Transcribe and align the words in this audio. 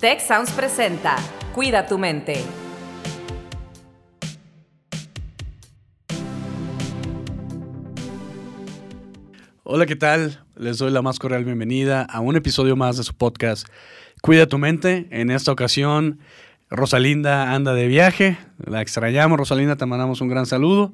Tech 0.00 0.20
Sounds 0.20 0.52
presenta 0.52 1.16
Cuida 1.56 1.84
tu 1.84 1.98
mente. 1.98 2.44
Hola, 9.64 9.86
¿qué 9.86 9.96
tal? 9.96 10.44
Les 10.54 10.78
doy 10.78 10.92
la 10.92 11.02
más 11.02 11.18
cordial 11.18 11.44
bienvenida 11.44 12.02
a 12.02 12.20
un 12.20 12.36
episodio 12.36 12.76
más 12.76 12.96
de 12.96 13.02
su 13.02 13.12
podcast 13.12 13.66
Cuida 14.22 14.46
tu 14.46 14.58
mente. 14.58 15.08
En 15.10 15.32
esta 15.32 15.50
ocasión, 15.50 16.20
Rosalinda 16.70 17.52
anda 17.52 17.74
de 17.74 17.88
viaje. 17.88 18.38
La 18.64 18.82
extrañamos, 18.82 19.36
Rosalinda, 19.36 19.74
te 19.74 19.86
mandamos 19.86 20.20
un 20.20 20.28
gran 20.28 20.46
saludo. 20.46 20.92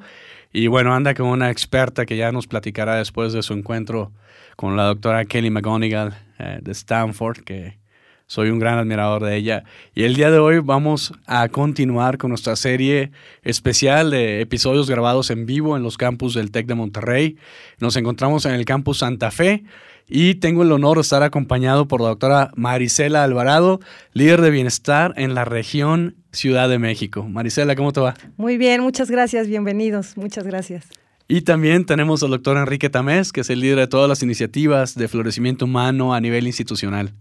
Y 0.51 0.69
bueno, 0.69 0.95
anda 0.95 1.13
con 1.13 1.27
una 1.27 1.51
experta 1.51 2.07
que 2.07 2.17
ya 2.17 2.33
nos 2.33 2.47
platicará 2.47 2.95
después 2.95 3.35
de 3.35 3.43
su 3.43 3.53
encuentro 3.53 4.13
con 4.57 4.79
la 4.79 4.85
doctora 4.85 5.27
Kelly 5.27 5.51
McGonigal 5.51 6.17
eh, 6.39 6.61
de 6.63 6.73
Stanford, 6.73 7.41
que 7.41 7.84
soy 8.27 8.51
un 8.51 8.59
gran 8.59 8.79
admirador 8.79 9.23
de 9.23 9.37
ella. 9.37 9.65
Y 9.95 10.05
el 10.05 10.15
día 10.15 10.31
de 10.31 10.39
hoy 10.39 10.59
vamos 10.59 11.13
a 11.27 11.49
continuar 11.49 12.19
con 12.19 12.31
nuestra 12.31 12.57
serie 12.57 13.11
especial 13.43 14.11
de 14.11 14.41
episodios 14.41 14.89
grabados 14.89 15.31
en 15.31 15.47
vivo 15.47 15.77
en 15.77 15.83
los 15.83 15.97
campus 15.97 16.35
del 16.35 16.51
TEC 16.51 16.67
de 16.67 16.75
Monterrey. 16.75 17.37
Nos 17.79 17.97
encontramos 17.97 18.47
en 18.47 18.53
el 18.53 18.65
campus 18.65 18.99
Santa 18.99 19.31
Fe 19.31 19.65
y 20.09 20.37
tengo 20.37 20.63
el 20.63 20.73
honor 20.73 20.97
de 20.97 21.03
estar 21.03 21.23
acompañado 21.23 21.89
por 21.89 22.01
la 22.01 22.09
doctora 22.09 22.51
Marisela 22.57 23.25
Alvarado, 23.25 23.81
líder 24.13 24.41
de 24.41 24.51
bienestar 24.51 25.15
en 25.17 25.35
la 25.35 25.45
región 25.45 26.17
Ciudad 26.33 26.69
de 26.69 26.79
México. 26.79 27.27
Marisela, 27.29 27.77
¿cómo 27.77 27.93
te 27.93 28.01
va? 28.01 28.15
Muy 28.37 28.59
bien, 28.59 28.83
muchas 28.83 29.11
gracias, 29.11 29.47
bienvenidos, 29.49 30.17
muchas 30.17 30.45
gracias. 30.47 30.89
Y 31.27 31.41
también 31.41 31.87
tenemos 31.87 32.23
al 32.23 32.31
doctor 32.31 32.59
Enrique 32.59 32.91
Tamés, 32.91 33.33
que 33.33 33.41
es 33.41 33.49
el 33.49 33.61
líder 33.61 33.79
de 33.79 33.87
todas 33.87 34.11
las 34.11 34.23
iniciativas 34.23 34.95
de 34.95 35.09
florecimiento 35.09 35.65
humano 35.65 36.13
a 36.13 36.21
nivel 36.21 36.47
institucional. 36.47 37.15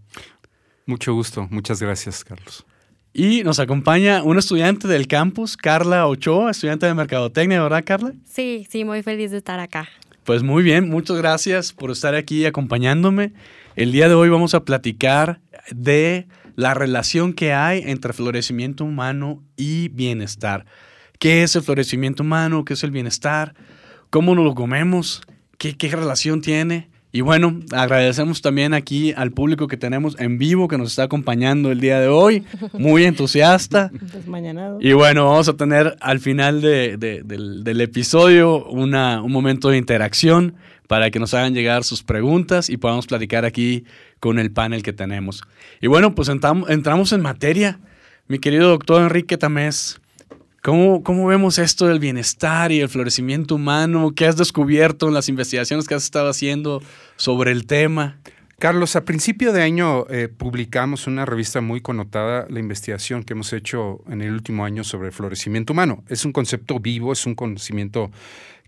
Mucho 0.86 1.14
gusto, 1.14 1.46
muchas 1.50 1.80
gracias, 1.80 2.24
Carlos. 2.24 2.64
Y 3.12 3.44
nos 3.44 3.60
acompaña 3.60 4.22
un 4.22 4.38
estudiante 4.38 4.88
del 4.88 5.06
campus, 5.06 5.56
Carla 5.56 6.06
Ochoa, 6.08 6.50
estudiante 6.50 6.86
de 6.86 6.94
Mercadotecnia, 6.94 7.62
¿verdad, 7.62 7.84
Carla? 7.86 8.12
Sí, 8.24 8.66
sí, 8.68 8.84
muy 8.84 9.02
feliz 9.02 9.30
de 9.30 9.38
estar 9.38 9.60
acá. 9.60 9.88
Pues 10.24 10.42
muy 10.42 10.62
bien, 10.62 10.88
muchas 10.88 11.16
gracias 11.18 11.72
por 11.72 11.90
estar 11.90 12.14
aquí 12.14 12.44
acompañándome. 12.44 13.32
El 13.76 13.92
día 13.92 14.08
de 14.08 14.14
hoy 14.14 14.30
vamos 14.30 14.54
a 14.54 14.64
platicar 14.64 15.40
de 15.70 16.26
la 16.56 16.74
relación 16.74 17.34
que 17.34 17.52
hay 17.52 17.82
entre 17.86 18.12
florecimiento 18.12 18.84
humano 18.84 19.42
y 19.56 19.88
bienestar. 19.88 20.64
¿Qué 21.18 21.42
es 21.42 21.54
el 21.56 21.62
florecimiento 21.62 22.22
humano? 22.22 22.64
¿Qué 22.64 22.74
es 22.74 22.82
el 22.84 22.90
bienestar? 22.90 23.54
¿Cómo 24.10 24.34
nos 24.34 24.44
lo 24.44 24.54
comemos? 24.54 25.22
¿Qué, 25.58 25.76
qué 25.76 25.88
relación 25.88 26.40
tiene? 26.40 26.88
Y 27.14 27.20
bueno, 27.20 27.60
agradecemos 27.70 28.42
también 28.42 28.74
aquí 28.74 29.12
al 29.16 29.30
público 29.30 29.68
que 29.68 29.76
tenemos 29.76 30.18
en 30.18 30.36
vivo 30.36 30.66
que 30.66 30.76
nos 30.76 30.90
está 30.90 31.04
acompañando 31.04 31.70
el 31.70 31.78
día 31.78 32.00
de 32.00 32.08
hoy, 32.08 32.42
muy 32.72 33.04
entusiasta. 33.04 33.92
Y 34.80 34.94
bueno, 34.94 35.26
vamos 35.30 35.48
a 35.48 35.52
tener 35.52 35.96
al 36.00 36.18
final 36.18 36.60
de, 36.60 36.96
del, 36.96 37.62
del, 37.62 37.80
episodio 37.80 38.66
una, 38.66 39.22
un 39.22 39.30
momento 39.30 39.68
de 39.68 39.78
interacción 39.78 40.56
para 40.88 41.12
que 41.12 41.20
nos 41.20 41.34
hagan 41.34 41.54
llegar 41.54 41.84
sus 41.84 42.02
preguntas 42.02 42.68
y 42.68 42.78
podamos 42.78 43.06
platicar 43.06 43.44
aquí 43.44 43.84
con 44.18 44.40
el 44.40 44.50
panel 44.50 44.82
que 44.82 44.92
tenemos. 44.92 45.44
Y 45.80 45.86
bueno, 45.86 46.16
pues 46.16 46.28
entramos 46.28 47.12
en 47.12 47.20
materia. 47.20 47.78
Mi 48.26 48.40
querido 48.40 48.70
doctor 48.70 49.02
Enrique 49.02 49.38
Tamés, 49.38 50.00
¿Cómo, 50.64 51.02
¿Cómo, 51.02 51.26
vemos 51.26 51.58
esto 51.58 51.88
del 51.88 51.98
bienestar 51.98 52.72
y 52.72 52.80
el 52.80 52.88
florecimiento 52.88 53.56
humano? 53.56 54.14
¿Qué 54.16 54.24
has 54.24 54.38
descubierto 54.38 55.06
en 55.06 55.12
las 55.12 55.28
investigaciones 55.28 55.86
que 55.86 55.94
has 55.94 56.04
estado 56.04 56.30
haciendo 56.30 56.82
sobre 57.16 57.52
el 57.52 57.66
tema? 57.66 58.18
Carlos, 58.58 58.96
a 58.96 59.04
principio 59.04 59.52
de 59.52 59.60
año 59.60 60.06
eh, 60.08 60.28
publicamos 60.28 61.06
una 61.06 61.26
revista 61.26 61.60
muy 61.60 61.82
connotada, 61.82 62.46
la 62.48 62.60
investigación 62.60 63.24
que 63.24 63.34
hemos 63.34 63.52
hecho 63.52 64.02
en 64.08 64.22
el 64.22 64.32
último 64.32 64.64
año 64.64 64.84
sobre 64.84 65.08
el 65.08 65.12
florecimiento 65.12 65.74
humano. 65.74 66.02
Es 66.08 66.24
un 66.24 66.32
concepto 66.32 66.80
vivo, 66.80 67.12
es 67.12 67.26
un 67.26 67.34
conocimiento 67.34 68.10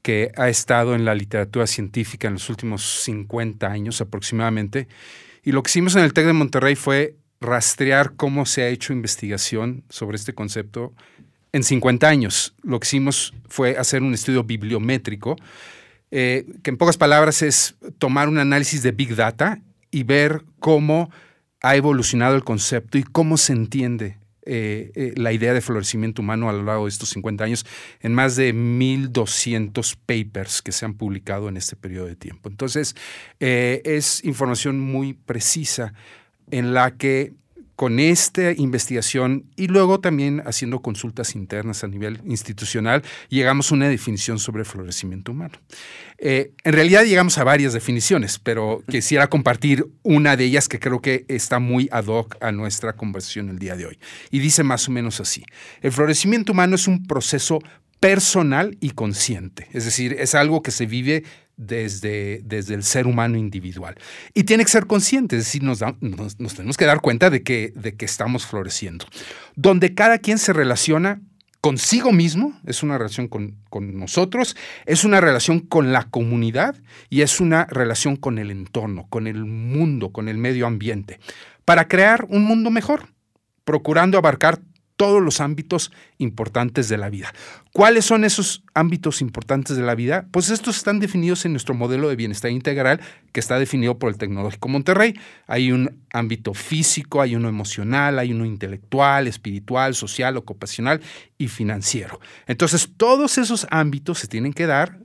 que 0.03 0.33
ha 0.37 0.51
estado 0.51 0.95
en 0.95 1.07
la 1.07 1.15
literatura 1.15 1.67
científica 1.67 2.29
en 2.29 2.35
los 2.35 2.51
últimos 2.51 2.85
50 3.05 3.67
años 3.69 4.03
aproximadamente. 4.03 4.87
Y 5.43 5.53
lo 5.53 5.63
que 5.63 5.71
hicimos 5.71 5.97
en 5.97 6.05
el 6.05 6.13
TEC 6.13 6.27
de 6.27 6.35
Monterrey 6.35 6.75
fue 6.75 7.17
rastrear 7.41 8.17
cómo 8.17 8.45
se 8.45 8.65
ha 8.65 8.69
hecho 8.69 8.93
investigación 8.93 9.83
sobre 9.89 10.17
este 10.17 10.35
concepto 10.35 10.93
en 11.53 11.63
50 11.63 12.09
años. 12.09 12.55
Lo 12.63 12.81
que 12.81 12.87
hicimos 12.87 13.35
fue 13.49 13.77
hacer 13.77 14.03
un 14.03 14.15
estudio 14.15 14.45
bibliométrico, 14.45 15.37
eh, 16.11 16.47
que 16.63 16.71
en 16.71 16.77
pocas 16.77 16.97
palabras 16.97 17.43
es 17.43 17.75
tomar 17.99 18.29
un 18.29 18.39
análisis 18.39 18.83
de 18.83 18.93
Big 18.93 19.17
Data 19.17 19.61
y 19.91 20.03
ver 20.05 20.45
cómo 20.61 21.11
ha 21.63 21.77
evolucionado 21.77 22.37
el 22.37 22.45
concepto 22.45 22.99
y 22.99 23.03
cómo 23.03 23.37
se 23.37 23.53
entiende 23.53 24.19
eh, 24.49 24.93
eh, 24.95 25.13
la 25.17 25.33
idea 25.33 25.53
de 25.53 25.61
florecimiento 25.61 26.23
humano 26.23 26.49
a 26.49 26.53
lo 26.53 26.63
largo 26.63 26.85
de 26.85 26.91
estos 26.91 27.09
50 27.09 27.43
años 27.43 27.67
en 28.01 28.15
más 28.15 28.37
de 28.37 28.55
1.200 28.55 29.97
papers 30.07 30.63
que 30.63 30.71
se 30.71 30.85
han 30.85 30.95
publicado 30.95 31.49
en 31.49 31.57
este 31.57 31.75
periodo 31.75 32.07
de 32.07 32.15
tiempo. 32.15 32.49
Entonces, 32.49 32.95
es 33.41 34.23
información 34.25 34.79
muy 34.79 35.15
precisa 35.15 35.93
en 36.51 36.73
la 36.73 36.93
que 36.93 37.33
con 37.77 38.01
esta 38.01 38.53
investigación 38.53 39.45
y 39.55 39.69
luego 39.69 40.01
también 40.01 40.43
haciendo 40.47 40.81
consultas 40.81 41.35
internas 41.35 41.85
a 41.85 41.89
nivel 41.89 42.21
institucional, 42.25 43.03
llegamos 43.29 43.71
a 43.71 43.75
una 43.75 43.89
definición 43.89 44.39
sobre 44.39 44.65
florecimiento 44.65 45.33
humano. 45.33 45.59
Eh, 46.19 46.53
en 46.65 46.73
realidad 46.73 47.05
llegamos 47.05 47.37
a 47.37 47.45
varias 47.45 47.75
definiciones, 47.75 48.39
pero 48.39 48.83
quisiera 48.89 49.29
compartir 49.29 49.87
una 50.03 50.37
de 50.37 50.45
ellas 50.45 50.69
que 50.69 50.81
creo 50.81 51.03
que 51.03 51.27
está 51.29 51.59
muy 51.59 51.89
ad 51.93 52.07
hoc 52.07 52.37
a 52.41 52.51
nuestra 52.51 52.95
conversación 52.95 53.51
el 53.51 53.59
día 53.59 53.77
de 53.77 53.87
hoy. 53.87 53.99
Y 54.31 54.39
dice 54.39 54.65
más 54.65 54.89
o 54.89 54.93
menos 54.93 55.21
así, 55.21 55.45
el 55.83 55.93
florecimiento 55.93 56.53
humano 56.53 56.77
es 56.77 56.89
un 56.89 57.07
proceso 57.07 57.59
personal 58.01 58.77
y 58.81 58.91
consciente, 58.91 59.69
es 59.73 59.85
decir, 59.85 60.17
es 60.19 60.35
algo 60.35 60.63
que 60.63 60.71
se 60.71 60.87
vive 60.87 61.25
desde, 61.57 62.43
desde 62.45 62.75
el 62.75 62.83
ser 62.83 63.07
humano 63.07 63.37
individual. 63.37 63.97
Y 64.35 64.45
tiene 64.45 64.65
que 64.65 64.71
ser 64.71 64.87
consciente, 64.87 65.37
es 65.37 65.45
decir, 65.45 65.63
nos, 65.63 65.81
nos, 66.01 66.55
tenemos 66.55 66.77
que 66.77 66.85
dar 66.85 67.01
cuenta 67.01 67.31
de 67.31 67.43
que, 67.43 67.73
de 67.75 67.97
que 67.97 68.05
estamos 68.05 68.47
floreciendo. 68.47 69.07
Donde 69.55 69.95
cada 69.95 70.19
quien 70.19 70.39
se 70.39 70.53
relaciona 70.53 71.21
consigo 71.61 72.13
mismo, 72.13 72.59
es 72.65 72.83
una 72.83 72.97
relación 72.97 73.27
con, 73.27 73.57
con, 73.71 73.99
nosotros, 73.99 74.57
es 74.85 75.05
una 75.05 75.21
relación 75.21 75.61
con 75.61 75.93
la 75.93 76.05
comunidad 76.05 76.77
y 77.11 77.23
es 77.23 77.41
una 77.41 77.65
relación 77.65 78.17
con 78.17 78.39
el 78.39 78.51
entorno, 78.51 79.07
con 79.09 79.27
el 79.27 79.45
mundo, 79.45 80.13
con 80.13 80.29
el 80.29 80.39
medio 80.39 80.67
ambiente, 80.67 81.19
para 81.65 81.89
crear 81.89 82.27
un 82.29 82.45
mundo 82.45 82.71
mejor, 82.71 83.09
procurando 83.65 84.17
abarcar 84.17 84.61
todos 84.97 85.23
los 85.23 85.41
ámbitos 85.41 85.93
importantes 86.19 86.89
de 86.89 86.97
la 86.97 87.11
vida. 87.11 87.33
¿Cuáles 87.73 88.07
son 88.07 88.25
esos 88.25 88.65
ámbitos 88.75 89.21
importantes 89.21 89.77
de 89.77 89.83
la 89.83 89.95
vida? 89.95 90.27
Pues 90.31 90.51
estos 90.51 90.79
están 90.79 91.01
definidos 91.01 91.45
en 91.45 91.53
nuestro 91.53 91.75
modelo 91.75 92.09
de 92.09 92.17
bienestar 92.17 92.51
integral 92.51 93.01
que 93.33 93.41
está 93.41 93.59
definido 93.59 93.99
por 93.99 94.11
el 94.11 94.17
Tecnológico 94.17 94.69
Monterrey. 94.69 95.15
Hay 95.47 95.71
un 95.71 96.03
ámbito 96.13 96.55
físico, 96.55 97.21
hay 97.21 97.37
uno 97.37 97.49
emocional, 97.49 98.19
hay 98.19 98.33
uno 98.33 98.47
intelectual, 98.47 99.27
espiritual, 99.27 99.95
social, 99.95 100.37
ocupacional 100.39 101.03
y 101.37 101.49
financiero. 101.49 102.19
Entonces, 102.47 102.91
todos 102.97 103.37
esos 103.37 103.67
ámbitos 103.71 104.19
se 104.19 104.27
tienen 104.29 104.55
que 104.55 104.67
dar 104.67 104.99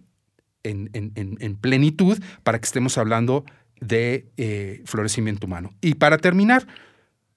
en, 0.64 1.58
plenitud 1.60 2.18
para 2.44 2.60
que 2.60 2.66
estemos 2.66 2.98
hablando 2.98 3.46
de 3.80 4.30
eh, 4.38 4.82
florecimiento 4.86 5.48
humano. 5.48 5.74
Y 5.82 5.96
para 5.96 6.18
terminar, 6.18 6.68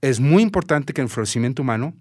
es 0.01 0.21
muy 0.21 0.43
importante 0.43 0.93
que 0.93 1.01
en 1.01 1.07
el 1.07 1.11
florecimiento 1.11 1.63
humano 1.63 1.95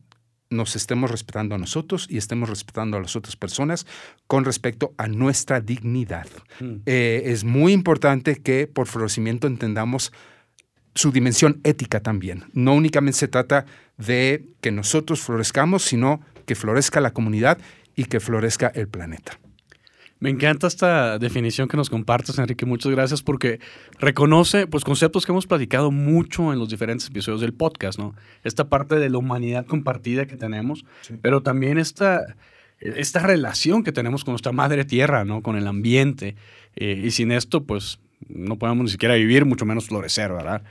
nos 0.54 0.76
estemos 0.76 1.12
respetando 1.12 1.56
a 1.56 1.58
nosotros 1.58 2.08
y 2.10 2.18
estemos 2.18 2.50
respetando 2.50 2.98
a 2.98 3.02
las 3.02 3.16
otras 3.16 3.36
personas 3.36 3.86
con 4.28 4.46
respecto 4.46 4.94
a 4.98 5.08
nuestra 5.08 5.62
dignidad. 5.62 6.28
Mm. 6.60 6.76
Eh, 6.86 7.24
es 7.26 7.44
muy 7.44 7.74
importante 7.74 8.38
que 8.38 8.68
por 8.68 8.88
florecimiento 8.88 9.48
entendamos 9.48 10.14
su 10.96 11.12
dimensión 11.12 11.60
ética 11.64 12.00
también. 12.00 12.46
No 12.54 12.74
únicamente 12.74 13.18
se 13.18 13.28
trata 13.28 13.66
de 13.98 14.46
que 14.62 14.72
nosotros 14.72 15.22
florezcamos, 15.22 15.84
sino 15.84 16.22
que 16.46 16.56
florezca 16.56 17.02
la 17.02 17.12
comunidad 17.12 17.58
y 17.96 18.06
que 18.06 18.20
florezca 18.20 18.68
el 18.68 18.88
planeta. 18.88 19.40
Me 20.24 20.30
encanta 20.30 20.68
esta 20.68 21.20
definición 21.20 21.68
que 21.68 21.76
nos 21.76 21.90
compartes, 21.90 22.40
Enrique. 22.40 22.66
Muchas 22.66 22.94
gracias 22.94 23.22
porque 23.22 23.60
reconoce 24.00 24.68
pues, 24.68 24.86
conceptos 24.86 25.26
que 25.26 25.34
hemos 25.34 25.48
platicado 25.48 25.92
mucho 25.92 26.54
en 26.54 26.60
los 26.60 26.70
diferentes 26.70 27.10
episodios 27.10 27.42
del 27.42 27.54
podcast, 27.54 28.00
¿no? 28.00 28.16
Esta 28.46 28.70
parte 28.70 28.96
de 28.96 29.10
la 29.10 29.18
humanidad 29.18 29.66
compartida 29.66 30.26
que 30.26 30.38
tenemos, 30.38 30.86
pero 31.22 31.44
también 31.44 31.78
esta, 31.78 32.22
esta 32.80 33.20
relación 33.20 33.84
que 33.84 33.92
tenemos 33.92 34.24
con 34.24 34.32
nuestra 34.32 34.54
madre 34.54 34.86
tierra, 34.86 35.26
¿no? 35.26 35.42
Con 35.42 35.58
el 35.58 35.68
ambiente. 35.68 36.38
Eh, 36.78 37.02
y 37.04 37.12
sin 37.12 37.34
esto, 37.34 37.66
pues, 37.66 38.00
no 38.30 38.58
podemos 38.58 38.86
ni 38.86 38.92
siquiera 38.92 39.16
vivir, 39.16 39.44
mucho 39.44 39.66
menos 39.66 39.88
florecer, 39.88 40.32
¿verdad? 40.32 40.64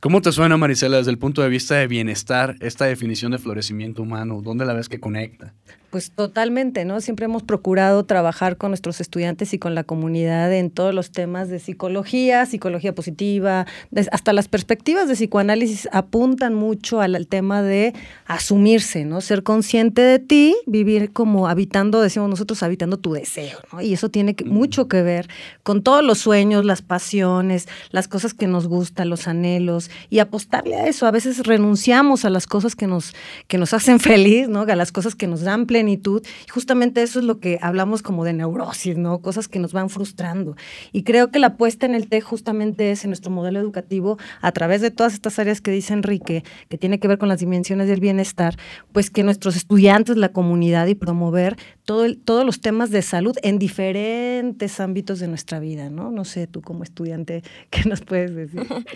¿Cómo 0.00 0.20
te 0.20 0.32
suena, 0.32 0.58
Marisela, 0.58 0.98
desde 0.98 1.12
el 1.12 1.18
punto 1.18 1.40
de 1.40 1.48
vista 1.48 1.76
de 1.76 1.86
bienestar, 1.86 2.56
esta 2.60 2.84
definición 2.84 3.32
de 3.32 3.38
florecimiento 3.38 4.02
humano? 4.02 4.42
¿Dónde 4.42 4.66
la 4.66 4.74
ves 4.74 4.90
que 4.90 5.00
conecta? 5.00 5.54
Pues 5.90 6.10
totalmente, 6.10 6.84
¿no? 6.84 7.00
Siempre 7.00 7.24
hemos 7.24 7.42
procurado 7.42 8.04
trabajar 8.04 8.58
con 8.58 8.72
nuestros 8.72 9.00
estudiantes 9.00 9.54
y 9.54 9.58
con 9.58 9.74
la 9.74 9.84
comunidad 9.84 10.52
en 10.52 10.70
todos 10.70 10.94
los 10.94 11.12
temas 11.12 11.48
de 11.48 11.60
psicología, 11.60 12.44
psicología 12.44 12.94
positiva, 12.94 13.66
hasta 14.12 14.34
las 14.34 14.48
perspectivas 14.48 15.08
de 15.08 15.14
psicoanálisis 15.14 15.88
apuntan 15.90 16.52
mucho 16.52 17.00
al, 17.00 17.26
tema 17.26 17.62
de 17.62 17.94
asumirse, 18.26 19.06
¿no? 19.06 19.22
Ser 19.22 19.42
consciente 19.42 20.02
de 20.02 20.18
ti, 20.18 20.56
vivir 20.66 21.10
como 21.12 21.48
habitando, 21.48 22.02
decimos 22.02 22.28
nosotros, 22.28 22.62
habitando 22.62 22.98
tu 22.98 23.14
deseo, 23.14 23.58
¿no? 23.72 23.80
Y 23.80 23.94
eso 23.94 24.10
tiene 24.10 24.36
mucho 24.44 24.88
que 24.88 25.00
ver 25.00 25.28
con 25.62 25.82
todos 25.82 26.04
los 26.04 26.18
sueños, 26.18 26.66
las 26.66 26.82
pasiones, 26.82 27.66
las 27.92 28.08
cosas 28.08 28.34
que 28.34 28.46
nos 28.46 28.68
gustan, 28.68 29.08
los 29.08 29.26
anhelos, 29.26 29.90
y 30.10 30.18
apostarle 30.18 30.76
a 30.76 30.86
eso. 30.86 31.06
A 31.06 31.10
veces 31.10 31.46
renunciamos 31.46 32.26
a 32.26 32.30
las 32.30 32.46
cosas 32.46 32.76
que 32.76 32.86
nos, 32.86 33.14
que 33.46 33.56
nos 33.56 33.72
hacen 33.72 34.00
feliz, 34.00 34.48
¿no? 34.48 34.60
A 34.68 34.76
las 34.76 34.92
cosas 34.92 35.14
que 35.14 35.26
nos 35.26 35.40
dan 35.40 35.64
plenitud. 35.64 35.77
Y 35.86 36.50
justamente 36.50 37.02
eso 37.02 37.18
es 37.18 37.24
lo 37.24 37.38
que 37.38 37.58
hablamos 37.60 38.02
como 38.02 38.24
de 38.24 38.32
neurosis, 38.32 38.96
¿no? 38.96 39.20
Cosas 39.20 39.48
que 39.48 39.58
nos 39.58 39.72
van 39.72 39.90
frustrando. 39.90 40.56
Y 40.92 41.02
creo 41.02 41.30
que 41.30 41.38
la 41.38 41.56
puesta 41.56 41.86
en 41.86 41.94
el 41.94 42.08
TEC 42.08 42.24
justamente 42.24 42.90
es 42.90 43.04
en 43.04 43.10
nuestro 43.10 43.30
modelo 43.30 43.60
educativo, 43.60 44.18
a 44.40 44.52
través 44.52 44.80
de 44.80 44.90
todas 44.90 45.12
estas 45.12 45.38
áreas 45.38 45.60
que 45.60 45.70
dice 45.70 45.92
Enrique, 45.92 46.42
que 46.68 46.78
tiene 46.78 46.98
que 46.98 47.08
ver 47.08 47.18
con 47.18 47.28
las 47.28 47.40
dimensiones 47.40 47.88
del 47.88 48.00
bienestar, 48.00 48.56
pues 48.92 49.10
que 49.10 49.22
nuestros 49.22 49.56
estudiantes, 49.56 50.16
la 50.16 50.30
comunidad 50.30 50.86
y 50.86 50.94
promover 50.94 51.56
todo 51.88 52.04
todos 52.22 52.44
los 52.44 52.60
temas 52.60 52.90
de 52.90 53.00
salud 53.00 53.34
en 53.42 53.58
diferentes 53.58 54.78
ámbitos 54.78 55.20
de 55.20 55.26
nuestra 55.26 55.58
vida, 55.58 55.88
¿no? 55.88 56.10
No 56.10 56.26
sé, 56.26 56.46
tú 56.46 56.60
como 56.60 56.82
estudiante, 56.84 57.42
¿qué 57.70 57.88
nos 57.88 58.02
puedes 58.02 58.34
decir? 58.34 58.60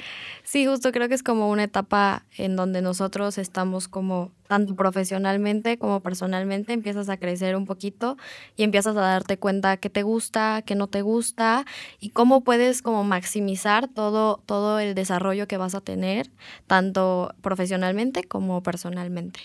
Sí, 0.44 0.66
justo 0.66 0.92
creo 0.92 1.08
que 1.08 1.14
es 1.14 1.22
como 1.22 1.48
una 1.48 1.64
etapa 1.64 2.26
en 2.36 2.56
donde 2.56 2.82
nosotros 2.82 3.38
estamos 3.38 3.88
como 3.88 4.32
tanto 4.48 4.74
profesionalmente 4.74 5.78
como 5.78 6.00
personalmente, 6.00 6.74
empiezas 6.74 7.08
a 7.08 7.16
crecer 7.16 7.56
un 7.56 7.64
poquito 7.64 8.18
y 8.56 8.64
empiezas 8.64 8.94
a 8.96 9.00
darte 9.00 9.38
cuenta 9.38 9.78
qué 9.78 9.88
te 9.88 10.02
gusta, 10.02 10.62
qué 10.66 10.74
no 10.74 10.88
te 10.88 11.00
gusta 11.00 11.64
y 12.00 12.10
cómo 12.10 12.42
puedes 12.42 12.82
como 12.82 13.04
maximizar 13.04 13.88
todo, 13.88 14.42
todo 14.44 14.80
el 14.80 14.94
desarrollo 14.94 15.46
que 15.46 15.56
vas 15.56 15.74
a 15.74 15.80
tener, 15.80 16.30
tanto 16.66 17.34
profesionalmente 17.40 18.24
como 18.24 18.62
personalmente. 18.62 19.40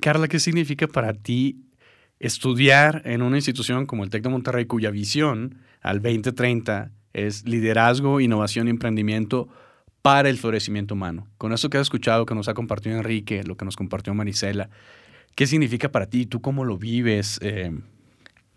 Carla, 0.00 0.28
¿qué 0.28 0.38
significa 0.38 0.86
para 0.86 1.12
ti 1.12 1.58
estudiar 2.20 3.02
en 3.04 3.22
una 3.22 3.36
institución 3.36 3.86
como 3.86 4.04
el 4.04 4.10
TEC 4.10 4.22
de 4.22 4.28
Monterrey, 4.28 4.66
cuya 4.66 4.90
visión 4.90 5.58
al 5.80 6.00
2030 6.00 6.90
es 7.12 7.46
liderazgo, 7.46 8.20
innovación 8.20 8.68
y 8.68 8.70
emprendimiento 8.70 9.48
para 10.02 10.28
el 10.28 10.38
florecimiento 10.38 10.94
humano. 10.94 11.26
Con 11.38 11.52
eso 11.52 11.68
que 11.70 11.78
has 11.78 11.82
escuchado, 11.82 12.26
que 12.26 12.34
nos 12.34 12.48
ha 12.48 12.54
compartido 12.54 12.96
Enrique, 12.96 13.42
lo 13.44 13.56
que 13.56 13.64
nos 13.64 13.76
compartió 13.76 14.14
Marisela, 14.14 14.70
¿qué 15.34 15.46
significa 15.46 15.90
para 15.90 16.06
ti? 16.06 16.26
¿Tú 16.26 16.40
cómo 16.40 16.64
lo 16.64 16.78
vives? 16.78 17.38
Eh, 17.42 17.72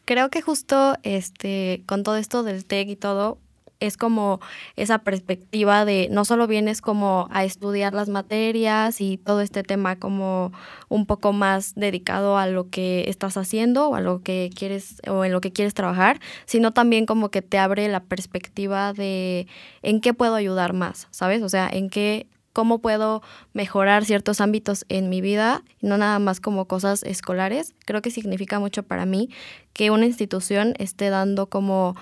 Creo 0.06 0.30
que 0.30 0.42
justo 0.42 0.98
este, 1.04 1.84
con 1.86 2.04
todo 2.04 2.18
esto 2.18 2.44
del 2.44 2.66
TEC 2.66 2.90
y 2.90 2.96
todo, 2.98 3.40
es 3.80 3.98
como 3.98 4.40
esa 4.76 5.00
perspectiva 5.00 5.86
de 5.86 6.08
no 6.12 6.26
solo 6.26 6.48
vienes 6.48 6.82
como 6.82 7.28
a 7.32 7.44
estudiar 7.44 7.94
las 7.94 8.10
materias 8.10 9.02
y 9.02 9.18
todo 9.18 9.42
este 9.42 9.64
tema 9.64 9.98
como 9.98 10.52
un 10.90 11.06
poco 11.06 11.34
más 11.34 11.76
dedicado 11.76 12.38
a 12.38 12.48
lo 12.48 12.70
que 12.70 13.06
estás 13.08 13.38
haciendo 13.38 13.90
o 13.90 13.96
a 13.96 14.02
lo 14.02 14.22
que 14.22 14.50
quieres 14.56 15.02
o 15.08 15.26
en 15.26 15.32
lo 15.32 15.42
que 15.42 15.52
quieres 15.52 15.74
trabajar, 15.74 16.20
sino 16.46 16.72
también 16.72 17.06
como 17.06 17.30
que 17.30 17.42
te 17.42 17.58
abre 17.58 17.88
la 17.90 18.02
perspectiva 18.02 18.94
de 18.94 19.48
en 19.82 20.02
qué 20.02 20.14
puedo 20.14 20.36
ayudar 20.36 20.74
más, 20.74 21.08
¿sabes? 21.12 21.42
O 21.42 21.50
sea, 21.50 21.70
en 21.72 21.90
qué 21.90 22.28
cómo 22.54 22.80
puedo 22.80 23.22
mejorar 23.52 24.06
ciertos 24.06 24.40
ámbitos 24.40 24.86
en 24.88 25.10
mi 25.10 25.22
vida, 25.22 25.64
no 25.82 25.98
nada 25.98 26.20
más 26.20 26.40
como 26.40 26.66
cosas 26.66 27.04
escolares. 27.04 27.74
Creo 27.86 28.02
que 28.02 28.12
significa 28.12 28.60
mucho 28.60 28.84
para 28.84 29.06
mí 29.06 29.30
que 29.74 29.90
una 29.90 30.06
institución 30.06 30.76
esté 30.78 31.10
dando 31.10 31.48
como 31.48 31.96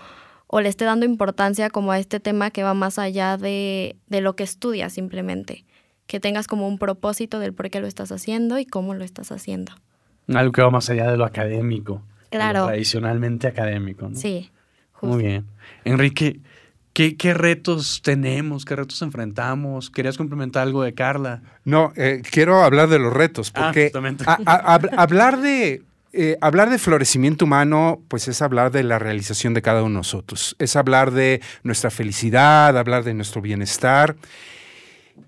o 0.54 0.60
le 0.60 0.68
esté 0.68 0.84
dando 0.84 1.06
importancia 1.06 1.70
como 1.70 1.94
a 1.94 1.98
este 1.98 2.20
tema 2.20 2.52
que 2.52 2.62
va 2.62 2.74
más 2.74 3.00
allá 3.00 3.38
de, 3.38 3.96
lo 4.10 4.36
que 4.36 4.44
estudias 4.44 4.92
simplemente. 4.92 5.64
Que 6.08 6.20
tengas 6.20 6.46
como 6.48 6.68
un 6.68 6.78
propósito 6.78 7.40
del 7.40 7.54
por 7.54 7.70
qué 7.70 7.80
lo 7.80 7.88
estás 7.88 8.12
haciendo 8.12 8.60
y 8.60 8.66
cómo 8.66 8.94
lo 8.94 9.06
estás 9.06 9.32
haciendo. 9.32 9.72
Algo 10.28 10.52
que 10.52 10.62
va 10.62 10.70
más 10.70 10.90
allá 10.90 11.10
de 11.10 11.16
lo 11.16 11.24
académico. 11.24 12.04
Claro. 12.30 12.68
tradicionalmente 12.68 13.48
académico, 13.48 14.08
¿no? 14.08 14.16
Sí. 14.16 14.52
Muy 15.02 15.24
bien. 15.24 15.46
Enrique, 15.84 16.40
¿qué, 16.94 17.34
retos 17.34 18.02
tenemos? 18.02 18.64
¿Qué 18.64 18.76
retos 18.76 19.02
enfrentamos? 19.02 19.90
¿Querías 19.90 20.18
complementar 20.18 20.64
algo 20.64 20.84
de 20.84 20.94
Carla? 20.94 21.42
No, 21.64 21.92
eh, 21.96 22.22
quiero 22.30 22.62
hablar 22.62 22.90
de 22.90 23.00
los 23.00 23.14
retos, 23.14 23.52
ah, 23.56 23.64
porque 23.66 23.92
hablar 24.26 25.42
de 25.42 25.84
eh, 26.14 26.38
hablar 26.42 26.70
de 26.70 26.78
florecimiento 26.78 27.46
humano, 27.46 28.04
pues 28.08 28.28
es 28.28 28.42
hablar 28.42 28.72
de 28.72 28.84
la 28.84 29.00
realización 29.00 29.54
de 29.54 29.62
cada 29.62 29.82
uno 29.82 29.90
de 29.90 29.96
nosotros, 29.96 30.56
es 30.60 30.76
hablar 30.76 31.12
de 31.12 31.42
nuestra 31.64 31.90
felicidad, 31.90 32.78
hablar 32.78 33.04
de 33.04 33.14
nuestro 33.14 33.42
bienestar. 33.42 34.16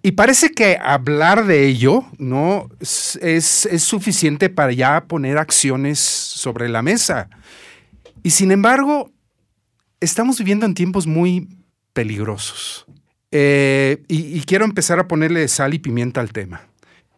Y 0.01 0.11
parece 0.11 0.51
que 0.51 0.77
hablar 0.81 1.45
de 1.45 1.65
ello 1.65 2.03
no 2.17 2.69
es, 2.79 3.17
es, 3.21 3.83
suficiente 3.83 4.49
para 4.49 4.73
ya 4.73 5.05
poner 5.05 5.37
acciones 5.37 5.99
sobre 5.99 6.67
la 6.67 6.81
mesa. 6.81 7.29
Y 8.21 8.31
sin 8.31 8.51
embargo, 8.51 9.11
estamos 10.01 10.37
viviendo 10.37 10.65
en 10.65 10.73
tiempos 10.73 11.07
muy 11.07 11.47
peligrosos. 11.93 12.85
Eh, 13.31 14.03
y, 14.07 14.41
quiero 14.41 14.65
empezar 14.65 14.99
a 14.99 15.07
ponerle 15.07 15.47
sal 15.47 15.73
y 15.73 15.79
pimienta 15.79 16.21
al 16.21 16.31
tema. 16.31 16.67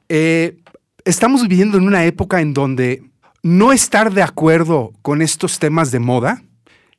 Eh, 0.07 0.57
estamos 1.03 1.41
viviendo 1.41 1.77
en 1.77 1.85
una 1.85 2.05
época 2.05 2.39
en 2.39 2.53
donde 2.53 3.03
no 3.45 3.73
estar 3.73 4.11
de 4.11 4.23
acuerdo 4.23 4.91
con 5.03 5.21
estos 5.21 5.59
temas 5.59 5.91
de 5.91 5.99
moda 5.99 6.41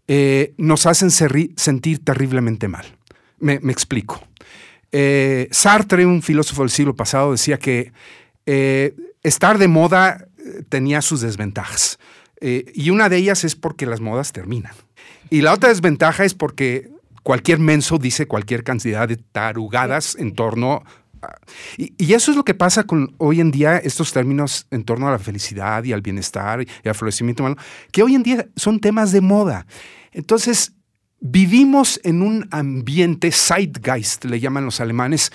eh, 0.07 0.55
nos 0.59 0.87
hacen 0.87 1.11
sentir 1.11 2.05
terriblemente 2.05 2.69
mal. 2.69 2.87
Me, 3.41 3.55
explico. 3.55 4.23
Eh, 4.93 5.49
Sartre, 5.51 6.07
un 6.07 6.23
filósofo 6.23 6.63
del 6.63 6.71
siglo 6.71 6.95
pasado, 6.95 7.33
decía 7.33 7.59
que 7.59 7.93
eh, 8.47 8.95
estar 9.25 9.59
de 9.59 9.67
moda 9.67 10.29
tenía 10.69 11.03
sus 11.03 11.21
desventajas. 11.21 11.99
y 12.41 12.91
una 12.91 13.09
de 13.09 13.17
ellas 13.17 13.43
es 13.43 13.57
porque 13.57 13.85
las 13.85 14.01
modas 14.01 14.31
terminan. 14.31 14.75
Y 15.31 15.41
la 15.41 15.53
otra 15.53 15.71
desventaja 15.71 16.25
es 16.25 16.35
porque 16.35 16.91
cualquier 17.25 17.59
menso 17.59 17.99
dice 17.99 18.29
cualquier 18.29 18.63
cantidad 18.63 19.09
de 19.09 19.17
tarugadas 19.17 20.15
en 20.15 20.33
torno 20.33 20.85
y, 21.77 22.13
eso 22.13 22.31
es 22.31 22.37
lo 22.37 22.45
que 22.45 22.55
pasa 22.55 22.85
con 22.85 23.15
hoy 23.19 23.41
en 23.41 23.51
día 23.51 23.79
estos 23.79 24.13
términos 24.13 24.67
en 24.71 24.85
torno 24.85 25.09
a 25.09 25.11
la 25.11 25.19
felicidad 25.19 25.85
y 25.85 25.93
al 25.93 26.03
bienestar 26.03 26.63
y 26.63 26.89
al 26.89 26.95
florecimiento 26.95 27.43
humano, 27.43 27.61
que 27.93 28.03
hoy 28.03 28.15
en 28.15 28.23
día 28.23 28.47
son 28.57 28.81
temas 28.81 29.13
de 29.13 29.21
moda. 29.21 29.67
Entonces, 30.13 30.73
vivimos 31.21 32.01
en 32.05 32.23
un 32.23 32.49
ambiente, 32.51 33.31
Zeitgeist 33.33 34.25
le 34.25 34.41
llaman 34.41 34.65
los 34.65 34.81
alemanes, 34.81 35.33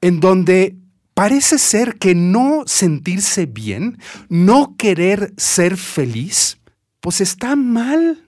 en 0.00 0.20
donde 0.20 0.76
parece 1.14 1.58
ser 1.58 1.96
que 1.98 2.14
no 2.14 2.62
sentirse 2.66 3.46
bien, 3.46 3.98
no 4.28 4.76
querer 4.76 5.32
ser 5.36 5.76
feliz, 5.76 6.58
pues 7.00 7.20
está 7.20 7.56
mal. 7.56 8.24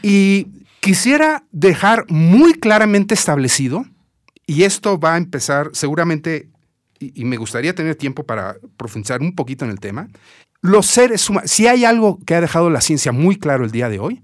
Y 0.00 0.46
quisiera 0.78 1.44
dejar 1.50 2.04
muy 2.08 2.54
claramente 2.54 3.14
establecido 3.14 3.84
y 4.48 4.62
esto 4.62 4.98
va 4.98 5.14
a 5.14 5.18
empezar 5.18 5.68
seguramente, 5.74 6.48
y, 6.98 7.26
me 7.26 7.36
gustaría 7.36 7.74
tener 7.74 7.96
tiempo 7.96 8.24
para 8.24 8.56
profundizar 8.78 9.20
un 9.20 9.34
poquito 9.34 9.66
en 9.66 9.70
el 9.70 9.78
tema, 9.78 10.08
los 10.62 10.86
seres 10.86 11.28
humanos, 11.28 11.50
si 11.50 11.66
hay 11.66 11.84
algo 11.84 12.18
que 12.24 12.34
ha 12.34 12.40
dejado 12.40 12.70
la 12.70 12.80
ciencia 12.80 13.12
muy 13.12 13.36
claro 13.36 13.66
el 13.66 13.70
día 13.70 13.90
de 13.90 13.98
hoy, 13.98 14.22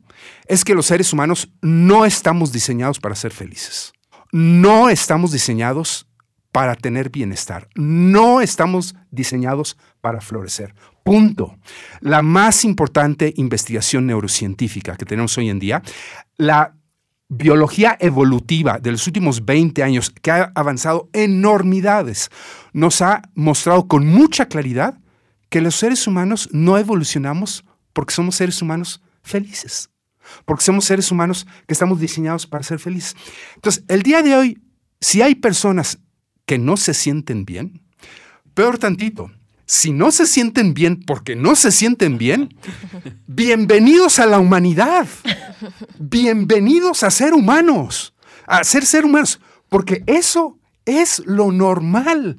es 0.49 0.65
que 0.65 0.75
los 0.75 0.87
seres 0.87 1.13
humanos 1.13 1.51
no 1.61 2.07
estamos 2.07 2.53
diseñados 2.53 3.01
para 3.01 3.15
ser 3.15 3.33
felices. 3.33 3.93
No 4.33 4.89
estamos 4.89 5.31
diseñados 5.31 6.09
para 6.51 6.75
tener 6.75 7.11
bienestar. 7.11 7.69
No 7.75 8.41
estamos 8.41 8.97
diseñados 9.11 9.77
para 10.01 10.23
florecer. 10.23 10.75
Punto. 11.05 11.59
La 12.01 12.23
más 12.23 12.65
importante 12.65 13.35
investigación 13.37 14.07
neurocientífica 14.07 14.97
que 14.97 15.05
tenemos 15.05 15.37
hoy 15.37 15.51
en 15.51 15.59
día, 15.59 15.83
la 16.39 16.75
biología 17.37 17.97
evolutiva 18.01 18.79
de 18.79 18.93
los 18.93 19.07
últimos 19.07 19.45
20 19.45 19.83
años, 19.83 20.11
que 20.11 20.31
ha 20.31 20.53
avanzado 20.55 21.09
enormidades, 21.13 22.31
nos 22.73 23.03
ha 23.03 23.23
mostrado 23.35 23.89
con 23.89 24.07
mucha 24.07 24.47
claridad 24.47 24.99
que 25.49 25.61
los 25.61 25.77
seres 25.77 26.07
humanos 26.07 26.49
no 26.53 26.79
evolucionamos 26.79 27.65
porque 27.93 28.15
somos 28.15 28.37
seres 28.37 28.61
humanos 28.61 29.03
felices, 29.23 29.91
porque 30.45 30.65
somos 30.65 30.85
seres 30.85 31.11
humanos 31.11 31.47
que 31.67 31.75
estamos 31.75 32.01
diseñados 32.01 32.47
para 32.47 32.65
ser 32.65 32.79
felices. 32.79 33.17
Entonces, 33.55 33.85
el 33.89 34.03
día 34.03 34.23
de 34.23 34.35
hoy, 34.35 34.63
si 35.01 35.23
hay 35.23 35.35
personas 35.35 35.99
que 36.47 36.59
no 36.59 36.77
se 36.77 36.95
sienten 36.95 37.45
bien, 37.45 37.83
peor 38.55 38.79
tantito, 38.79 39.31
si 39.67 39.93
no 39.93 40.11
se 40.11 40.27
sienten 40.27 40.75
bien 40.75 41.01
porque 41.01 41.37
no 41.37 41.55
se 41.55 41.73
sienten 41.73 42.19
bien, 42.19 42.55
bienvenidos 43.27 44.19
a 44.19 44.27
la 44.27 44.39
humanidad. 44.39 45.07
Bienvenidos 45.99 47.03
a 47.03 47.11
ser 47.11 47.35
humanos, 47.35 48.15
a 48.47 48.65
ser 48.65 48.85
ser 48.85 49.05
humanos, 49.05 49.41
porque 49.69 50.05
eso 50.07 50.59
es 50.85 51.21
lo 51.27 51.53
normal. 51.53 52.39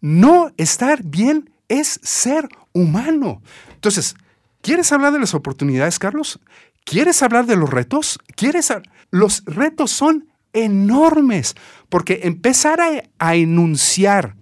No 0.00 0.52
estar 0.56 1.02
bien 1.02 1.50
es 1.68 2.00
ser 2.02 2.48
humano. 2.72 3.42
Entonces, 3.74 4.16
¿quieres 4.60 4.92
hablar 4.92 5.12
de 5.12 5.20
las 5.20 5.34
oportunidades, 5.34 5.98
Carlos? 5.98 6.40
¿Quieres 6.84 7.22
hablar 7.22 7.46
de 7.46 7.56
los 7.56 7.70
retos? 7.70 8.18
¿Quieres 8.36 8.72
los 9.10 9.44
retos 9.46 9.92
son 9.92 10.28
enormes, 10.54 11.54
porque 11.88 12.20
empezar 12.24 12.80
a, 13.18 13.34
enunciar 13.34 14.36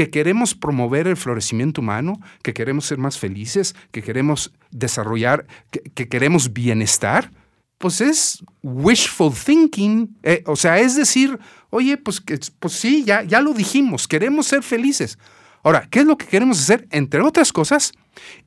que 0.00 0.08
queremos 0.08 0.54
promover 0.54 1.06
el 1.08 1.16
florecimiento 1.18 1.82
humano, 1.82 2.22
que 2.42 2.54
queremos 2.54 2.86
ser 2.86 2.96
más 2.96 3.18
felices, 3.18 3.74
que 3.90 4.02
queremos 4.02 4.50
desarrollar, 4.70 5.46
que, 5.70 6.08
queremos 6.08 6.54
bienestar, 6.54 7.30
pues 7.76 8.00
es 8.00 8.42
wishful 8.62 9.30
thinking. 9.34 10.16
Eh, 10.22 10.42
o 10.46 10.56
sea, 10.56 10.78
es 10.78 10.96
decir, 10.96 11.38
oye, 11.68 11.98
pues, 11.98 12.22
pues 12.58 12.72
sí, 12.72 13.04
ya, 13.04 13.24
ya 13.24 13.42
lo 13.42 13.52
dijimos, 13.52 14.08
queremos 14.08 14.46
ser 14.46 14.62
felices. 14.62 15.18
Ahora, 15.62 15.86
¿qué 15.90 16.00
es 16.00 16.06
lo 16.06 16.16
que 16.16 16.26
queremos 16.26 16.60
hacer? 16.60 16.86
Entre 16.90 17.20
otras 17.20 17.52
cosas, 17.52 17.92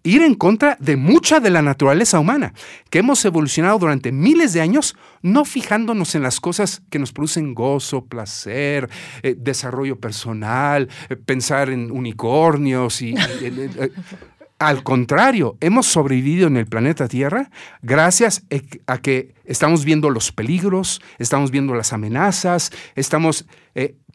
ir 0.03 0.24
en 0.24 0.34
contra 0.34 0.77
de 0.79 0.96
mucha 0.96 1.39
de 1.39 1.51
la 1.51 1.62
naturaleza 1.62 2.20
humana, 2.20 2.53
que 2.89 3.00
hemos 3.00 3.24
evolucionado 3.25 3.77
durante 3.77 4.12
miles 4.12 4.53
de 4.53 4.62
años, 4.62 4.96
no 5.22 5.46
fijándonos 5.46 6.15
en 6.15 6.24
las 6.24 6.39
cosas 6.39 6.82
que 6.89 7.00
nos 7.00 7.12
producen 7.12 7.53
gozo, 7.53 8.05
placer, 8.05 8.89
eh, 9.22 9.36
desarrollo 9.38 10.00
personal, 10.00 10.89
eh, 11.10 11.15
pensar 11.15 11.70
en 11.70 11.91
unicornios 11.91 13.01
y... 13.01 13.13
Eh, 13.41 13.91
al 14.60 14.82
contrario, 14.84 15.58
hemos 15.60 15.88
sobrevivido 15.88 16.48
en 16.48 16.55
el 16.55 16.67
planeta 16.67 17.10
Tierra 17.10 17.50
gracias 17.82 18.43
a 18.88 18.98
que 19.00 19.34
estamos 19.43 19.84
viendo 19.84 20.10
los 20.10 20.32
peligros, 20.32 21.01
estamos 21.20 21.51
viendo 21.51 21.74
las 21.75 21.91
amenazas, 21.91 22.72
estamos 22.96 23.46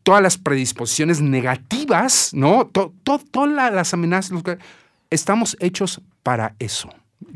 todas 0.08 0.22
las 0.22 0.38
predisposiciones 0.38 1.20
negativas, 1.20 2.30
¿no? 2.32 2.70
Todas 2.72 3.74
las 3.74 3.92
amenazas, 3.92 4.42
estamos 5.10 5.54
hechos 5.60 6.00
para 6.22 6.54
eso. 6.58 6.88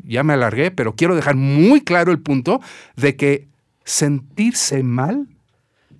Ya 0.05 0.23
me 0.23 0.33
alargué, 0.33 0.71
pero 0.71 0.95
quiero 0.95 1.15
dejar 1.15 1.35
muy 1.35 1.83
claro 1.83 2.13
el 2.13 2.21
punto 2.21 2.63
de 2.97 3.15
que 3.15 3.47
sentirse 3.85 4.83
mal 4.83 5.27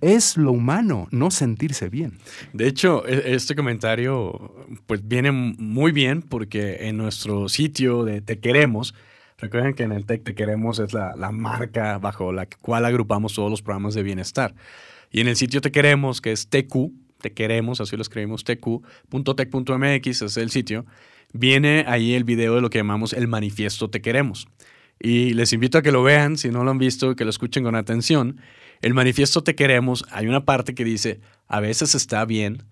es 0.01 0.35
lo 0.35 0.51
humano, 0.51 1.07
no 1.11 1.29
sentirse 1.29 1.89
bien. 1.89 2.17
De 2.53 2.65
hecho, 2.65 3.07
e, 3.07 3.35
este 3.35 3.53
comentario 3.53 4.65
pues 4.87 5.07
viene 5.07 5.31
muy 5.31 5.91
bien 5.91 6.23
porque 6.23 6.87
en 6.87 6.97
nuestro 6.97 7.49
sitio 7.49 8.03
de 8.03 8.21
Te 8.21 8.39
Queremos, 8.39 8.95
recuerden 9.37 9.75
que 9.75 9.83
en 9.83 9.91
el 9.91 10.07
TEC 10.07 10.23
Te 10.23 10.33
Queremos 10.33 10.79
es 10.79 10.91
la, 10.91 11.15
la 11.15 11.31
marca 11.31 11.99
bajo 11.99 12.33
la 12.33 12.47
cual 12.47 12.85
agrupamos 12.85 13.35
todos 13.35 13.51
los 13.51 13.61
programas 13.61 13.93
de 13.93 14.01
bienestar. 14.01 14.55
Y 15.13 15.21
en 15.21 15.27
el 15.29 15.37
sitio 15.37 15.61
Te 15.61 15.71
Queremos, 15.71 16.19
que 16.19 16.31
es 16.31 16.49
TQ, 16.49 16.91
Te 17.21 17.31
Queremos, 17.31 17.79
así 17.79 17.95
lo 17.95 18.01
escribimos, 18.01 18.43
tq.tech.mx, 18.43 20.21
es 20.23 20.37
el 20.37 20.49
sitio, 20.49 20.85
viene 21.31 21.85
ahí 21.87 22.15
el 22.15 22.23
video 22.23 22.55
de 22.55 22.61
lo 22.61 22.71
que 22.71 22.79
llamamos 22.79 23.13
el 23.13 23.27
manifiesto 23.27 23.91
Te 23.91 24.01
Queremos. 24.01 24.47
Y 24.99 25.35
les 25.35 25.53
invito 25.53 25.77
a 25.77 25.83
que 25.83 25.91
lo 25.91 26.01
vean, 26.01 26.35
si 26.35 26.49
no 26.49 26.63
lo 26.63 26.71
han 26.71 26.79
visto, 26.79 27.15
que 27.15 27.25
lo 27.25 27.29
escuchen 27.29 27.63
con 27.63 27.75
atención. 27.75 28.41
El 28.81 28.95
manifiesto 28.95 29.43
Te 29.43 29.53
Queremos, 29.53 30.03
hay 30.09 30.27
una 30.27 30.45
parte 30.45 30.73
que 30.73 30.83
dice, 30.83 31.21
a 31.47 31.59
veces 31.59 31.93
está 31.93 32.25
bien 32.25 32.63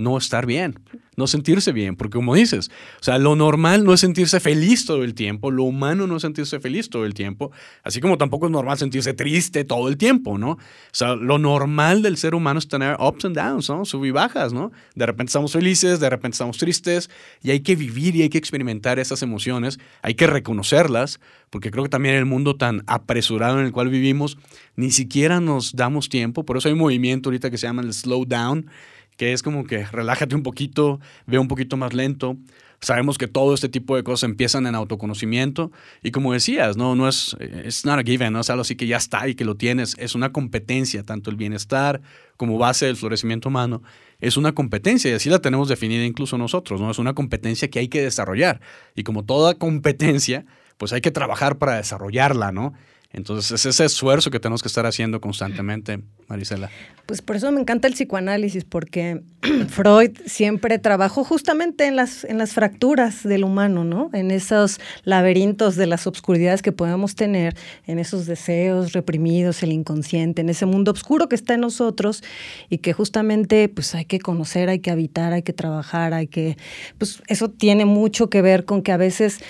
no 0.00 0.16
estar 0.18 0.46
bien, 0.46 0.80
no 1.16 1.26
sentirse 1.26 1.72
bien, 1.72 1.96
porque 1.96 2.16
como 2.16 2.34
dices, 2.34 2.70
o 3.00 3.04
sea, 3.04 3.18
lo 3.18 3.36
normal 3.36 3.84
no 3.84 3.92
es 3.92 4.00
sentirse 4.00 4.40
feliz 4.40 4.86
todo 4.86 5.04
el 5.04 5.14
tiempo, 5.14 5.50
lo 5.50 5.64
humano 5.64 6.06
no 6.06 6.16
es 6.16 6.22
sentirse 6.22 6.58
feliz 6.60 6.88
todo 6.88 7.04
el 7.04 7.14
tiempo, 7.14 7.52
así 7.84 8.00
como 8.00 8.16
tampoco 8.16 8.46
es 8.46 8.52
normal 8.52 8.78
sentirse 8.78 9.12
triste 9.12 9.64
todo 9.64 9.88
el 9.88 9.96
tiempo, 9.96 10.38
¿no? 10.38 10.52
O 10.52 10.58
sea, 10.92 11.14
lo 11.14 11.38
normal 11.38 12.02
del 12.02 12.16
ser 12.16 12.34
humano 12.34 12.58
es 12.58 12.68
tener 12.68 12.96
ups 12.98 13.26
and 13.26 13.36
downs, 13.36 13.68
¿no? 13.68 13.84
Sub 13.84 14.04
y 14.04 14.10
bajas, 14.10 14.52
¿no? 14.52 14.72
De 14.94 15.06
repente 15.06 15.30
estamos 15.30 15.52
felices, 15.52 16.00
de 16.00 16.10
repente 16.10 16.34
estamos 16.34 16.58
tristes, 16.58 17.10
y 17.42 17.50
hay 17.50 17.60
que 17.60 17.76
vivir 17.76 18.16
y 18.16 18.22
hay 18.22 18.30
que 18.30 18.38
experimentar 18.38 18.98
esas 18.98 19.22
emociones, 19.22 19.78
hay 20.02 20.14
que 20.14 20.26
reconocerlas, 20.26 21.20
porque 21.50 21.70
creo 21.70 21.84
que 21.84 21.90
también 21.90 22.14
el 22.14 22.26
mundo 22.26 22.56
tan 22.56 22.82
apresurado 22.86 23.60
en 23.60 23.66
el 23.66 23.72
cual 23.72 23.88
vivimos, 23.88 24.38
ni 24.76 24.90
siquiera 24.90 25.40
nos 25.40 25.76
damos 25.76 26.08
tiempo, 26.08 26.44
por 26.44 26.56
eso 26.56 26.68
hay 26.68 26.72
un 26.72 26.78
movimiento 26.78 27.28
ahorita 27.28 27.50
que 27.50 27.58
se 27.58 27.66
llama 27.66 27.82
el 27.82 27.92
slow 27.92 28.24
down, 28.24 28.70
que 29.20 29.34
es 29.34 29.42
como 29.42 29.64
que 29.64 29.84
relájate 29.84 30.34
un 30.34 30.42
poquito, 30.42 30.98
ve 31.26 31.38
un 31.38 31.46
poquito 31.46 31.76
más 31.76 31.92
lento. 31.92 32.38
Sabemos 32.80 33.18
que 33.18 33.28
todo 33.28 33.52
este 33.52 33.68
tipo 33.68 33.94
de 33.94 34.02
cosas 34.02 34.30
empiezan 34.30 34.66
en 34.66 34.74
autoconocimiento 34.74 35.70
y 36.02 36.10
como 36.10 36.32
decías, 36.32 36.78
no, 36.78 36.94
no 36.96 37.06
es, 37.06 37.36
it's 37.66 37.84
not 37.84 38.02
given, 38.06 38.32
no 38.32 38.40
es 38.40 38.48
algo 38.48 38.62
así 38.62 38.76
que 38.76 38.86
ya 38.86 38.96
está 38.96 39.28
y 39.28 39.34
que 39.34 39.44
lo 39.44 39.56
tienes, 39.56 39.94
es 39.98 40.14
una 40.14 40.32
competencia, 40.32 41.02
tanto 41.02 41.28
el 41.28 41.36
bienestar 41.36 42.00
como 42.38 42.56
base 42.56 42.86
del 42.86 42.96
florecimiento 42.96 43.50
humano, 43.50 43.82
es 44.20 44.38
una 44.38 44.52
competencia 44.52 45.10
y 45.10 45.14
así 45.14 45.28
la 45.28 45.40
tenemos 45.40 45.68
definida 45.68 46.06
incluso 46.06 46.38
nosotros, 46.38 46.80
¿no? 46.80 46.90
Es 46.90 46.98
una 46.98 47.12
competencia 47.12 47.68
que 47.68 47.78
hay 47.78 47.88
que 47.88 48.00
desarrollar 48.00 48.62
y 48.94 49.02
como 49.02 49.26
toda 49.26 49.52
competencia, 49.56 50.46
pues 50.78 50.94
hay 50.94 51.02
que 51.02 51.10
trabajar 51.10 51.58
para 51.58 51.76
desarrollarla, 51.76 52.52
¿no? 52.52 52.72
Entonces 53.12 53.50
es 53.50 53.66
ese 53.66 53.84
esfuerzo 53.84 54.30
que 54.30 54.38
tenemos 54.38 54.62
que 54.62 54.68
estar 54.68 54.86
haciendo 54.86 55.20
constantemente, 55.20 56.00
Marisela. 56.28 56.70
Pues 57.06 57.22
por 57.22 57.34
eso 57.34 57.50
me 57.50 57.60
encanta 57.60 57.88
el 57.88 57.94
psicoanálisis, 57.94 58.64
porque 58.64 59.22
Freud 59.68 60.12
siempre 60.26 60.78
trabajó 60.78 61.24
justamente 61.24 61.86
en 61.86 61.96
las, 61.96 62.22
en 62.22 62.38
las 62.38 62.52
fracturas 62.52 63.24
del 63.24 63.42
humano, 63.42 63.82
¿no? 63.82 64.10
En 64.12 64.30
esos 64.30 64.80
laberintos 65.02 65.74
de 65.74 65.88
las 65.88 66.06
obscuridades 66.06 66.62
que 66.62 66.70
podemos 66.70 67.16
tener, 67.16 67.56
en 67.84 67.98
esos 67.98 68.26
deseos 68.26 68.92
reprimidos, 68.92 69.64
el 69.64 69.72
inconsciente, 69.72 70.42
en 70.42 70.48
ese 70.48 70.66
mundo 70.66 70.92
oscuro 70.92 71.28
que 71.28 71.34
está 71.34 71.54
en 71.54 71.62
nosotros 71.62 72.22
y 72.68 72.78
que 72.78 72.92
justamente 72.92 73.68
pues 73.68 73.96
hay 73.96 74.04
que 74.04 74.20
conocer, 74.20 74.68
hay 74.68 74.78
que 74.78 74.92
habitar, 74.92 75.32
hay 75.32 75.42
que 75.42 75.52
trabajar, 75.52 76.14
hay 76.14 76.28
que... 76.28 76.56
Pues 76.96 77.24
eso 77.26 77.50
tiene 77.50 77.86
mucho 77.86 78.30
que 78.30 78.40
ver 78.40 78.64
con 78.64 78.82
que 78.82 78.92
a 78.92 78.96
veces 78.96 79.40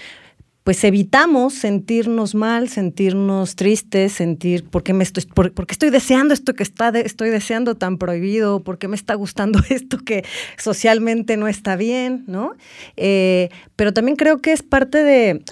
pues 0.64 0.85
evitamos 0.85 1.55
sentirnos 1.55 2.35
mal, 2.35 2.69
sentirnos 2.69 3.57
tristes, 3.57 4.12
sentir 4.12 4.64
por 4.69 4.83
qué 4.83 4.93
me 4.93 5.02
estoy, 5.02 5.25
estoy 5.69 5.90
deseando 5.90 6.35
esto 6.35 6.55
que 6.55 6.62
está 6.62 6.90
estoy 6.90 7.31
deseando 7.31 7.76
tan 7.76 7.97
prohibido, 7.97 8.61
por 8.61 8.79
qué 8.79 8.87
me 8.87 8.97
está 8.97 9.14
gustando 9.14 9.59
esto 9.71 9.99
que 9.99 10.25
socialmente 10.59 11.37
no 11.37 11.49
está 11.49 11.76
bien, 11.76 12.25
¿no? 12.26 12.55
Eh, 12.97 13.49
pero 13.76 13.95
también 13.95 14.17
creo 14.17 14.43
que 14.43 14.52
es 14.52 14.62
parte 14.62 15.02
de 15.02 15.43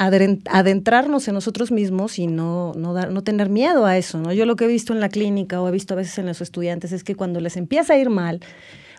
adentrarnos 0.51 1.27
en 1.27 1.35
nosotros 1.35 1.71
mismos 1.71 2.19
y 2.19 2.27
no, 2.27 2.73
no, 2.77 2.93
dar, 2.93 3.11
no 3.11 3.23
tener 3.23 3.49
miedo 3.49 3.87
a 3.87 3.97
eso, 3.97 4.21
¿no? 4.21 4.33
Yo 4.33 4.45
lo 4.45 4.57
que 4.57 4.65
he 4.65 4.69
visto 4.69 4.93
en 4.93 5.01
la 5.01 5.09
clínica 5.09 5.61
o 5.61 5.69
he 5.69 5.73
visto 5.73 5.95
a 5.95 5.97
veces 5.97 6.19
en 6.19 6.27
los 6.27 6.43
estudiantes 6.43 6.93
es 6.93 7.03
que 7.03 7.15
cuando 7.15 7.41
les 7.41 7.57
empieza 7.57 7.95
a 7.95 7.99
ir 7.99 8.11
mal, 8.11 8.41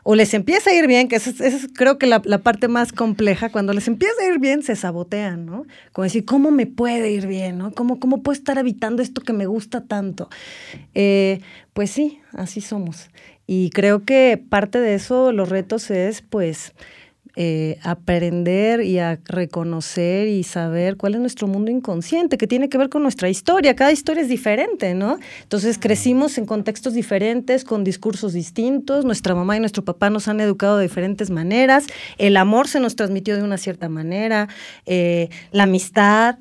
o 0.04 0.16
les 0.16 0.34
empieza 0.34 0.70
a 0.70 0.74
ir 0.74 0.88
bien, 0.88 1.08
que 1.08 1.18
esa 1.18 1.30
es, 1.30 1.68
creo 1.76 1.98
que 1.98 2.08
la, 2.08 2.22
parte 2.22 2.68
más 2.68 2.92
compleja, 2.94 3.50
cuando 3.50 3.74
les 3.74 3.88
empieza 3.88 4.16
a 4.22 4.34
ir 4.34 4.40
bien 4.40 4.64
se 4.64 4.76
sabotean, 4.76 5.46
¿no? 5.46 5.66
Como 5.92 6.04
decir, 6.04 6.26
¿cómo 6.26 6.52
me 6.52 6.66
puede 6.66 7.12
ir 7.12 7.28
bien, 7.28 7.58
¿no? 7.58 7.72
¿Cómo, 7.72 8.00
cómo 8.00 8.24
puedo 8.24 8.38
estar 8.38 8.58
habitando 8.58 9.02
esto 9.02 9.22
que 9.22 9.34
me 9.34 9.46
gusta 9.46 9.82
tanto? 9.82 10.30
Eh, 10.94 11.42
pues 11.74 11.92
sí, 11.92 12.20
así 12.34 12.62
somos. 12.62 13.10
Y 13.46 13.72
creo 13.72 14.06
que 14.06 14.42
parte 14.50 14.80
de 14.80 14.96
eso, 14.96 15.32
los 15.32 15.50
retos 15.50 15.90
es, 15.92 16.22
pues, 16.22 16.74
eh, 17.36 17.78
aprender 17.84 18.82
y 18.82 19.00
a 19.00 19.20
reconocer 19.26 20.28
y 20.28 20.44
saber 20.44 20.98
cuál 20.98 21.16
es 21.16 21.22
nuestro 21.22 21.48
mundo 21.48 21.72
inconsciente, 21.72 22.38
que 22.38 22.48
tiene 22.48 22.70
que 22.70 22.78
ver 22.78 22.90
con 22.90 23.04
nuestra 23.04 23.30
historia. 23.30 23.76
Cada 23.76 23.92
historia 23.92 24.24
es 24.24 24.30
diferente, 24.30 24.94
¿no? 24.94 25.20
Entonces 25.44 25.78
crecimos 25.78 26.38
en 26.38 26.46
contextos 26.46 26.94
diferentes, 26.94 27.64
con 27.64 27.84
discursos 27.84 28.34
distintos. 28.34 29.06
Nuestra 29.06 29.36
mamá 29.36 29.56
y 29.56 29.60
nuestro 29.60 29.86
papá 29.86 30.10
nos 30.10 30.28
han 30.28 30.40
educado 30.42 30.78
de 30.78 30.84
diferentes 30.84 31.30
maneras. 31.30 31.86
El 32.18 32.36
amor 32.38 32.68
se 32.68 32.80
nos 32.80 32.96
transmitió 32.96 33.36
de 33.36 33.44
una 33.44 33.58
cierta 33.58 33.90
manera. 33.90 34.50
Eh, 34.86 35.30
la 35.52 35.64
amistad 35.64 36.38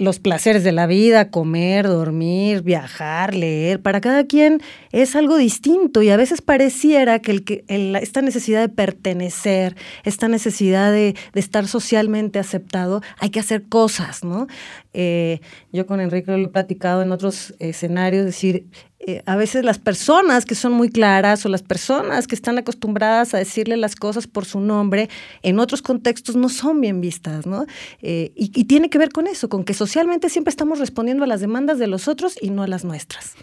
los 0.00 0.18
placeres 0.18 0.64
de 0.64 0.72
la 0.72 0.86
vida, 0.86 1.30
comer, 1.30 1.86
dormir, 1.86 2.62
viajar, 2.62 3.34
leer, 3.34 3.80
para 3.82 4.00
cada 4.00 4.24
quien 4.24 4.62
es 4.92 5.14
algo 5.14 5.36
distinto 5.36 6.00
y 6.02 6.08
a 6.08 6.16
veces 6.16 6.40
pareciera 6.40 7.18
que, 7.18 7.32
el, 7.32 7.44
que 7.44 7.64
esta 8.00 8.22
necesidad 8.22 8.62
de 8.62 8.70
pertenecer, 8.70 9.76
esta 10.04 10.26
necesidad 10.26 10.90
de, 10.90 11.14
de, 11.34 11.40
estar 11.40 11.68
socialmente 11.68 12.38
aceptado, 12.38 13.02
hay 13.18 13.28
que 13.28 13.40
hacer 13.40 13.68
cosas, 13.68 14.24
¿no? 14.24 14.46
Eh, 14.94 15.40
yo 15.70 15.86
con 15.86 16.00
Enrique 16.00 16.32
lo 16.32 16.46
he 16.46 16.48
platicado 16.48 17.02
en 17.02 17.12
otros 17.12 17.54
escenarios, 17.58 18.24
decir, 18.24 18.64
eh, 19.02 19.22
a 19.24 19.34
veces 19.36 19.64
las 19.64 19.78
personas 19.78 20.44
que 20.44 20.54
son 20.54 20.72
muy 20.72 20.90
claras 20.90 21.46
o 21.46 21.48
las 21.48 21.62
personas 21.62 22.26
que 22.26 22.34
están 22.34 22.58
acostumbradas 22.58 23.32
a 23.32 23.38
decirle 23.38 23.78
las 23.78 23.96
cosas 23.96 24.26
por 24.26 24.44
su 24.44 24.60
nombre, 24.60 25.08
en 25.42 25.58
otros 25.58 25.80
contextos 25.80 26.36
no 26.36 26.50
son 26.50 26.82
bien 26.82 27.00
vistas, 27.00 27.46
¿no? 27.46 27.64
Eh, 28.02 28.30
y, 28.36 28.64
tiene 28.64 28.90
que 28.90 28.98
ver 28.98 29.08
con 29.08 29.26
eso, 29.26 29.48
con 29.48 29.64
que 29.64 29.72
socialmente 29.72 30.28
siempre 30.28 30.50
estamos 30.50 30.78
respondiendo 30.78 31.24
a 31.24 31.26
las 31.26 31.40
demandas 31.40 31.78
de 31.78 31.86
los 31.86 32.08
otros 32.08 32.36
y 32.42 32.50
no 32.50 32.62
a 32.62 32.66
las 32.66 32.84
nuestras. 32.84 33.36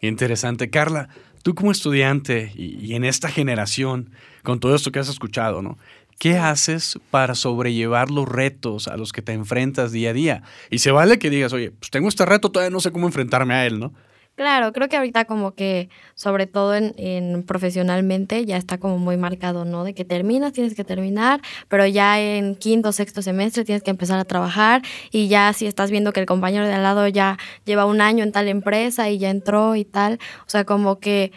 Interesante. 0.00 0.68
Carla, 0.68 1.10
tú 1.44 1.54
como 1.54 1.70
estudiante 1.70 2.50
y, 2.56 2.84
y 2.84 2.94
en 2.96 3.04
esta 3.04 3.28
generación, 3.28 4.10
con 4.42 4.58
todo 4.58 4.74
esto 4.74 4.90
que 4.90 4.98
has 4.98 5.08
escuchado, 5.08 5.62
¿no? 5.62 5.78
¿Qué 6.18 6.38
haces 6.38 6.98
para 7.12 7.36
sobrellevar 7.36 8.10
los 8.10 8.28
retos 8.28 8.88
a 8.88 8.96
los 8.96 9.12
que 9.12 9.22
te 9.22 9.32
enfrentas 9.32 9.92
día 9.92 10.10
a 10.10 10.12
día? 10.12 10.42
Y 10.70 10.78
se 10.78 10.90
vale 10.90 11.20
que 11.20 11.30
digas, 11.30 11.52
oye, 11.52 11.70
pues 11.70 11.90
tengo 11.90 12.08
este 12.08 12.26
reto, 12.26 12.50
todavía 12.50 12.72
no 12.72 12.80
sé 12.80 12.90
cómo 12.90 13.06
enfrentarme 13.06 13.54
a 13.54 13.64
él, 13.64 13.78
¿no? 13.78 13.92
Claro, 14.36 14.74
creo 14.74 14.90
que 14.90 14.98
ahorita 14.98 15.24
como 15.24 15.54
que, 15.54 15.88
sobre 16.14 16.46
todo 16.46 16.74
en, 16.74 17.42
profesionalmente, 17.44 18.44
ya 18.44 18.58
está 18.58 18.76
como 18.76 18.98
muy 18.98 19.16
marcado, 19.16 19.64
¿no? 19.64 19.82
De 19.82 19.94
que 19.94 20.04
terminas, 20.04 20.52
tienes 20.52 20.74
que 20.74 20.84
terminar, 20.84 21.40
pero 21.68 21.86
ya 21.86 22.20
en 22.20 22.54
quinto, 22.54 22.92
sexto 22.92 23.22
semestre 23.22 23.64
tienes 23.64 23.82
que 23.82 23.90
empezar 23.90 24.18
a 24.18 24.26
trabajar 24.26 24.82
y 25.10 25.28
ya 25.28 25.54
si 25.54 25.66
estás 25.66 25.90
viendo 25.90 26.12
que 26.12 26.20
el 26.20 26.26
compañero 26.26 26.66
de 26.66 26.74
al 26.74 26.82
lado 26.82 27.08
ya 27.08 27.38
lleva 27.64 27.86
un 27.86 28.02
año 28.02 28.24
en 28.24 28.32
tal 28.32 28.48
empresa 28.48 29.08
y 29.08 29.16
ya 29.16 29.30
entró 29.30 29.74
y 29.74 29.86
tal, 29.86 30.18
o 30.46 30.50
sea, 30.50 30.64
como 30.64 31.00
que 31.00 31.32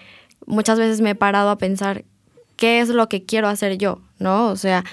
muchas 0.45 0.77
veces 0.77 0.99
me 0.99 1.11
he 1.11 1.15
parado 1.15 1.51
a 1.51 1.57
pensar 1.57 2.03
qué 2.57 2.81
es 2.81 2.89
lo 2.89 3.07
que 3.07 3.25
quiero 3.25 3.47
hacer 3.47 3.77
yo, 3.77 4.01
¿no? 4.17 4.47
O 4.47 4.57
sea, 4.57 4.83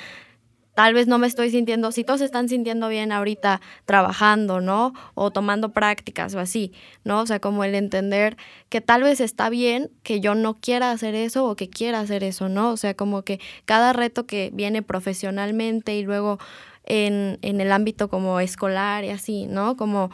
tal 0.76 0.92
vez 0.92 1.06
no 1.06 1.16
me 1.16 1.26
estoy 1.26 1.50
sintiendo, 1.50 1.90
si 1.90 2.04
todos 2.04 2.20
están 2.20 2.50
sintiendo 2.50 2.88
bien 2.88 3.10
ahorita 3.10 3.62
trabajando, 3.86 4.60
¿no? 4.60 4.92
O 5.14 5.30
tomando 5.30 5.70
prácticas 5.72 6.34
o 6.34 6.38
así, 6.38 6.70
¿no? 7.02 7.22
O 7.22 7.26
sea, 7.26 7.40
como 7.40 7.64
el 7.64 7.74
entender 7.74 8.36
que 8.68 8.82
tal 8.82 9.02
vez 9.02 9.22
está 9.22 9.48
bien 9.48 9.90
que 10.02 10.20
yo 10.20 10.34
no 10.34 10.52
quiera 10.52 10.90
hacer 10.90 11.14
eso 11.14 11.46
o 11.46 11.56
que 11.56 11.70
quiera 11.70 12.00
hacer 12.00 12.22
eso, 12.22 12.50
¿no? 12.50 12.72
O 12.72 12.76
sea, 12.76 12.92
como 12.92 13.22
que 13.22 13.40
cada 13.64 13.94
reto 13.94 14.26
que 14.26 14.50
viene 14.52 14.82
profesionalmente 14.82 15.96
y 15.96 16.02
luego 16.02 16.38
en, 16.84 17.38
en 17.40 17.62
el 17.62 17.72
ámbito 17.72 18.10
como 18.10 18.38
escolar 18.38 19.02
y 19.02 19.08
así, 19.08 19.46
¿no? 19.46 19.78
Como 19.78 20.10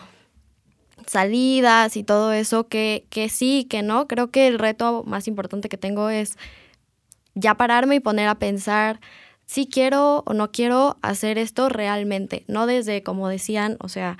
salidas 1.09 1.97
y 1.97 2.05
todo 2.05 2.33
eso, 2.33 2.69
que, 2.69 3.05
que 3.11 3.29
sí, 3.29 3.67
que 3.69 3.83
no. 3.83 4.07
Creo 4.07 4.31
que 4.31 4.47
el 4.47 4.61
reto 4.61 5.03
más 5.09 5.27
importante 5.27 5.69
que 5.69 5.77
tengo 5.77 6.09
es 6.09 6.39
ya 7.35 7.57
pararme 7.57 7.97
y 7.97 8.01
poner 8.01 8.29
a 8.29 8.37
pensar 8.37 9.01
si 9.53 9.67
quiero 9.67 10.23
o 10.25 10.33
no 10.33 10.51
quiero 10.51 10.97
hacer 11.03 11.37
esto 11.37 11.69
realmente, 11.69 12.43
no 12.49 12.67
desde, 12.67 13.03
como 13.03 13.29
decían, 13.29 13.77
o 13.81 13.91
sea, 13.91 14.17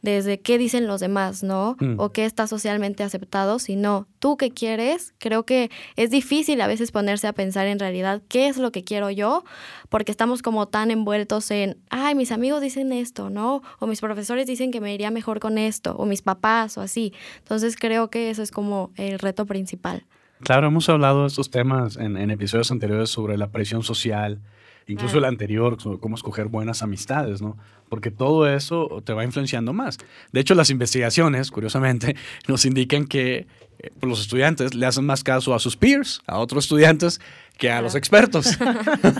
desde 0.00 0.38
qué 0.38 0.58
dicen 0.58 0.86
los 0.86 1.00
demás, 1.00 1.42
¿no? 1.42 1.76
Mm. 1.80 1.98
O 1.98 2.12
qué 2.12 2.24
está 2.24 2.46
socialmente 2.46 3.02
aceptado, 3.02 3.58
sino 3.58 4.06
tú 4.20 4.36
qué 4.36 4.52
quieres. 4.52 5.12
Creo 5.18 5.42
que 5.44 5.72
es 5.96 6.10
difícil 6.10 6.60
a 6.60 6.68
veces 6.68 6.92
ponerse 6.92 7.26
a 7.26 7.32
pensar 7.32 7.66
en 7.66 7.80
realidad 7.80 8.22
qué 8.28 8.46
es 8.46 8.58
lo 8.58 8.70
que 8.70 8.84
quiero 8.84 9.10
yo, 9.10 9.42
porque 9.88 10.12
estamos 10.12 10.40
como 10.40 10.68
tan 10.68 10.92
envueltos 10.92 11.50
en, 11.50 11.78
ay, 11.90 12.14
mis 12.14 12.30
amigos 12.30 12.60
dicen 12.60 12.92
esto, 12.92 13.28
¿no? 13.28 13.62
O 13.80 13.88
mis 13.88 14.00
profesores 14.00 14.46
dicen 14.46 14.70
que 14.70 14.80
me 14.80 14.94
iría 14.94 15.10
mejor 15.10 15.40
con 15.40 15.58
esto, 15.58 15.96
o 15.96 16.06
mis 16.06 16.22
papás, 16.22 16.78
o 16.78 16.80
así. 16.80 17.12
Entonces 17.38 17.74
creo 17.74 18.08
que 18.08 18.30
eso 18.30 18.44
es 18.44 18.52
como 18.52 18.92
el 18.94 19.18
reto 19.18 19.46
principal. 19.46 20.04
Claro, 20.44 20.68
hemos 20.68 20.88
hablado 20.88 21.22
de 21.22 21.26
estos 21.26 21.50
temas 21.50 21.96
en, 21.96 22.16
en 22.16 22.30
episodios 22.30 22.70
anteriores 22.70 23.10
sobre 23.10 23.36
la 23.36 23.50
presión 23.50 23.82
social, 23.82 24.38
incluso 24.86 25.18
el 25.18 25.24
anterior, 25.24 25.76
cómo 26.00 26.14
escoger 26.14 26.46
buenas 26.46 26.82
amistades, 26.82 27.42
¿no? 27.42 27.56
Porque 27.88 28.10
todo 28.10 28.48
eso 28.48 29.02
te 29.04 29.12
va 29.12 29.24
influenciando 29.24 29.72
más. 29.72 29.98
De 30.32 30.40
hecho, 30.40 30.54
las 30.54 30.70
investigaciones, 30.70 31.50
curiosamente, 31.50 32.16
nos 32.48 32.64
indican 32.64 33.06
que 33.06 33.46
eh, 33.78 33.90
pues, 33.98 34.08
los 34.08 34.20
estudiantes 34.20 34.74
le 34.74 34.86
hacen 34.86 35.04
más 35.04 35.24
caso 35.24 35.54
a 35.54 35.58
sus 35.58 35.76
peers, 35.76 36.20
a 36.26 36.38
otros 36.38 36.64
estudiantes, 36.64 37.20
que 37.58 37.70
a 37.70 37.82
los 37.82 37.94
expertos. 37.94 38.58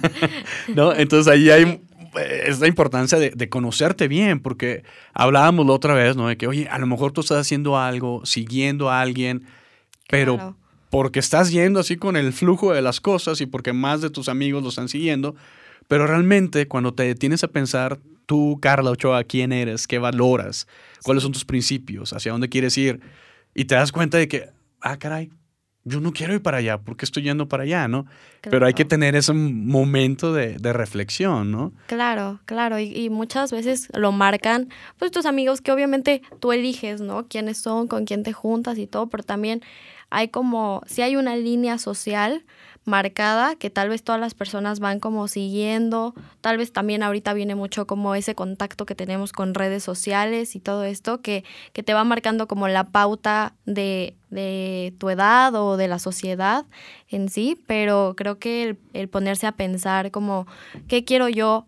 ¿No? 0.75 0.95
Entonces 0.95 1.33
ahí 1.33 1.51
hay 1.51 1.81
eh, 2.19 2.45
esta 2.47 2.67
importancia 2.67 3.19
de, 3.19 3.49
conocerte 3.49 4.09
bien, 4.09 4.41
porque 4.41 4.85
hablábamos 5.13 5.67
la 5.67 5.73
otra 5.73 5.95
vez, 5.95 6.17
¿no? 6.17 6.29
De 6.29 6.37
que, 6.37 6.47
oye, 6.47 6.69
a 6.69 6.79
lo 6.79 6.87
mejor 6.87 7.13
tú 7.13 7.21
estás 7.21 7.39
haciendo 7.39 7.79
algo, 7.79 8.25
siguiendo 8.25 8.91
a 8.91 9.01
alguien, 9.01 9.47
pero 10.09 10.57
porque 10.91 11.19
estás 11.19 11.51
yendo 11.51 11.81
así 11.81 11.97
con 11.97 12.17
el 12.17 12.33
flujo 12.33 12.73
de 12.73 12.83
las 12.83 13.01
cosas 13.01 13.41
y 13.41 13.47
porque 13.47 13.73
más 13.73 14.01
de 14.01 14.11
tus 14.11 14.29
amigos 14.29 14.63
lo 14.63 14.69
están 14.69 14.89
siguiendo, 14.89 15.35
pero 15.89 16.07
realmente 16.07 16.69
cuando 16.69 16.95
te 16.95 17.05
detienes 17.05 17.45
a 17.45 17.49
pensar, 17.49 17.99
tú, 18.27 18.59
Carla 18.61 18.91
Ochoa, 18.91 19.25
quién 19.25 19.53
eres, 19.53 19.87
qué 19.87 19.99
valoras, 19.99 20.67
cuáles 21.03 21.23
son 21.23 21.33
tus 21.33 21.45
principios, 21.45 22.13
hacia 22.13 22.33
dónde 22.33 22.49
quieres 22.49 22.77
ir, 22.77 23.01
y 23.55 23.65
te 23.65 23.75
das 23.75 23.93
cuenta 23.93 24.19
de 24.19 24.29
que, 24.29 24.51
ah, 24.81 24.99
caray, 24.99 25.31
yo 25.85 26.01
no 26.01 26.13
quiero 26.13 26.35
ir 26.35 26.43
para 26.43 26.57
allá, 26.57 26.79
¿por 26.79 26.97
qué 26.97 27.05
estoy 27.05 27.23
yendo 27.23 27.47
para 27.47 27.63
allá, 27.63 27.87
no? 27.87 28.07
Pero 28.43 28.67
hay 28.67 28.75
que 28.75 28.85
tener 28.85 29.15
ese 29.15 29.33
momento 29.33 30.33
de, 30.33 30.59
reflexión, 30.73 31.53
¿no? 31.53 31.73
Claro, 31.87 32.41
claro, 32.45 32.81
y, 32.81 32.93
y, 32.93 33.09
muchas 33.09 33.53
veces 33.53 33.89
lo 33.95 34.11
marcan, 34.11 34.69
pues 34.99 35.13
tus 35.13 35.27
amigos 35.27 35.61
que 35.61 35.71
obviamente 35.71 36.23
tú 36.41 36.51
eliges, 36.51 37.01
¿no? 37.01 37.29
Quiénes 37.29 37.59
son, 37.59 37.87
con 37.87 38.05
quién 38.05 38.25
te 38.25 38.33
juntas 38.33 38.79
y 38.79 38.89
todo, 38.89 39.07
pero 39.07 39.23
también 39.23 39.63
hay 40.11 40.29
como, 40.29 40.83
si 40.87 41.03
hay 41.03 41.17
una 41.17 41.37
línea 41.37 41.79
social 41.79 42.45
marcada 42.87 43.57
que 43.57 43.69
tal 43.69 43.89
vez 43.89 44.05
todas 44.05 44.21
las 44.21 44.35
personas 44.35 44.79
van 44.79 45.01
como 45.01 45.27
siguiendo, 45.27 46.15
tal 46.41 46.57
vez 46.57 46.73
también 46.73 47.03
ahorita 47.03 47.35
viene 47.35 47.57
mucho 47.57 47.87
como 47.87 48.15
ese 48.15 48.37
contacto 48.37 48.87
que 48.87 48.95
tenemos 48.95 49.33
con 49.33 49.55
redes 49.55 49.83
sociales 49.83 50.55
y 50.55 50.61
todo 50.61 50.85
esto 50.85 51.21
que, 51.21 51.45
que 51.73 51.83
te 51.83 51.95
va 51.95 52.05
marcando 52.05 52.47
como 52.47 52.69
la 52.69 52.85
pauta 52.85 53.55
de, 53.67 54.17
de, 54.31 54.95
tu 54.99 55.11
edad 55.11 55.53
o 55.57 55.77
de 55.77 55.89
la 55.89 55.99
sociedad 55.99 56.65
en 57.09 57.29
sí, 57.29 57.61
pero 57.67 58.15
creo 58.17 58.39
que 58.39 58.63
el, 58.63 58.79
el 58.93 59.09
ponerse 59.09 59.49
a 59.49 59.53
pensar 59.53 60.13
como, 60.13 60.47
¿qué 60.87 61.05
quiero 61.05 61.29
yo 61.29 61.67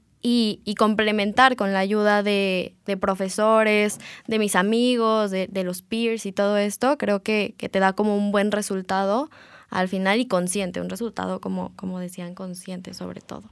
y, 0.65 0.75
complementar 0.75 1.57
con 1.57 1.73
la 1.73 1.79
ayuda 1.79 2.23
de, 2.23 2.75
profesores, 3.01 3.99
de 4.27 4.39
mis 4.39 4.57
amigos, 4.57 5.31
de, 5.31 5.65
los 5.65 5.81
peers 5.83 6.27
y 6.27 6.33
todo 6.33 6.59
esto, 6.59 6.99
creo 6.99 7.23
que, 7.23 7.55
te 7.59 7.79
da 7.79 7.95
como 7.95 8.17
un 8.17 8.31
buen 8.31 8.53
resultado 8.53 9.31
al 9.71 9.89
final 9.89 10.21
y 10.21 10.27
consciente, 10.27 10.81
un 10.81 10.91
resultado 10.91 11.41
como, 11.41 11.73
como 11.77 11.99
decían, 11.99 12.35
consciente 12.35 12.95
sobre 12.95 13.21
todo. 13.21 13.45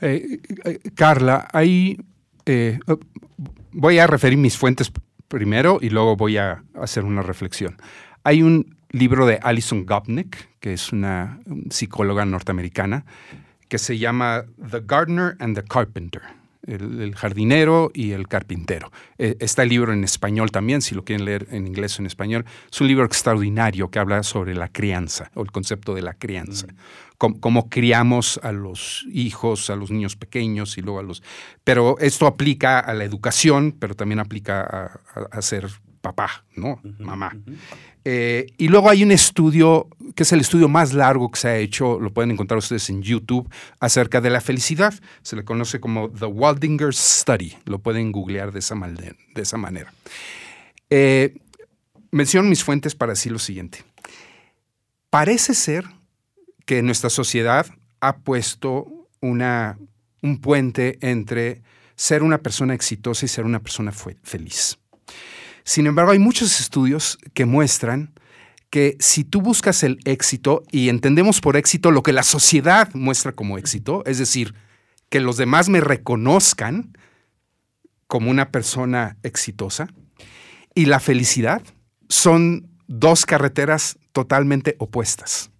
Eh, 0.00 0.40
eh, 0.64 0.78
Carla, 0.94 1.48
ahí 1.52 1.98
eh, 2.46 2.78
voy 3.72 3.98
a 3.98 4.06
referir 4.06 4.38
mis 4.38 4.58
fuentes 4.58 4.90
primero 5.28 5.78
y 5.80 5.90
luego 5.90 6.16
voy 6.16 6.36
a 6.36 6.64
hacer 6.74 7.04
una 7.04 7.22
reflexión. 7.22 7.76
Hay 8.24 8.42
un 8.42 8.76
libro 8.90 9.26
de 9.26 9.38
Alison 9.42 9.86
Gopnik, 9.86 10.48
que 10.60 10.72
es 10.74 10.92
una 10.92 11.40
psicóloga 11.70 12.24
norteamericana, 12.24 13.04
que 13.68 13.78
se 13.78 13.98
llama 13.98 14.44
The 14.70 14.82
Gardener 14.84 15.36
and 15.38 15.56
the 15.56 15.64
Carpenter, 15.64 16.22
el, 16.66 17.14
jardinero 17.14 17.90
y 17.94 18.12
el 18.12 18.28
carpintero. 18.28 18.90
Eh, 19.18 19.36
está 19.40 19.62
el 19.62 19.68
libro 19.68 19.92
en 19.92 20.04
español 20.04 20.50
también, 20.50 20.82
si 20.82 20.94
lo 20.94 21.04
quieren 21.04 21.24
leer 21.24 21.46
en 21.50 21.66
inglés 21.66 21.98
o 21.98 22.02
en 22.02 22.06
español. 22.06 22.44
Es 22.70 22.80
un 22.80 22.88
libro 22.88 23.04
extraordinario 23.04 23.90
que 23.90 23.98
habla 23.98 24.22
sobre 24.22 24.54
la 24.54 24.68
crianza 24.68 25.30
o 25.34 25.42
el 25.42 25.50
concepto 25.50 25.94
de 25.94 26.02
la 26.02 26.14
crianza. 26.14 26.66
Mm. 26.66 27.38
Cómo, 27.40 27.70
criamos 27.70 28.38
a 28.42 28.52
los 28.52 29.06
hijos, 29.10 29.70
a 29.70 29.76
los 29.76 29.90
niños 29.90 30.16
pequeños 30.16 30.76
y 30.76 30.82
luego 30.82 30.98
a 30.98 31.02
los... 31.02 31.22
Pero 31.62 31.96
esto 31.98 32.26
aplica 32.26 32.80
a 32.80 32.92
la 32.92 33.04
educación, 33.04 33.74
pero 33.78 33.94
también 33.94 34.18
aplica 34.18 35.00
a, 35.30 35.40
ser 35.40 35.70
papá, 36.02 36.44
¿no? 36.54 36.80
Mamá. 36.98 37.34
Eh, 38.04 38.46
y 38.58 38.68
luego 38.68 38.90
hay 38.90 39.02
un 39.02 39.12
estudio, 39.12 39.88
que 40.14 40.24
es 40.24 40.32
el 40.32 40.40
estudio 40.40 40.68
más 40.68 40.92
largo 40.92 41.30
que 41.30 41.40
se 41.40 41.48
ha 41.48 41.56
hecho, 41.56 41.98
lo 41.98 42.12
pueden 42.12 42.30
encontrar 42.30 42.58
ustedes 42.58 42.90
en 42.90 43.02
YouTube, 43.02 43.48
acerca 43.80 44.20
de 44.20 44.30
la 44.30 44.40
felicidad. 44.40 44.94
Se 45.22 45.36
le 45.36 45.44
conoce 45.44 45.80
como 45.80 46.10
The 46.10 46.26
Waldinger 46.26 46.94
Study. 46.94 47.56
Lo 47.64 47.78
pueden 47.78 48.12
googlear 48.12 48.52
de 48.52 48.58
esa, 48.58 48.74
manera. 48.74 49.92
Eh, 50.90 51.34
menciono 52.10 52.48
mis 52.48 52.62
fuentes 52.62 52.94
para 52.94 53.12
decir 53.12 53.32
lo 53.32 53.38
siguiente. 53.38 53.82
Parece 55.08 55.54
ser 55.54 55.84
que 56.66 56.82
nuestra 56.82 57.08
sociedad 57.08 57.66
ha 58.00 58.16
puesto 58.18 59.08
una, 59.20 59.78
un 60.20 60.40
puente 60.40 60.98
entre 61.00 61.62
ser 61.96 62.22
una 62.22 62.38
persona 62.38 62.74
exitosa 62.74 63.24
y 63.24 63.28
ser 63.28 63.44
una 63.44 63.60
persona 63.60 63.92
feliz. 63.92 64.78
Sin 65.64 65.86
embargo, 65.86 66.12
hay 66.12 66.18
muchos 66.18 66.60
estudios 66.60 67.18
que 67.32 67.46
muestran 67.46 68.12
que 68.70 68.96
si 69.00 69.24
tú 69.24 69.40
buscas 69.40 69.82
el 69.82 69.98
éxito 70.04 70.62
y 70.70 70.88
entendemos 70.88 71.40
por 71.40 71.56
éxito 71.56 71.90
lo 71.90 72.02
que 72.02 72.12
la 72.12 72.22
sociedad 72.22 72.92
muestra 72.92 73.32
como 73.32 73.56
éxito, 73.56 74.02
es 74.04 74.18
decir, 74.18 74.54
que 75.08 75.20
los 75.20 75.36
demás 75.36 75.68
me 75.68 75.80
reconozcan 75.80 76.96
como 78.06 78.30
una 78.30 78.50
persona 78.50 79.16
exitosa, 79.22 79.88
y 80.74 80.86
la 80.86 81.00
felicidad 81.00 81.62
son 82.08 82.68
dos 82.86 83.26
carreteras 83.26 83.98
totalmente 84.12 84.76
opuestas. 84.78 85.50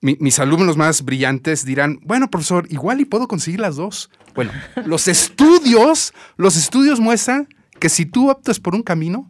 mis 0.00 0.38
alumnos 0.38 0.76
más 0.76 1.02
brillantes 1.02 1.64
dirán, 1.64 1.98
bueno, 2.02 2.28
profesor, 2.28 2.66
igual 2.70 3.00
y 3.00 3.04
puedo 3.04 3.26
conseguir 3.26 3.60
las 3.60 3.76
dos. 3.76 4.10
Bueno, 4.34 4.52
los 4.84 5.08
estudios, 5.08 6.12
los 6.36 6.56
estudios 6.56 7.00
muestran 7.00 7.48
que 7.80 7.88
si 7.88 8.04
tú 8.04 8.30
optas 8.30 8.60
por 8.60 8.74
un 8.74 8.82
camino, 8.82 9.26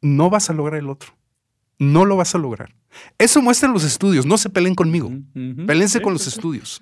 no 0.00 0.30
vas 0.30 0.50
a 0.50 0.52
lograr 0.52 0.78
el 0.78 0.88
otro. 0.88 1.14
No 1.78 2.04
lo 2.04 2.16
vas 2.16 2.34
a 2.34 2.38
lograr. 2.38 2.74
Eso 3.18 3.42
muestran 3.42 3.72
los 3.72 3.84
estudios. 3.84 4.26
No 4.26 4.38
se 4.38 4.50
peleen 4.50 4.74
conmigo. 4.74 5.10
Pelense 5.66 6.00
con 6.00 6.12
los 6.12 6.26
estudios. 6.26 6.80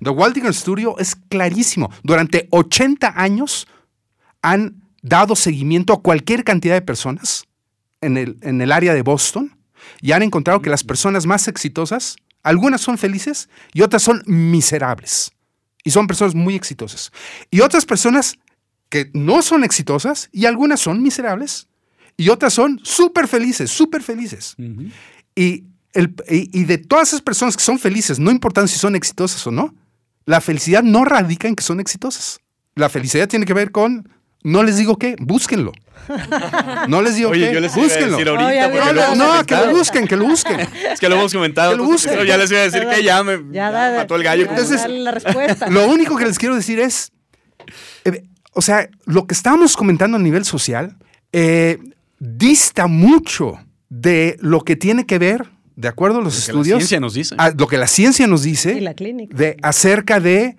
The 0.00 0.10
Waldinger 0.10 0.54
Studio 0.54 0.96
es 0.98 1.16
clarísimo. 1.16 1.90
Durante 2.02 2.48
80 2.50 3.14
años 3.16 3.66
han 4.42 4.82
dado 5.02 5.34
seguimiento 5.34 5.92
a 5.92 6.02
cualquier 6.02 6.44
cantidad 6.44 6.74
de 6.74 6.82
personas 6.82 7.46
en 8.00 8.16
el, 8.16 8.38
en 8.42 8.60
el 8.60 8.72
área 8.72 8.94
de 8.94 9.02
Boston 9.02 9.56
y 10.00 10.12
han 10.12 10.22
encontrado 10.22 10.62
que 10.62 10.70
las 10.70 10.84
personas 10.84 11.26
más 11.26 11.48
exitosas, 11.48 12.16
algunas 12.42 12.80
son 12.80 12.98
felices 12.98 13.48
y 13.72 13.82
otras 13.82 14.02
son 14.02 14.22
miserables. 14.26 15.32
Y 15.84 15.90
son 15.90 16.06
personas 16.06 16.34
muy 16.34 16.54
exitosas. 16.54 17.12
Y 17.50 17.60
otras 17.60 17.86
personas 17.86 18.38
que 18.88 19.10
no 19.14 19.42
son 19.42 19.64
exitosas 19.64 20.28
y 20.32 20.46
algunas 20.46 20.80
son 20.80 21.02
miserables 21.02 21.68
y 22.18 22.28
otras 22.28 22.52
son 22.52 22.78
súper 22.82 23.26
felices, 23.28 23.70
súper 23.70 24.02
felices. 24.02 24.54
y, 25.34 25.64
el, 25.94 26.14
y, 26.28 26.64
de 26.64 26.76
todas 26.76 27.08
esas 27.08 27.22
personas 27.22 27.56
que 27.56 27.62
son 27.62 27.78
felices, 27.78 28.18
no 28.18 28.30
importando 28.30 28.68
si 28.68 28.78
son 28.78 28.94
exitosas 28.96 29.46
o 29.46 29.50
no, 29.50 29.74
la 30.26 30.40
felicidad 30.42 30.82
no 30.82 31.04
radica 31.06 31.48
en 31.48 31.54
que 31.56 31.62
son 31.62 31.80
exitosas. 31.80 32.40
La 32.74 32.88
felicidad 32.90 33.26
tiene 33.28 33.46
que 33.46 33.54
ver 33.54 33.70
con, 33.72 34.08
no 34.42 34.62
les 34.62 34.76
digo 34.76 34.98
qué, 34.98 35.16
búsquenlo. 35.18 35.72
No 36.88 37.02
les 37.02 37.16
digo 37.16 37.30
Oye, 37.30 37.48
qué, 37.48 37.54
yo 37.54 37.60
les 37.60 37.74
búsquenlo. 37.74 38.18
Iba 38.20 38.32
a 38.32 38.48
decir 38.48 38.80
ahorita, 38.80 39.04
hemos 39.12 39.18
no, 39.18 39.44
que 39.46 39.54
lo 39.56 39.76
busquen, 39.76 40.08
que 40.08 40.16
lo 40.16 40.24
busquen. 40.24 40.60
Es 40.60 40.98
que 41.00 41.08
lo 41.08 41.16
hemos 41.16 41.32
comentado. 41.32 41.72
Que 41.72 41.76
lo 41.76 41.84
entonces, 41.84 42.10
busquen. 42.12 42.26
ya 42.26 42.36
les 42.38 42.50
iba 42.50 42.60
a 42.60 42.62
decir 42.64 42.86
que 42.88 43.02
ya 43.02 43.22
me 43.22 43.36
Ya 43.52 43.52
ya 43.52 43.70
da- 43.70 43.96
mató 43.98 44.16
el 44.16 44.22
gallo. 44.22 44.44
ya 44.44 44.50
Entonces, 44.50 44.80
da 44.82 44.88
la 44.88 45.10
respuesta. 45.10 45.66
Lo 45.70 45.86
único 45.88 46.16
que 46.16 46.24
les 46.24 46.38
quiero 46.38 46.54
decir 46.54 46.80
es, 46.80 47.12
eh, 48.04 48.22
o 48.52 48.62
sea, 48.62 48.88
lo 49.04 49.26
que 49.26 49.34
estábamos 49.34 49.76
comentando 49.76 50.16
a 50.16 50.20
nivel 50.20 50.44
social 50.46 50.96
eh, 51.32 51.78
dista 52.18 52.86
mucho 52.86 53.58
de 53.88 54.36
lo 54.40 54.60
que 54.62 54.76
tiene 54.76 55.06
que 55.06 55.18
ver, 55.18 55.50
de 55.76 55.88
acuerdo 55.88 56.18
a 56.18 56.22
los 56.22 56.34
Lo 56.34 56.40
que 56.40 56.52
la 56.52 56.58
estudios, 56.58 56.78
ciencia 56.78 57.00
nos 57.00 57.14
dice. 57.14 57.34
a 57.38 57.50
lo 57.50 57.66
que 57.66 57.78
la 57.78 57.86
ciencia 57.86 58.26
nos 58.26 58.42
dice 58.42 58.72
Y 58.74 58.80
la 58.80 58.94
clínica. 58.94 59.36
de, 59.36 59.56
acerca 59.62 60.20
de 60.20 60.56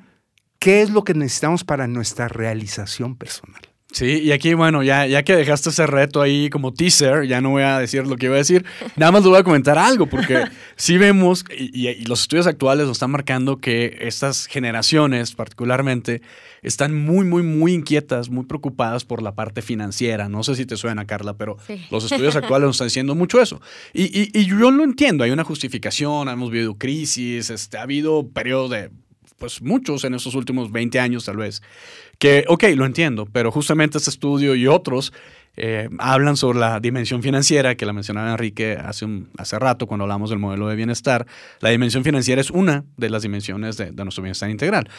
qué 0.59 0.81
es 0.81 0.89
lo 0.89 1.03
que 1.03 1.13
necesitamos 1.13 1.63
para 1.63 1.87
nuestra 1.87 2.27
realización 2.27 3.15
personal. 3.15 3.61
Sí, 3.91 4.19
y 4.21 4.32
aquí, 4.32 4.54
bueno, 4.54 4.84
ya, 4.84 5.08
ya 5.08 5.23
que 5.23 5.36
dejaste 5.36 5.69
ese 5.71 5.88
reto 5.88 6.21
ahí 6.21 6.52
como 6.52 6.71
teaser, 6.71 7.25
ya 7.28 7.41
no 7.41 7.49
voy 7.49 7.63
a 7.63 7.80
decir 7.80 8.06
lo 8.06 8.17
que 8.17 8.28
iba 8.28 8.36
a 8.36 8.38
decir, 8.38 8.63
nada 8.95 9.12
más 9.12 9.23
le 9.23 9.30
voy 9.30 9.39
a 9.39 9.43
comentar 9.43 9.80
algo, 9.80 10.06
porque 10.06 10.43
sí 10.75 10.99
vemos, 10.99 11.43
y, 11.58 12.06
los 12.06 12.21
estudios 12.21 12.45
actuales 12.45 12.86
nos 12.86 12.97
están 12.97 13.10
marcando 13.10 13.58
que 13.58 13.97
estas 14.02 14.45
generaciones 14.45 15.32
particularmente 15.34 16.21
están 16.62 16.93
muy, 17.04 17.25
muy, 17.25 17.41
muy 17.41 17.73
inquietas, 17.73 18.30
muy 18.30 18.45
preocupadas 18.45 19.06
por 19.06 19.23
la 19.23 19.34
parte 19.34 19.63
financiera. 19.63 20.30
No 20.30 20.43
sé 20.43 20.54
si 20.56 20.67
te 20.67 20.78
suena, 20.78 21.08
Carla, 21.08 21.34
pero 21.36 21.58
Sí. 21.65 21.84
los 21.89 22.04
estudios 22.12 22.36
actuales 22.36 22.67
nos 22.67 22.75
están 22.75 22.88
diciendo 22.89 23.15
mucho 23.15 23.41
eso. 23.41 23.60
Y, 23.93 24.04
y- 24.04 24.30
y 24.39 24.45
yo 24.45 24.69
lo 24.69 24.84
entiendo, 24.84 25.23
hay 25.23 25.32
una 25.32 25.43
justificación, 25.43 26.30
hemos 26.30 26.52
vivido 26.52 26.75
crisis, 26.78 27.49
este, 27.49 27.78
ha 27.80 27.84
habido 27.84 28.28
periodos 28.30 28.69
de, 28.69 28.91
pues 29.39 29.62
muchos 29.63 30.04
en 30.04 30.13
estos 30.13 30.36
últimos 30.36 30.71
20 30.71 30.99
años 30.99 31.25
tal 31.25 31.38
vez, 31.38 31.63
que, 32.19 32.45
ok, 32.47 32.65
lo 32.75 32.86
entiendo, 32.86 33.25
pero 33.32 33.51
justamente 33.51 33.97
este 33.97 34.10
estudio 34.12 34.53
y 34.55 34.67
otros 34.67 35.12
eh, 35.58 35.89
hablan 35.97 36.38
sobre 36.38 36.60
la 36.60 36.79
dimensión 36.79 37.21
financiera, 37.23 37.75
que 37.75 37.86
la 37.86 37.91
mencionaba 37.93 38.32
Enrique 38.32 38.77
hace, 38.82 39.05
un- 39.05 39.29
hace 39.38 39.58
rato 39.60 39.88
cuando 39.88 40.03
hablamos 40.03 40.29
del 40.29 40.39
modelo 40.39 40.67
de 40.67 40.75
bienestar. 40.75 41.25
La 41.60 41.69
dimensión 41.69 42.03
financiera 42.03 42.39
es 42.39 42.51
una 42.51 42.86
de 42.97 43.10
las 43.10 43.23
dimensiones 43.23 43.75
de, 43.77 43.91
de 43.91 44.03
nuestro 44.03 44.21
bienestar 44.21 44.49
integral. 44.49 44.89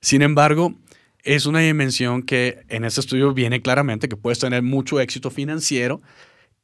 Sin 0.00 0.20
embargo, 0.22 0.74
es 1.22 1.46
una 1.46 1.60
dimensión 1.60 2.22
que 2.22 2.64
en 2.68 2.84
este 2.84 3.00
estudio 3.00 3.32
viene 3.34 3.62
claramente 3.62 4.08
que 4.08 4.16
puedes 4.16 4.38
tener 4.40 4.62
mucho 4.62 5.00
éxito 5.00 5.30
financiero 5.30 6.00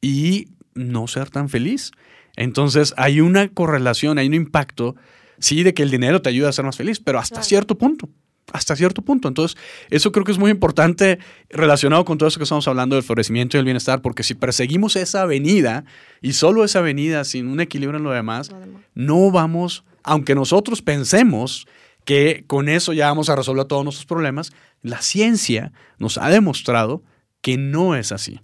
y 0.01 0.49
no 0.75 1.07
ser 1.07 1.29
tan 1.29 1.47
feliz. 1.49 1.91
Entonces 2.35 2.93
hay 2.97 3.21
una 3.21 3.47
correlación, 3.49 4.17
hay 4.19 4.27
un 4.27 4.33
impacto, 4.35 4.95
sí, 5.39 5.63
de 5.63 5.73
que 5.73 5.83
el 5.83 5.89
dinero 5.91 6.21
te 6.21 6.29
ayuda 6.29 6.49
a 6.49 6.53
ser 6.53 6.65
más 6.65 6.77
feliz, 6.77 6.99
pero 6.99 7.17
hasta 7.19 7.35
Claro. 7.35 7.45
cierto 7.47 7.77
punto. 7.77 8.09
Hasta 8.53 8.75
cierto 8.75 9.01
punto. 9.01 9.27
Entonces, 9.27 9.57
eso 9.89 10.11
creo 10.11 10.23
que 10.23 10.31
es 10.31 10.37
muy 10.37 10.51
importante 10.51 11.19
relacionado 11.49 12.05
con 12.05 12.17
todo 12.17 12.29
eso 12.29 12.39
que 12.39 12.43
estamos 12.43 12.67
hablando 12.67 12.95
del 12.95 13.03
florecimiento 13.03 13.57
y 13.57 13.59
del 13.59 13.65
bienestar, 13.65 14.01
porque 14.01 14.23
si 14.23 14.35
perseguimos 14.35 14.95
esa 14.95 15.23
avenida 15.23 15.83
y 16.21 16.33
solo 16.33 16.63
esa 16.63 16.79
avenida 16.79 17.23
sin 17.25 17.47
un 17.47 17.59
equilibrio 17.59 17.97
en 17.97 18.03
lo 18.03 18.11
demás, 18.11 18.51
Lo 18.51 18.59
demás. 18.59 18.81
no 18.95 19.31
vamos, 19.31 19.83
aunque 20.03 20.33
nosotros 20.33 20.81
pensemos 20.81 21.67
que 22.05 22.45
con 22.47 22.69
eso 22.69 22.93
ya 22.93 23.07
vamos 23.07 23.29
a 23.29 23.35
resolver 23.35 23.65
todos 23.65 23.83
nuestros 23.83 24.05
problemas, 24.05 24.53
la 24.81 25.01
ciencia 25.01 25.73
nos 25.99 26.17
ha 26.17 26.29
demostrado 26.29 27.03
que 27.41 27.57
no 27.57 27.95
es 27.95 28.13
así. 28.13 28.39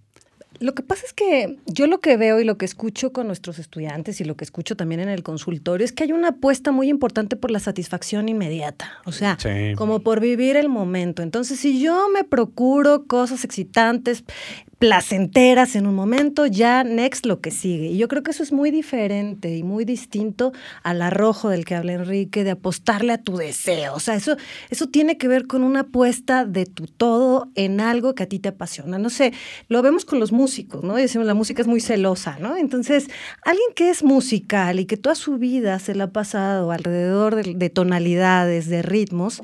Lo 0.64 0.74
que 0.74 0.82
pasa 0.82 1.06
es 1.06 1.12
que 1.12 1.58
yo 1.66 1.88
lo 1.88 2.00
que 2.00 2.16
veo 2.16 2.40
y 2.40 2.46
lo 2.46 2.58
que 2.58 2.64
escucho 2.64 3.12
con 3.12 3.28
nuestros 3.28 3.60
estudiantes 3.60 4.22
y 4.22 4.24
lo 4.24 4.38
que 4.38 4.46
escucho 4.46 4.78
también 4.78 5.02
en 5.02 5.10
el 5.10 5.22
consultorio 5.22 5.84
es 5.84 5.92
que 5.92 6.06
hay 6.06 6.14
una 6.14 6.30
apuesta 6.30 6.72
muy 6.72 6.88
importante 6.88 7.36
por 7.36 7.52
la 7.52 7.60
satisfacción 7.60 8.30
inmediata, 8.30 8.90
o 9.04 9.12
sea, 9.12 9.38
Sí. 9.40 9.74
como 9.76 10.00
por 10.00 10.22
vivir 10.22 10.56
el 10.56 10.70
momento. 10.70 11.22
Entonces, 11.22 11.60
si 11.60 11.82
yo 11.82 12.08
me 12.14 12.24
procuro 12.24 13.06
cosas 13.08 13.44
excitantes, 13.44 14.24
placenteras 14.84 15.78
en 15.78 15.88
un 15.88 15.96
momento, 15.96 16.46
ya 16.46 16.84
next 16.84 17.26
lo 17.26 17.40
que 17.40 17.52
sigue. 17.52 17.86
Y 17.88 17.98
yo 17.98 18.10
creo 18.10 18.22
que 18.22 18.32
eso 18.32 18.44
es 18.44 18.52
muy 18.52 18.70
diferente 18.70 19.56
y 19.56 19.64
muy 19.64 19.86
distinto 19.86 20.52
al 20.84 21.02
arrojo 21.02 21.48
del 21.48 21.64
que 21.64 21.74
habla 21.74 21.94
Enrique, 21.94 22.44
de 22.44 22.52
apostarle 22.52 23.14
a 23.14 23.18
tu 23.18 23.38
deseo. 23.38 23.94
O 23.94 24.02
sea, 24.02 24.16
eso, 24.16 24.36
eso 24.70 24.88
tiene 24.88 25.18
que 25.18 25.30
ver 25.30 25.48
con 25.48 25.64
una 25.64 25.80
apuesta 25.80 26.44
de 26.44 26.66
tu 26.66 26.88
todo 26.88 27.50
en 27.56 27.80
algo 27.80 28.14
que 28.14 28.24
a 28.24 28.26
ti 28.26 28.40
te 28.40 28.50
apasiona. 28.50 28.98
No 28.98 29.10
sé, 29.10 29.32
lo 29.70 29.82
vemos 29.82 30.04
con 30.04 30.20
los 30.20 30.34
músicos, 30.34 30.84
¿no? 30.84 31.00
Y 31.00 31.04
decimos, 31.04 31.28
la 31.28 31.34
música 31.34 31.62
es 31.62 31.68
muy 31.70 31.80
celosa, 31.80 32.36
¿no? 32.42 32.58
Entonces, 32.58 33.08
alguien 33.46 33.70
que 33.78 33.90
es 33.90 34.04
musical 34.04 34.82
y 34.82 34.86
que 34.86 34.98
toda 34.98 35.16
su 35.16 35.38
vida 35.38 35.80
se 35.80 35.96
la 35.96 36.04
ha 36.04 36.12
pasado 36.12 36.74
alrededor 36.74 37.36
de, 37.36 37.54
de 37.54 37.70
tonalidades, 37.70 38.68
de 38.68 38.82
ritmos, 38.82 39.44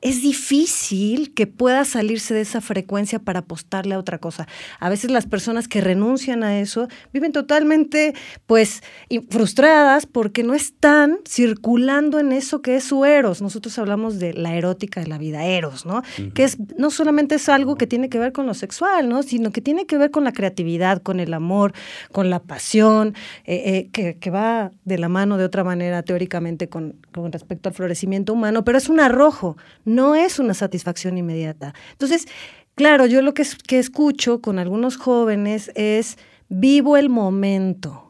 es 0.00 0.22
difícil 0.22 1.34
que 1.34 1.46
pueda 1.46 1.84
salirse 1.84 2.34
de 2.34 2.42
esa 2.42 2.60
frecuencia 2.60 3.18
para 3.18 3.40
apostarle 3.40 3.94
a 3.94 3.98
otra 3.98 4.18
cosa. 4.18 4.46
A 4.78 4.88
veces 4.88 5.10
las 5.10 5.26
personas 5.26 5.68
que 5.68 5.80
renuncian 5.80 6.44
a 6.44 6.60
eso 6.60 6.88
viven 7.12 7.32
totalmente, 7.32 8.14
pues, 8.46 8.82
frustradas 9.30 10.06
porque 10.06 10.42
no 10.42 10.54
están 10.54 11.18
circulando 11.26 12.18
en 12.18 12.32
eso 12.32 12.62
que 12.62 12.76
es 12.76 12.84
su 12.84 13.04
eros. 13.04 13.42
Nosotros 13.42 13.78
hablamos 13.78 14.18
de 14.18 14.34
la 14.34 14.54
erótica 14.54 15.00
de 15.00 15.08
la 15.08 15.18
vida, 15.18 15.44
eros, 15.44 15.84
¿no? 15.84 16.02
Que 16.34 16.44
es 16.44 16.58
no 16.76 16.90
solamente 16.90 17.36
es 17.36 17.48
algo 17.48 17.76
que 17.76 17.86
tiene 17.86 18.08
que 18.08 18.18
ver 18.18 18.32
con 18.32 18.46
lo 18.46 18.54
sexual, 18.54 19.08
¿no? 19.08 19.22
Sino 19.22 19.50
que 19.50 19.60
tiene 19.60 19.86
que 19.86 19.98
ver 19.98 20.10
con 20.10 20.24
la 20.24 20.32
creatividad, 20.32 21.02
con 21.02 21.20
el 21.20 21.34
amor, 21.34 21.72
con 22.12 22.30
la 22.30 22.40
pasión, 22.40 23.14
eh, 23.44 23.62
eh, 23.64 23.88
que, 23.92 24.16
que 24.18 24.30
va 24.30 24.70
de 24.84 24.98
la 24.98 25.08
mano 25.08 25.36
de 25.36 25.44
otra 25.44 25.64
manera 25.64 26.02
teóricamente 26.02 26.68
con, 26.68 26.94
con 27.12 27.32
respecto 27.32 27.68
al 27.68 27.74
florecimiento 27.74 28.32
humano, 28.32 28.64
pero 28.64 28.78
es 28.78 28.88
un 28.88 29.00
arrojo, 29.00 29.56
no 29.88 30.14
es 30.14 30.38
una 30.38 30.54
satisfacción 30.54 31.18
inmediata. 31.18 31.74
Entonces, 31.92 32.26
claro, 32.74 33.06
yo 33.06 33.22
lo 33.22 33.34
que, 33.34 33.42
es- 33.42 33.56
que 33.56 33.78
escucho 33.78 34.40
con 34.40 34.58
algunos 34.58 34.96
jóvenes 34.96 35.70
es 35.74 36.16
vivo 36.48 36.96
el 36.96 37.08
momento. 37.08 38.04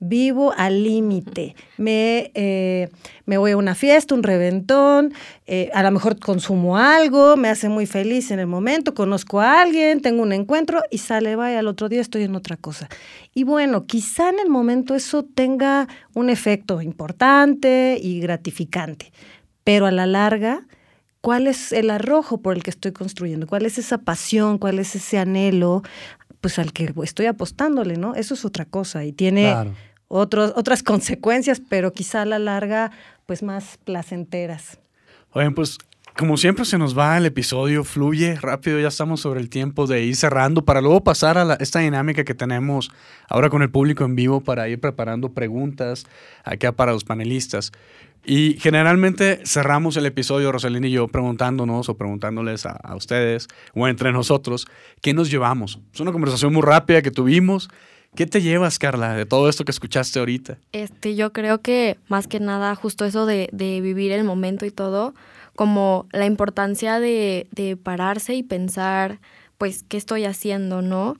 Vivo 0.00 0.52
al 0.56 0.84
límite. 0.84 1.56
Me, 1.76 2.30
eh, 2.34 2.88
voy 3.26 3.50
a 3.50 3.56
una 3.56 3.74
fiesta, 3.74 4.14
un 4.14 4.22
reventón, 4.22 5.12
eh, 5.44 5.70
a 5.74 5.82
lo 5.82 5.90
mejor 5.90 6.20
consumo 6.20 6.76
algo, 6.78 7.36
me 7.36 7.48
hace 7.48 7.68
muy 7.68 7.84
feliz 7.84 8.30
en 8.30 8.38
el 8.38 8.46
momento, 8.46 8.94
conozco 8.94 9.40
a 9.40 9.60
alguien, 9.60 10.00
tengo 10.00 10.22
un 10.22 10.32
encuentro 10.32 10.84
y 10.92 10.98
sale, 10.98 11.34
vaya, 11.34 11.58
al 11.58 11.66
otro 11.66 11.88
día 11.88 12.00
estoy 12.00 12.22
en 12.22 12.36
otra 12.36 12.56
cosa. 12.56 12.88
Y 13.34 13.42
bueno, 13.42 13.86
quizá 13.86 14.28
en 14.28 14.38
el 14.38 14.48
momento 14.48 14.94
eso 14.94 15.24
tenga 15.24 15.88
un 16.14 16.30
efecto 16.30 16.80
importante 16.80 17.98
y 18.00 18.20
gratificante, 18.20 19.10
pero 19.64 19.86
a 19.86 19.90
la 19.90 20.06
larga, 20.06 20.64
¿cuál 21.20 21.46
es 21.46 21.72
el 21.72 21.90
arrojo 21.90 22.40
por 22.40 22.56
el 22.56 22.62
que 22.62 22.70
estoy 22.70 22.92
construyendo? 22.92 23.46
¿Cuál 23.46 23.66
es 23.66 23.78
esa 23.78 23.98
pasión? 23.98 24.58
¿Cuál 24.58 24.78
es 24.78 24.94
ese 24.94 25.18
anhelo? 25.18 25.82
Pues 26.40 26.58
al 26.58 26.72
que 26.72 26.92
estoy 27.02 27.26
apostándole, 27.26 27.96
¿no? 27.96 28.14
Eso 28.14 28.34
es 28.34 28.44
otra 28.44 28.64
cosa 28.64 29.04
y 29.04 29.12
tiene 29.12 29.42
Claro. 29.42 29.74
otros, 30.08 30.52
otras 30.56 30.82
consecuencias, 30.82 31.60
pero 31.68 31.92
quizá 31.92 32.22
a 32.22 32.24
la 32.24 32.38
larga, 32.38 32.92
pues 33.26 33.42
más 33.42 33.78
placenteras. 33.84 34.78
Oigan, 35.32 35.54
pues 35.54 35.78
como 36.16 36.36
siempre 36.36 36.64
se 36.64 36.78
nos 36.78 36.98
va 36.98 37.16
el 37.18 37.26
episodio, 37.26 37.84
fluye 37.84 38.34
rápido, 38.40 38.80
ya 38.80 38.88
estamos 38.88 39.20
sobre 39.20 39.38
el 39.40 39.48
tiempo 39.50 39.86
de 39.86 40.02
ir 40.02 40.16
cerrando 40.16 40.64
para 40.64 40.80
luego 40.80 41.04
pasar 41.04 41.38
a 41.38 41.44
la- 41.44 41.54
esta 41.54 41.78
dinámica 41.80 42.24
que 42.24 42.34
tenemos 42.34 42.90
ahora 43.28 43.50
con 43.50 43.62
el 43.62 43.70
público 43.70 44.04
en 44.04 44.16
vivo 44.16 44.40
para 44.40 44.68
ir 44.68 44.80
preparando 44.80 45.28
preguntas 45.32 46.06
acá 46.42 46.72
para 46.72 46.92
los 46.92 47.04
panelistas. 47.04 47.70
Y 48.28 48.58
generalmente 48.60 49.40
cerramos 49.46 49.96
el 49.96 50.04
episodio, 50.04 50.52
Rosalina 50.52 50.86
y 50.86 50.90
yo, 50.90 51.08
preguntándonos 51.08 51.88
o 51.88 51.96
preguntándoles 51.96 52.66
a, 52.66 52.94
ustedes 52.94 53.48
o 53.74 53.88
entre 53.88 54.12
nosotros, 54.12 54.66
¿qué 55.00 55.14
nos 55.14 55.30
llevamos? 55.30 55.80
Es 55.94 56.00
una 56.00 56.12
conversación 56.12 56.52
muy 56.52 56.60
rápida 56.60 57.00
que 57.00 57.10
tuvimos. 57.10 57.70
¿Qué 58.14 58.26
te 58.26 58.42
llevas, 58.42 58.78
Carla, 58.78 59.14
de 59.14 59.24
todo 59.24 59.48
esto 59.48 59.64
que 59.64 59.70
escuchaste 59.70 60.18
ahorita? 60.18 60.58
Este, 60.72 61.16
yo 61.16 61.32
creo 61.32 61.62
que 61.62 61.96
más 62.08 62.26
que 62.26 62.38
nada 62.38 62.74
justo 62.74 63.06
eso 63.06 63.24
de, 63.24 63.48
vivir 63.50 64.12
el 64.12 64.24
momento 64.24 64.66
y 64.66 64.72
todo, 64.72 65.14
como 65.56 66.06
la 66.12 66.26
importancia 66.26 67.00
de 67.00 67.78
pararse 67.82 68.34
y 68.34 68.42
pensar, 68.42 69.20
pues, 69.56 69.84
¿qué 69.88 69.96
estoy 69.96 70.24
haciendo, 70.26 70.82
no? 70.82 71.16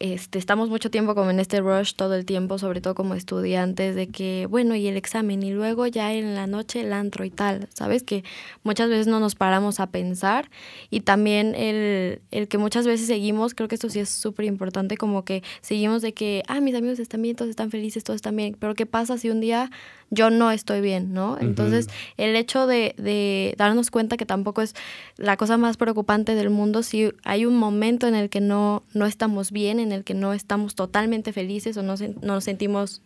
Este, 0.00 0.38
estamos 0.38 0.70
mucho 0.70 0.90
tiempo 0.90 1.14
como 1.14 1.28
en 1.28 1.38
este 1.40 1.60
rush 1.60 1.92
todo 1.94 2.14
el 2.14 2.24
tiempo, 2.24 2.56
sobre 2.56 2.80
todo 2.80 2.94
como 2.94 3.14
estudiantes, 3.14 3.94
de 3.94 4.08
que, 4.08 4.46
bueno, 4.48 4.74
y 4.74 4.86
el 4.86 4.96
examen, 4.96 5.42
y 5.42 5.50
luego 5.50 5.86
ya 5.86 6.14
en 6.14 6.34
la 6.34 6.46
noche 6.46 6.80
el 6.80 6.94
antro 6.94 7.26
y 7.26 7.30
tal, 7.30 7.68
¿sabes? 7.74 8.02
Que 8.02 8.24
muchas 8.62 8.88
veces 8.88 9.08
no 9.08 9.20
nos 9.20 9.34
paramos 9.34 9.78
a 9.78 9.88
pensar 9.88 10.50
y 10.88 11.00
también 11.00 11.54
el, 11.54 12.22
el 12.30 12.48
que 12.48 12.56
muchas 12.56 12.86
veces 12.86 13.08
seguimos, 13.08 13.54
creo 13.54 13.68
que 13.68 13.74
esto 13.74 13.90
sí 13.90 14.00
es 14.00 14.08
súper 14.08 14.46
importante, 14.46 14.96
como 14.96 15.26
que 15.26 15.42
seguimos 15.60 16.00
de 16.00 16.14
que, 16.14 16.44
ah, 16.48 16.62
mis 16.62 16.74
amigos 16.74 16.98
están 16.98 17.20
bien, 17.20 17.36
todos 17.36 17.50
están 17.50 17.70
felices, 17.70 18.02
todos 18.02 18.16
están 18.16 18.34
bien, 18.34 18.56
pero 18.58 18.74
¿qué 18.74 18.86
pasa 18.86 19.18
si 19.18 19.28
un 19.28 19.42
día 19.42 19.70
yo 20.10 20.30
no 20.30 20.50
estoy 20.50 20.80
bien, 20.80 21.12
¿no? 21.12 21.38
Entonces, 21.40 21.88
el 22.16 22.36
hecho 22.36 22.66
de, 22.66 22.94
de, 22.98 23.54
darnos 23.56 23.90
cuenta 23.90 24.16
que 24.16 24.26
tampoco 24.26 24.60
es 24.62 24.74
la 25.16 25.36
cosa 25.36 25.56
más 25.56 25.76
preocupante 25.76 26.34
del 26.34 26.50
mundo 26.50 26.82
si 26.82 27.12
hay 27.24 27.46
un 27.46 27.56
momento 27.56 28.08
en 28.08 28.14
el 28.14 28.28
que 28.28 28.40
no, 28.40 28.82
no 28.92 29.06
estamos 29.06 29.52
bien, 29.52 29.78
en 29.78 29.92
el 29.92 30.04
que 30.04 30.14
no 30.14 30.32
estamos 30.32 30.74
totalmente 30.74 31.32
felices 31.32 31.76
o 31.76 31.82
no, 31.82 31.94
nos 32.22 32.44
sentimos 32.44 33.02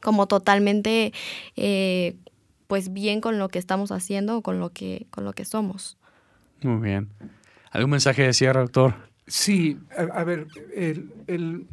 como 0.00 0.26
totalmente 0.26 1.12
eh, 1.56 2.16
pues 2.66 2.92
bien 2.92 3.20
con 3.20 3.38
lo 3.38 3.48
que 3.48 3.58
estamos 3.58 3.92
haciendo 3.92 4.38
o 4.38 4.42
con 4.42 4.58
lo 4.58 4.70
que, 4.70 5.06
con 5.10 5.24
lo 5.24 5.32
que 5.32 5.44
somos. 5.44 5.98
Muy 6.62 6.80
bien. 6.80 7.08
¿Algún 7.70 7.90
mensaje 7.90 8.22
de 8.22 8.32
cierre, 8.32 8.60
doctor? 8.60 8.94
Sí, 9.26 9.78
a, 9.96 10.24
ver, 10.24 10.46
el, 10.74 11.66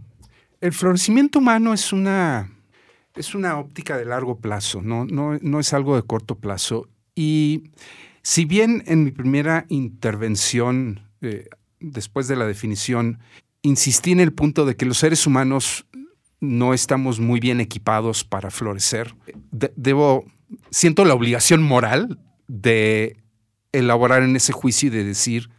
florecimiento 0.71 1.39
humano 1.39 1.73
es 1.73 1.91
una, 1.91 2.51
es 3.15 3.35
una 3.35 3.57
óptica 3.57 3.97
de 3.97 4.05
largo 4.05 4.39
plazo, 4.39 4.81
no, 4.81 5.05
no, 5.05 5.59
es 5.59 5.73
algo 5.73 5.95
de 5.95 6.03
corto 6.03 6.35
plazo. 6.35 6.87
Y 7.15 7.63
si 8.21 8.45
bien 8.45 8.83
en 8.85 9.03
mi 9.03 9.11
primera 9.11 9.65
intervención, 9.69 11.01
eh, 11.21 11.47
después 11.79 12.27
de 12.27 12.35
la 12.35 12.45
definición, 12.45 13.19
insistí 13.61 14.11
en 14.11 14.19
el 14.19 14.33
punto 14.33 14.65
de 14.65 14.75
que 14.75 14.85
los 14.85 14.97
seres 14.97 15.27
humanos 15.27 15.85
no 16.39 16.73
estamos 16.73 17.19
muy 17.19 17.39
bien 17.39 17.59
equipados 17.59 18.23
para 18.23 18.51
florecer, 18.51 19.13
debo, 19.51 20.25
siento 20.71 21.03
la 21.03 21.13
obligación 21.13 21.61
moral 21.61 22.19
de 22.47 23.17
elaborar 23.71 24.23
en 24.23 24.35
ese 24.35 24.53
juicio 24.53 24.87
y 24.87 24.91
de 24.91 25.03
decir 25.03 25.49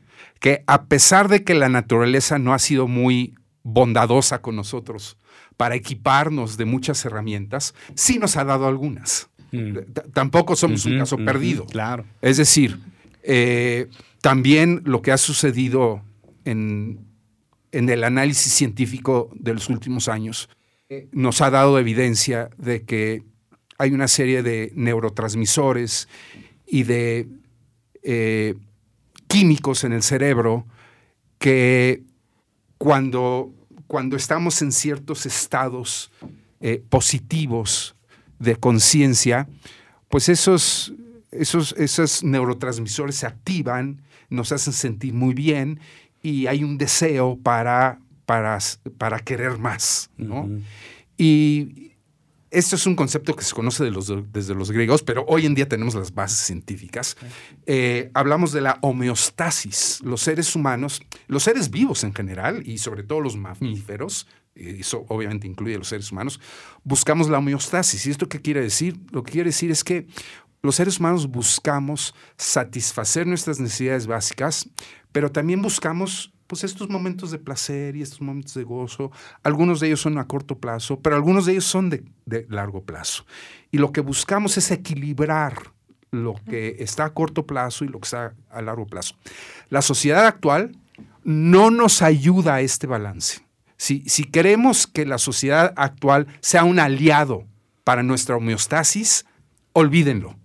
que 0.40 0.64
a 0.66 0.84
pesar 0.84 1.28
de 1.28 1.44
que 1.44 1.54
la 1.54 1.68
naturaleza 1.68 2.38
no 2.38 2.54
ha 2.54 2.58
sido 2.58 2.88
muy 2.88 3.34
bondadosa 3.62 4.40
con 4.40 4.56
nosotros 4.56 5.18
para 5.60 5.74
equiparnos 5.74 6.56
de 6.56 6.64
muchas 6.64 7.04
herramientas, 7.04 7.74
sí 7.94 8.18
nos 8.18 8.38
ha 8.38 8.44
dado 8.44 8.66
algunas. 8.66 9.28
Mm. 9.52 9.76
Tampoco 10.14 10.56
somos 10.56 10.86
un 10.86 10.96
caso 10.96 11.18
perdido. 11.18 11.66
Claro. 11.66 12.06
Es 12.22 12.38
decir, 12.38 12.78
eh, 13.22 13.88
también 14.22 14.80
lo 14.86 15.02
que 15.02 15.12
ha 15.12 15.18
sucedido 15.18 16.02
en, 16.46 17.00
en, 17.72 17.90
el 17.90 18.04
análisis 18.04 18.54
científico 18.54 19.28
de 19.34 19.52
los 19.52 19.68
últimos 19.68 20.08
años 20.08 20.48
eh, 20.88 21.08
nos 21.12 21.42
ha 21.42 21.50
dado 21.50 21.78
evidencia 21.78 22.48
de 22.56 22.86
que 22.86 23.22
hay 23.76 23.90
una 23.90 24.08
serie 24.08 24.42
de 24.42 24.72
neurotransmisores 24.74 26.08
y 26.66 26.84
de 26.84 27.28
eh, 28.02 28.54
químicos 29.26 29.84
en 29.84 29.92
el 29.92 30.02
cerebro 30.02 30.64
que 31.38 32.02
cuando, 32.78 33.52
cuando 33.90 34.16
estamos 34.16 34.62
en 34.62 34.70
ciertos 34.70 35.26
estados 35.26 36.12
eh, 36.60 36.80
positivos 36.90 37.96
de 38.38 38.54
conciencia, 38.54 39.48
pues 40.08 40.28
esos, 40.28 40.92
esos, 41.32 41.72
esos 41.76 42.22
neurotransmisores 42.22 43.16
se 43.16 43.26
activan, 43.26 44.00
nos 44.28 44.52
hacen 44.52 44.74
sentir 44.74 45.12
muy 45.12 45.34
bien 45.34 45.80
y 46.22 46.46
hay 46.46 46.62
un 46.62 46.78
deseo 46.78 47.36
para, 47.42 47.98
para, 48.26 48.60
para 48.96 49.18
querer 49.18 49.58
más. 49.58 50.08
Y 51.18 51.89
esto 52.50 52.76
es 52.76 52.86
un 52.86 52.96
concepto 52.96 53.36
que 53.36 53.44
se 53.44 53.54
conoce 53.54 53.84
desde 53.84 54.54
los 54.54 54.70
griegos, 54.72 55.02
pero 55.02 55.24
hoy 55.28 55.46
en 55.46 55.54
día 55.54 55.68
tenemos 55.68 55.94
las 55.94 56.12
bases 56.12 56.38
científicas. 56.38 57.16
Eh, 57.66 58.10
hablamos 58.12 58.52
de 58.52 58.60
la 58.60 58.78
homeostasis. 58.82 60.00
Los 60.02 60.22
seres 60.22 60.56
humanos, 60.56 61.00
los 61.28 61.44
seres 61.44 61.70
vivos 61.70 62.02
en 62.02 62.12
general, 62.12 62.62
y 62.66 62.78
sobre 62.78 63.04
todo 63.04 63.20
los 63.20 63.36
mamíferos, 63.36 64.26
y 64.54 64.80
eso 64.80 65.04
obviamente 65.08 65.46
incluye 65.46 65.76
a 65.76 65.78
los 65.78 65.88
seres 65.88 66.10
humanos, 66.10 66.40
buscamos 66.82 67.28
la 67.28 67.38
homeostasis. 67.38 68.06
¿Y 68.06 68.10
esto 68.10 68.28
qué 68.28 68.40
quiere 68.40 68.60
decir? 68.60 68.98
Lo 69.12 69.22
que 69.22 69.32
quiere 69.32 69.50
decir 69.50 69.70
es 69.70 69.84
que 69.84 70.08
los 70.62 70.74
seres 70.74 70.98
humanos 70.98 71.28
buscamos 71.28 72.14
satisfacer 72.36 73.26
nuestras 73.26 73.60
necesidades 73.60 74.06
básicas, 74.06 74.68
pero 75.12 75.30
también 75.30 75.62
buscamos 75.62 76.32
pues 76.50 76.64
estos 76.64 76.88
momentos 76.90 77.30
de 77.30 77.38
placer 77.38 77.94
y 77.94 78.02
estos 78.02 78.20
momentos 78.20 78.54
de 78.54 78.64
gozo, 78.64 79.12
algunos 79.44 79.78
de 79.78 79.86
ellos 79.86 80.00
son 80.00 80.18
a 80.18 80.26
corto 80.26 80.58
plazo, 80.58 80.98
pero 80.98 81.14
algunos 81.14 81.46
de 81.46 81.52
ellos 81.52 81.64
son 81.64 81.90
de, 81.90 82.02
largo 82.48 82.82
plazo. 82.82 83.24
Y 83.70 83.78
lo 83.78 83.92
que 83.92 84.00
buscamos 84.00 84.56
es 84.56 84.72
equilibrar 84.72 85.70
lo 86.10 86.34
que 86.48 86.78
está 86.80 87.04
a 87.04 87.14
corto 87.14 87.46
plazo 87.46 87.84
y 87.84 87.88
lo 87.88 88.00
que 88.00 88.06
está 88.06 88.34
a 88.50 88.62
largo 88.62 88.84
plazo. 88.84 89.14
La 89.68 89.80
sociedad 89.80 90.26
actual 90.26 90.76
no 91.22 91.70
nos 91.70 92.02
ayuda 92.02 92.56
a 92.56 92.62
este 92.62 92.88
balance. 92.88 93.46
Si, 93.76 94.02
si 94.08 94.24
queremos 94.24 94.88
que 94.88 95.06
la 95.06 95.18
sociedad 95.18 95.72
actual 95.76 96.26
sea 96.40 96.64
un 96.64 96.80
aliado 96.80 97.44
para 97.84 98.02
nuestra 98.02 98.34
homeostasis, 98.34 99.24
olvídenlo. 99.72 100.36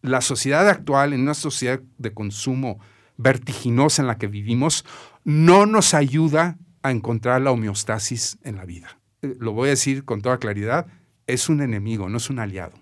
La 0.00 0.22
sociedad 0.22 0.66
actual, 0.70 1.12
en 1.12 1.20
una 1.20 1.34
sociedad 1.34 1.82
de 1.98 2.14
consumo 2.14 2.80
vertiginosa 3.18 4.00
en 4.00 4.08
la 4.08 4.16
que 4.16 4.26
vivimos, 4.26 4.86
no 5.30 5.64
nos 5.64 5.94
ayuda 5.94 6.58
a 6.82 6.90
encontrar 6.90 7.40
la 7.40 7.52
homeostasis 7.52 8.38
en 8.42 8.56
la 8.56 8.64
vida. 8.64 8.98
Eh, 9.22 9.36
lo 9.38 9.52
voy 9.52 9.68
a 9.68 9.70
decir 9.70 10.04
con 10.04 10.22
toda 10.22 10.38
claridad, 10.38 10.86
es 11.26 11.48
un 11.48 11.60
enemigo, 11.60 12.08
no 12.08 12.16
es 12.16 12.30
un 12.30 12.40
aliado. 12.40 12.74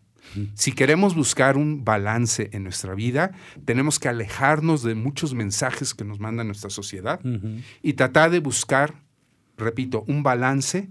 Si 0.52 0.72
queremos 0.72 1.14
buscar 1.14 1.56
un 1.56 1.86
balance 1.86 2.50
en 2.52 2.62
nuestra 2.62 2.94
vida, 2.94 3.32
tenemos 3.64 3.98
que 3.98 4.08
alejarnos 4.08 4.82
de 4.82 4.94
muchos 4.94 5.32
mensajes 5.32 5.94
que 5.94 6.04
nos 6.04 6.20
manda 6.20 6.44
nuestra 6.44 6.68
sociedad 6.68 7.18
y 7.82 7.94
tratar 7.94 8.30
de 8.30 8.40
buscar, 8.40 9.02
repito, 9.56 10.04
un 10.06 10.22
balance 10.22 10.90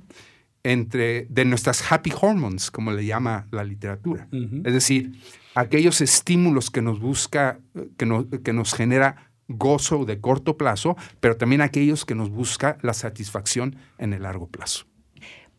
entre 0.63 1.27
de 1.29 1.45
nuestras 1.45 1.91
happy 1.91 2.11
hormones, 2.19 2.71
como 2.71 2.91
le 2.91 3.05
llama 3.05 3.47
la 3.51 3.63
literatura. 3.63 4.27
Es 4.31 4.73
decir, 4.73 5.19
aquellos 5.53 6.01
estímulos 6.01 6.71
que 6.71 6.81
nos 6.81 6.99
busca, 6.99 7.59
que, 7.95 8.25
que 8.43 8.53
nos 8.53 8.73
genera 8.73 9.26
gozo 9.47 10.05
de 10.05 10.19
corto 10.19 10.57
plazo, 10.57 10.95
pero 11.19 11.37
también 11.37 11.61
aquellos 11.61 12.05
que 12.05 12.15
nos 12.15 12.29
busca 12.29 12.77
la 12.81 12.93
satisfacción 12.93 13.75
en 13.97 14.13
el 14.13 14.23
largo 14.23 14.47
plazo. 14.47 14.85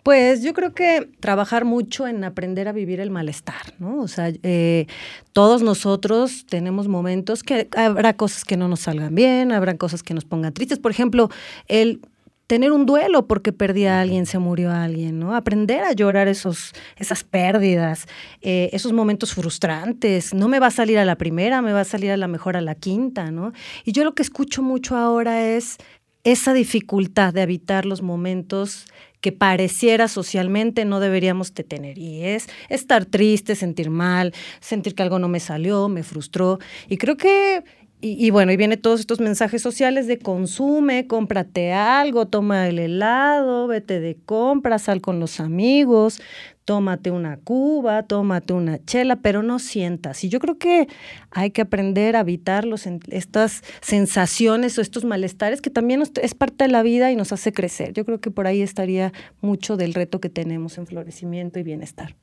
Pues 0.03 0.43
yo 0.43 0.55
creo 0.55 0.73
que 0.73 1.11
trabajar 1.21 1.65
mucho 1.65 2.07
en 2.07 2.25
aprender 2.25 2.67
a 2.69 2.73
vivir 2.73 3.01
el 3.01 3.11
malestar, 3.11 3.75
¿no? 3.79 4.01
O 4.01 4.09
sea, 4.09 4.33
eh, 4.43 4.87
todos 5.33 5.61
nosotros 5.63 6.47
tenemos 6.49 6.89
momentos 6.89 7.43
que 7.43 7.69
habrá 7.77 8.15
cosas 8.15 8.45
que 8.45 8.57
no 8.57 8.69
nos 8.69 8.81
salgan 8.81 9.15
bien, 9.15 9.53
habrá 9.53 9.77
cosas 9.77 10.03
que 10.03 10.15
nos 10.15 10.25
pongan 10.25 10.55
tristes. 10.55 10.79
Por 10.79 10.93
ejemplo, 10.93 11.29
el 11.67 12.01
tener 12.49 12.73
un 12.73 12.87
duelo 12.87 13.29
porque 13.29 13.53
perdí 13.53 13.85
a 13.85 14.01
alguien, 14.01 14.27
se 14.27 14.39
murió 14.39 14.71
a 14.71 14.83
alguien, 14.83 15.21
¿no? 15.21 15.37
Aprender 15.37 15.85
a 15.85 15.93
llorar 15.93 16.29
esos, 16.29 16.73
esas 16.97 17.23
pérdidas, 17.23 18.07
eh, 18.41 18.71
esos 18.73 18.93
momentos 18.93 19.35
frustrantes. 19.35 20.33
No 20.33 20.49
me 20.49 20.59
va 20.59 20.69
a 20.69 20.71
salir 20.73 20.99
a 20.99 21.05
la 21.05 21.17
primera, 21.17 21.61
me 21.63 21.75
va 21.75 21.83
a 21.83 21.85
salir 21.85 22.11
a 22.11 22.17
la 22.17 22.27
mejor 22.27 22.57
a 22.57 22.63
la 22.63 22.75
quinta, 22.75 23.31
¿no? 23.31 23.53
Y 23.85 23.93
yo 23.93 24.03
lo 24.03 24.15
que 24.15 24.23
escucho 24.23 24.63
mucho 24.63 24.97
ahora 24.97 25.47
es 25.47 25.77
esa 26.25 26.55
dificultad 26.55 27.35
de 27.35 27.43
habitar 27.43 27.85
los 27.85 28.03
momentos 28.03 28.87
que 29.21 29.33
pareciera 29.33 30.09
socialmente 30.09 30.85
no 30.85 31.01
deberíamos 31.01 31.53
de 31.55 31.65
tener. 31.65 31.99
Y 31.99 32.25
es 32.25 32.49
estar 32.69 33.05
triste, 33.05 33.57
sentir 33.57 33.91
mal, 33.91 34.33
sentir 34.61 34.95
que 34.95 35.03
algo 35.03 35.19
no 35.19 35.29
me 35.29 35.41
salió, 35.41 35.89
me 35.89 36.03
frustró. 36.03 36.59
Y 36.89 36.99
creo 36.99 37.17
que 37.17 37.65
y, 38.01 38.31
bueno, 38.31 38.53
y 38.53 38.57
viene 38.57 38.77
todos 38.77 39.01
estos 39.01 39.19
mensajes 39.19 39.61
sociales 39.61 40.07
de 40.07 40.19
consume, 40.19 41.09
cómprate 41.09 41.73
algo, 41.73 42.27
toma 42.27 42.69
el 42.69 42.79
helado, 42.79 43.67
vete 43.67 43.99
de 43.99 44.17
compras, 44.25 44.83
sal 44.83 45.01
con 45.01 45.19
los 45.19 45.41
amigos, 45.41 46.21
tómate 46.65 47.11
una 47.11 47.39
cuba, 47.39 48.05
tómate 48.05 48.53
una 48.53 48.79
chela, 48.85 49.17
pero 49.17 49.43
no 49.43 49.59
sientas. 49.59 50.23
Y 50.23 50.29
yo 50.29 50.39
creo 50.39 50.59
que 50.59 50.87
hay 51.33 51.51
que 51.51 51.63
aprender 51.63 52.15
a 52.15 52.21
evitar 52.21 52.65
los, 52.65 52.87
estas 53.09 53.63
sensaciones 53.81 54.79
o 54.79 54.81
estos 54.81 55.05
malestares 55.05 55.61
que 55.61 55.71
también 55.71 56.01
es 56.03 56.35
parte 56.35 56.65
de 56.65 56.71
la 56.71 56.85
vida 56.85 57.11
y 57.11 57.17
nos 57.17 57.33
hace 57.33 57.53
crecer. 57.53 57.95
Yo 57.95 58.05
creo 58.05 58.21
que 58.21 58.31
por 58.31 58.47
ahí 58.47 58.63
estaría 58.63 59.13
mucho 59.41 59.77
del 59.77 59.93
reto 59.93 60.21
que 60.21 60.29
tenemos 60.29 60.79
en 60.79 60.87
florecimiento 60.87 61.59
y 61.59 61.65
bienestar. 61.65 62.15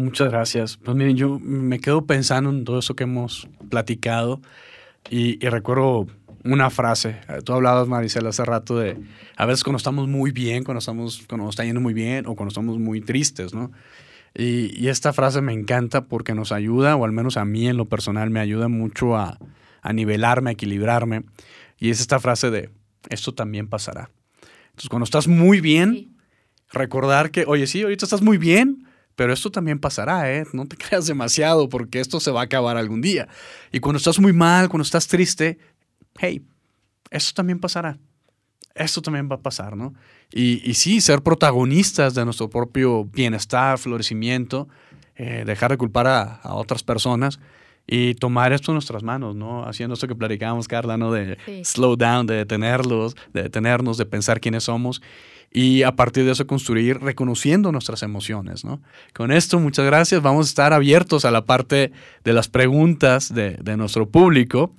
Muchas 0.00 0.30
gracias. 0.30 0.78
Pues 0.78 0.96
miren, 0.96 1.14
yo 1.14 1.38
me 1.38 1.78
quedo 1.78 2.06
pensando 2.06 2.48
en 2.48 2.64
todo 2.64 2.78
eso 2.78 2.96
que 2.96 3.04
hemos 3.04 3.46
platicado 3.68 4.40
y, 5.10 5.38
recuerdo 5.46 6.06
una 6.42 6.70
frase. 6.70 7.20
Tú 7.44 7.52
hablabas, 7.52 7.86
Maricela, 7.86 8.30
hace 8.30 8.46
rato 8.46 8.78
de 8.78 8.96
a 9.36 9.44
veces 9.44 9.62
cuando 9.62 9.76
estamos 9.76 10.08
muy 10.08 10.30
bien, 10.30 10.64
cuando, 10.64 10.78
estamos, 10.78 11.26
cuando 11.28 11.44
nos 11.44 11.52
está 11.52 11.66
yendo 11.66 11.82
muy 11.82 11.92
bien 11.92 12.24
o 12.26 12.34
cuando 12.34 12.48
estamos 12.48 12.78
muy 12.78 13.02
tristes, 13.02 13.52
¿no? 13.52 13.72
Y, 14.34 14.88
esta 14.88 15.12
frase 15.12 15.42
me 15.42 15.52
encanta 15.52 16.06
porque 16.06 16.34
nos 16.34 16.50
ayuda, 16.50 16.96
o 16.96 17.04
al 17.04 17.12
menos 17.12 17.36
a 17.36 17.44
mí 17.44 17.68
en 17.68 17.76
lo 17.76 17.84
personal 17.84 18.30
me 18.30 18.40
ayuda 18.40 18.68
mucho 18.68 19.18
a, 19.18 19.36
a 19.82 19.92
nivelarme, 19.92 20.48
a 20.48 20.52
equilibrarme. 20.54 21.24
Y 21.78 21.90
es 21.90 22.00
esta 22.00 22.18
frase 22.20 22.50
de, 22.50 22.70
esto 23.10 23.34
también 23.34 23.68
pasará. 23.68 24.10
Entonces, 24.70 24.88
cuando 24.88 25.04
estás 25.04 25.28
muy 25.28 25.60
bien, 25.60 26.16
recordar 26.72 27.30
que, 27.30 27.44
oye, 27.46 27.66
sí, 27.66 27.82
ahorita 27.82 28.06
estás 28.06 28.22
muy 28.22 28.38
bien, 28.38 28.86
pero 29.20 29.34
esto 29.34 29.50
también 29.50 29.78
pasará, 29.78 30.32
¿eh? 30.32 30.46
No 30.54 30.64
te 30.64 30.76
creas 30.78 31.06
demasiado 31.06 31.68
porque 31.68 32.00
esto 32.00 32.20
se 32.20 32.30
va 32.30 32.40
a 32.40 32.44
acabar 32.44 32.78
algún 32.78 33.02
día. 33.02 33.28
Y 33.70 33.78
cuando 33.78 33.98
estás 33.98 34.18
muy 34.18 34.32
mal, 34.32 34.70
cuando 34.70 34.82
estás 34.82 35.08
triste, 35.08 35.58
hey, 36.18 36.42
esto 37.10 37.34
también 37.34 37.60
pasará. 37.60 37.98
Esto 38.74 39.02
también 39.02 39.28
va 39.30 39.34
a 39.34 39.42
pasar, 39.42 39.76
¿no? 39.76 39.92
Y, 40.32 40.62
y 40.64 40.72
sí, 40.72 41.02
ser 41.02 41.20
protagonistas 41.20 42.14
de 42.14 42.24
nuestro 42.24 42.48
propio 42.48 43.04
bienestar, 43.04 43.76
florecimiento, 43.76 44.68
eh, 45.16 45.44
dejar 45.44 45.72
de 45.72 45.76
culpar 45.76 46.06
a, 46.06 46.36
a, 46.36 46.54
otras 46.54 46.82
personas 46.82 47.40
y 47.92 48.14
tomar 48.14 48.52
esto 48.52 48.70
en 48.70 48.74
nuestras 48.76 49.02
manos, 49.02 49.34
¿no? 49.34 49.64
Haciendo 49.64 49.94
esto 49.94 50.06
que 50.06 50.14
platicábamos, 50.14 50.68
Carla, 50.68 50.96
¿no? 50.96 51.10
De 51.10 51.36
Sí. 51.44 51.64
slow 51.64 51.96
down, 51.96 52.24
de 52.26 52.36
detenerlos, 52.36 53.16
de 53.34 53.42
detenernos, 53.42 53.98
de 53.98 54.06
pensar 54.06 54.40
quiénes 54.40 54.62
somos 54.64 55.02
y 55.52 55.82
a 55.82 55.96
partir 55.96 56.24
de 56.24 56.30
eso 56.30 56.46
construir 56.46 57.00
reconociendo 57.00 57.72
nuestras 57.72 58.04
emociones, 58.04 58.64
¿no? 58.64 58.80
Con 59.12 59.32
esto, 59.32 59.58
muchas 59.58 59.84
gracias. 59.84 60.22
Vamos 60.22 60.46
a 60.46 60.50
estar 60.50 60.72
abiertos 60.72 61.24
a 61.24 61.32
la 61.32 61.44
parte 61.44 61.90
de 62.22 62.32
las 62.32 62.46
preguntas 62.48 63.34
de, 63.34 63.56
de 63.60 63.76
nuestro 63.76 64.08
público. 64.08 64.72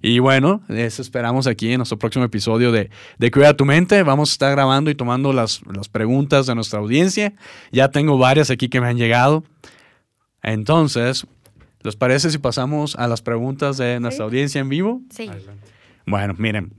Y 0.00 0.18
bueno, 0.20 0.62
eso 0.70 1.02
esperamos 1.02 1.46
aquí 1.46 1.72
en 1.72 1.78
nuestro 1.78 1.98
próximo 1.98 2.24
episodio 2.24 2.72
de, 2.72 2.88
de 3.18 3.30
Cuida 3.30 3.54
tu 3.54 3.66
Mente. 3.66 4.02
Vamos 4.02 4.30
a 4.30 4.32
estar 4.32 4.50
grabando 4.52 4.90
y 4.90 4.94
tomando 4.94 5.34
las, 5.34 5.60
las 5.70 5.90
preguntas 5.90 6.46
de 6.46 6.54
nuestra 6.54 6.78
audiencia. 6.78 7.34
Ya 7.72 7.90
tengo 7.90 8.16
varias 8.16 8.50
aquí 8.50 8.68
que 8.70 8.80
me 8.80 8.86
han 8.88 8.96
llegado. 8.96 9.44
Entonces, 10.42 11.26
¿les 11.84 11.94
parece 11.94 12.30
si 12.30 12.38
pasamos 12.38 12.96
a 12.96 13.06
las 13.06 13.22
preguntas 13.22 13.76
de 13.76 14.00
nuestra 14.00 14.24
audiencia 14.24 14.60
en 14.60 14.68
vivo? 14.68 15.00
Sí. 15.10 15.28
Adelante. 15.28 15.68
Bueno, 16.06 16.34
miren, 16.36 16.72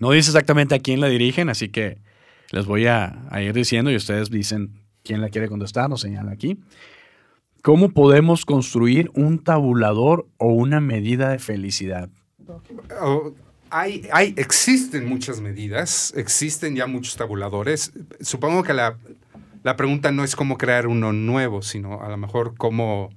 no 0.00 0.10
dice 0.10 0.30
exactamente 0.30 0.74
a 0.74 0.80
quién 0.80 1.00
la 1.00 1.06
dirigen, 1.06 1.48
así 1.48 1.68
que 1.68 1.98
les 2.50 2.66
voy 2.66 2.86
a, 2.86 3.22
a 3.30 3.42
ir 3.42 3.52
diciendo 3.52 3.90
y 3.90 3.96
ustedes 3.96 4.30
dicen 4.30 4.80
quién 5.04 5.20
la 5.20 5.28
quiere 5.28 5.48
contestar, 5.48 5.88
nos 5.88 6.00
señala 6.00 6.32
aquí. 6.32 6.58
¿Cómo 7.62 7.90
podemos 7.90 8.44
construir 8.44 9.10
un 9.14 9.38
tabulador 9.38 10.26
o 10.36 10.48
una 10.48 10.80
medida 10.80 11.30
de 11.30 11.38
felicidad? 11.38 12.10
Oh, 13.00 13.32
hay, 13.70 14.06
hay, 14.12 14.34
existen 14.36 15.08
muchas 15.08 15.40
medidas, 15.40 16.12
existen 16.16 16.76
ya 16.76 16.86
muchos 16.86 17.16
tabuladores. 17.16 17.92
Supongo 18.20 18.62
que 18.62 18.74
la, 18.74 18.98
la 19.62 19.76
pregunta 19.76 20.12
no 20.12 20.24
es 20.24 20.36
cómo 20.36 20.58
crear 20.58 20.86
uno 20.86 21.12
nuevo, 21.12 21.62
sino 21.62 22.02
a 22.02 22.08
lo 22.08 22.16
mejor 22.18 22.54
cómo, 22.56 23.08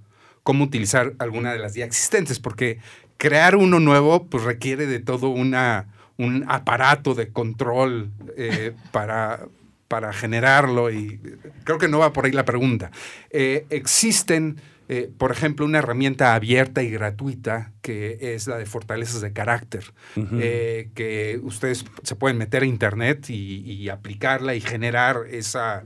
cómo 0.47 0.63
utilizar 0.63 1.11
alguna 1.19 1.51
de 1.51 1.59
las 1.59 1.73
ya 1.73 1.83
existentes, 1.83 2.39
porque 2.39 2.79
crear 3.17 3.57
uno 3.57 3.81
nuevo 3.81 4.27
pues 4.27 4.45
requiere 4.45 4.85
de 4.85 4.99
todo 4.99 5.27
una, 5.27 5.87
un 6.15 6.45
aparato 6.47 7.15
de 7.15 7.33
control 7.33 8.11
eh, 8.37 8.71
para, 8.93 9.49
para 9.89 10.13
generarlo 10.13 10.89
y 10.89 11.19
creo 11.65 11.77
que 11.77 11.89
no 11.89 11.99
va 11.99 12.13
por 12.13 12.23
ahí 12.23 12.31
la 12.31 12.45
pregunta. 12.45 12.91
Eh, 13.29 13.65
existen, 13.69 14.55
eh, 14.87 15.11
por 15.17 15.33
ejemplo, 15.33 15.65
una 15.65 15.79
herramienta 15.79 16.33
abierta 16.33 16.81
y 16.81 16.91
gratuita 16.91 17.73
que 17.81 18.17
es 18.21 18.47
la 18.47 18.57
de 18.57 18.65
fortalezas 18.65 19.19
de 19.19 19.33
carácter, 19.33 19.83
eh, 20.15 20.91
que 20.95 21.41
ustedes 21.43 21.83
se 22.03 22.15
pueden 22.15 22.37
meter 22.37 22.63
a 22.63 22.67
internet 22.67 23.29
y, 23.29 23.69
y 23.69 23.89
aplicarla 23.89 24.55
y 24.55 24.61
generar 24.61 25.23
esa, 25.29 25.83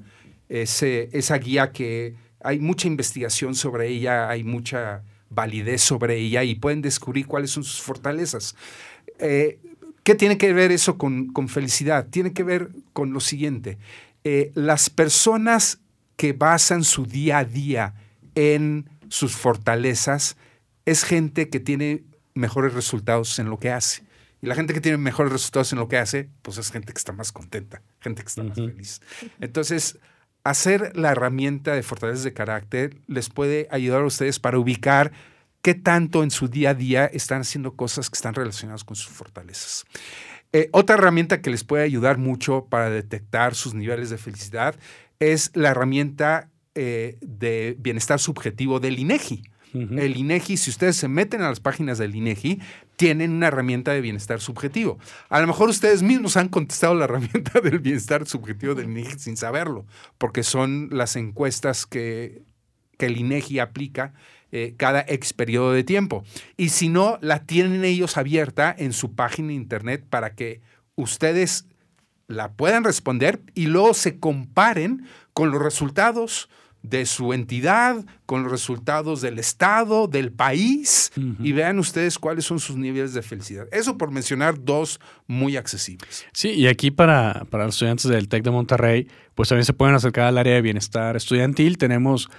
ese, 0.50 1.10
esa 1.14 1.40
guía 1.40 1.72
que 1.72 2.14
hay 2.44 2.60
mucha 2.60 2.88
investigación 2.88 3.56
sobre 3.56 3.88
ella, 3.88 4.30
hay 4.30 4.44
mucha 4.44 5.04
validez 5.30 5.82
sobre 5.82 6.18
ella 6.18 6.44
y 6.44 6.56
pueden 6.56 6.82
descubrir 6.82 7.28
cuáles 7.28 7.52
son 7.52 7.64
sus 7.64 7.82
fortalezas. 7.82 8.56
Eh, 9.20 9.60
¿Qué 10.04 10.16
tiene 10.16 10.38
que 10.38 10.52
ver 10.54 10.72
eso 10.72 10.98
con, 10.98 11.32
con 11.32 11.48
felicidad? 11.48 12.08
Tiene 12.10 12.34
que 12.34 12.44
ver 12.44 12.70
con 12.94 13.14
lo 13.14 13.20
siguiente. 13.20 13.78
Eh, 14.24 14.52
las 14.56 14.90
personas 14.90 15.80
que 16.16 16.34
basan 16.34 16.84
su 16.84 17.06
día 17.06 17.40
a 17.40 17.46
día 17.46 17.94
en 18.36 18.90
sus 19.10 19.36
fortalezas 19.36 20.38
es 20.86 21.04
gente 21.04 21.50
que 21.50 21.60
tiene 21.60 22.04
mejores 22.34 22.74
resultados 22.74 23.38
en 23.40 23.50
lo 23.50 23.60
que 23.60 23.72
hace. 23.72 24.04
Y 24.42 24.48
la 24.48 24.56
gente 24.56 24.74
que 24.74 24.82
tiene 24.82 24.98
mejores 24.98 25.32
resultados 25.32 25.72
en 25.72 25.80
lo 25.80 25.88
que 25.88 25.98
hace, 25.98 26.30
pues 26.42 26.58
es 26.58 26.72
gente 26.72 26.94
que 26.94 26.98
está 26.98 27.12
más 27.12 27.32
contenta, 27.32 27.84
gente 28.00 28.24
que 28.24 28.28
está 28.28 28.44
más 28.44 28.56
feliz. 28.56 29.02
Entonces, 29.40 30.00
hacer 30.44 30.96
la 30.96 31.12
herramienta 31.12 31.74
de 31.74 31.84
fortalezas 31.84 32.24
de 32.24 32.34
carácter 32.34 32.98
les 33.08 33.30
puede 33.30 33.68
ayudar 33.72 34.02
a 34.02 34.06
ustedes 34.06 34.40
para 34.40 34.58
ubicar 34.58 35.12
qué 35.62 35.76
tanto 35.76 36.24
en 36.24 36.32
su 36.32 36.48
día 36.48 36.72
a 36.72 36.74
día 36.74 37.06
están 37.06 37.42
haciendo 37.42 37.76
cosas 37.76 38.10
que 38.10 38.16
están 38.16 38.34
relacionadas 38.34 38.84
con 38.84 38.96
sus 38.96 39.14
fortalezas. 39.14 39.86
Eh, 40.54 40.70
otra 40.72 40.96
herramienta 40.96 41.42
que 41.42 41.50
les 41.50 41.64
puede 41.64 41.84
ayudar 41.84 42.18
mucho 42.18 42.66
para 42.70 42.90
detectar 42.90 43.56
sus 43.56 43.74
niveles 43.74 44.10
de 44.10 44.18
felicidad 44.18 44.76
es 45.20 45.52
la 45.54 45.70
herramienta 45.70 46.50
eh, 46.76 47.18
de 47.22 47.76
bienestar 47.80 48.20
subjetivo 48.20 48.80
del 48.80 49.00
INEGI. 49.00 49.44
El 49.74 50.18
INEGI, 50.18 50.58
si 50.58 50.70
ustedes 50.70 50.98
se 50.98 51.08
meten 51.08 51.42
a 51.42 51.50
las 51.50 51.60
páginas 51.60 51.98
del 51.98 52.16
INEGI, 52.16 52.60
tienen 52.98 53.32
una 53.32 53.48
herramienta 53.48 53.94
de 53.94 54.02
bienestar 54.02 54.42
subjetivo. 54.42 55.00
A 55.30 55.40
lo 55.40 55.48
mejor 55.48 55.70
ustedes 55.70 56.04
mismos 56.04 56.38
han 56.38 56.50
contestado 56.50 56.94
la 56.94 57.06
herramienta 57.06 57.62
del 57.62 57.80
bienestar 57.80 58.28
subjetivo 58.28 58.76
del 58.76 58.90
INEGI 58.90 59.20
sin 59.20 59.38
saberlo, 59.38 59.86
porque 60.18 60.44
son 60.44 60.90
las 60.92 61.16
encuestas 61.16 61.86
que, 61.86 62.44
que 62.98 63.06
el 63.06 63.18
INEGI 63.18 63.60
aplica 63.60 64.14
eh, 64.54 64.76
cada 64.76 65.06
ex 65.08 65.32
periodo 65.32 65.72
de 65.72 65.86
tiempo. 65.86 66.26
Y 66.58 66.70
si 66.70 66.90
no, 66.90 67.18
la 67.22 67.46
tienen 67.46 67.86
ellos 67.86 68.18
abierta 68.18 68.76
en 68.78 68.92
su 68.92 69.16
página 69.16 69.50
de 69.50 69.54
internet 69.54 70.06
para 70.10 70.36
que 70.36 70.60
ustedes 70.96 71.66
la 72.28 72.52
puedan 72.52 72.84
responder 72.84 73.42
y 73.54 73.68
luego 73.68 73.94
se 73.94 74.20
comparen 74.20 75.06
con 75.34 75.52
los 75.52 75.62
resultados 75.62 76.50
de 76.84 77.06
su 77.06 77.34
entidad, 77.34 78.04
con 78.26 78.44
los 78.44 78.52
resultados 78.52 79.22
del 79.22 79.38
Estado, 79.40 80.08
del 80.08 80.32
país, 80.32 81.12
y 81.40 81.52
vean 81.52 81.78
ustedes 81.78 82.18
cuáles 82.18 82.46
son 82.46 82.60
sus 82.60 82.76
niveles 82.76 83.14
de 83.14 83.22
felicidad. 83.22 83.68
Eso 83.72 83.98
por 83.98 84.12
mencionar 84.12 84.64
dos 84.64 85.00
muy 85.28 85.58
accesibles. 85.58 86.26
Sí, 86.34 86.50
y 86.50 86.68
aquí 86.68 86.90
para, 86.90 87.46
para 87.50 87.66
los 87.66 87.76
estudiantes 87.76 88.06
del 88.06 88.28
TEC 88.28 88.44
de 88.44 88.52
Monterrey, 88.52 89.08
pues 89.36 89.50
también 89.50 89.66
se 89.66 89.74
pueden 89.74 89.96
acercar 89.96 90.26
al 90.26 90.38
área 90.38 90.56
de 90.56 90.62
bienestar 90.62 91.16
estudiantil. 91.16 91.78
Tenemos 91.78 92.30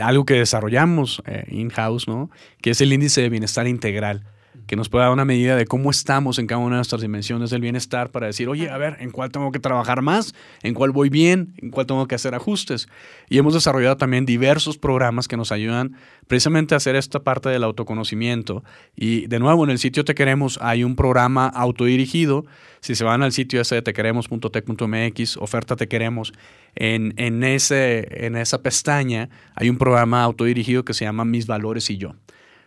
algo 0.00 0.24
que 0.24 0.34
desarrollamos 0.34 1.22
eh, 1.26 1.44
in-house, 1.48 2.08
¿no? 2.08 2.30
Que 2.60 2.70
es 2.70 2.80
el 2.80 2.92
índice 2.92 3.22
de 3.22 3.28
bienestar 3.30 3.66
integral, 3.66 4.24
que 4.66 4.76
nos 4.76 4.88
puede 4.88 5.04
dar 5.04 5.12
una 5.12 5.24
medida 5.24 5.56
de 5.56 5.66
cómo 5.66 5.90
estamos 5.90 6.38
en 6.38 6.46
cada 6.46 6.58
una 6.58 6.76
de 6.76 6.78
nuestras 6.78 7.00
dimensiones 7.00 7.50
del 7.50 7.60
bienestar 7.60 8.10
para 8.10 8.26
decir, 8.26 8.48
oye, 8.48 8.68
a 8.68 8.76
ver, 8.78 8.96
¿en 9.00 9.10
cuál 9.10 9.30
tengo 9.30 9.52
que 9.52 9.60
trabajar 9.60 10.02
más? 10.02 10.34
¿En 10.62 10.74
cuál 10.74 10.90
voy 10.90 11.08
bien? 11.08 11.54
¿En 11.58 11.70
cuál 11.70 11.86
tengo 11.86 12.06
que 12.08 12.16
hacer 12.16 12.34
ajustes? 12.34 12.88
Y 13.28 13.38
hemos 13.38 13.54
desarrollado 13.54 13.96
también 13.96 14.26
diversos 14.26 14.76
programas 14.76 15.28
que 15.28 15.36
nos 15.36 15.52
ayudan 15.52 15.96
precisamente 16.26 16.74
a 16.74 16.78
hacer 16.78 16.96
esta 16.96 17.20
parte 17.20 17.48
del 17.48 17.62
autoconocimiento. 17.62 18.64
Y 18.96 19.26
de 19.28 19.38
nuevo, 19.38 19.64
en 19.64 19.70
el 19.70 19.78
sitio 19.78 20.04
Te 20.04 20.14
Queremos 20.14 20.58
hay 20.60 20.82
un 20.82 20.96
programa 20.96 21.46
autodirigido. 21.46 22.44
Si 22.80 22.94
se 22.94 23.04
van 23.04 23.22
al 23.22 23.32
sitio 23.32 23.60
ese 23.60 23.76
de 23.76 23.82
tequeremos.tec.mx, 23.82 25.36
oferta 25.36 25.76
Te 25.76 25.86
Queremos, 25.86 26.32
en, 26.74 27.14
en, 27.16 27.44
ese, 27.44 28.26
en 28.26 28.36
esa 28.36 28.62
pestaña 28.62 29.28
hay 29.54 29.70
un 29.70 29.78
programa 29.78 30.22
autodirigido 30.22 30.84
que 30.84 30.94
se 30.94 31.04
llama 31.04 31.24
Mis 31.24 31.46
Valores 31.46 31.88
y 31.90 31.96
Yo. 31.98 32.14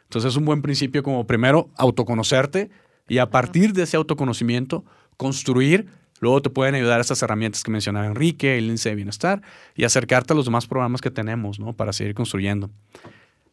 Entonces 0.09 0.31
es 0.31 0.37
un 0.37 0.45
buen 0.45 0.63
principio 0.63 1.03
como 1.03 1.27
primero 1.27 1.69
autoconocerte 1.77 2.71
y 3.07 3.19
a 3.19 3.29
partir 3.29 3.73
de 3.73 3.83
ese 3.83 3.95
autoconocimiento 3.95 4.83
construir, 5.17 5.85
luego 6.19 6.41
te 6.41 6.49
pueden 6.49 6.73
ayudar 6.73 6.99
estas 6.99 7.21
herramientas 7.21 7.63
que 7.63 7.69
mencionaba 7.69 8.07
Enrique, 8.07 8.57
el 8.57 8.65
índice 8.65 8.89
de 8.89 8.95
bienestar 8.95 9.43
y 9.75 9.83
acercarte 9.83 10.33
a 10.33 10.35
los 10.35 10.45
demás 10.45 10.65
programas 10.65 11.01
que 11.01 11.11
tenemos, 11.11 11.59
¿no? 11.59 11.73
Para 11.73 11.93
seguir 11.93 12.15
construyendo. 12.15 12.71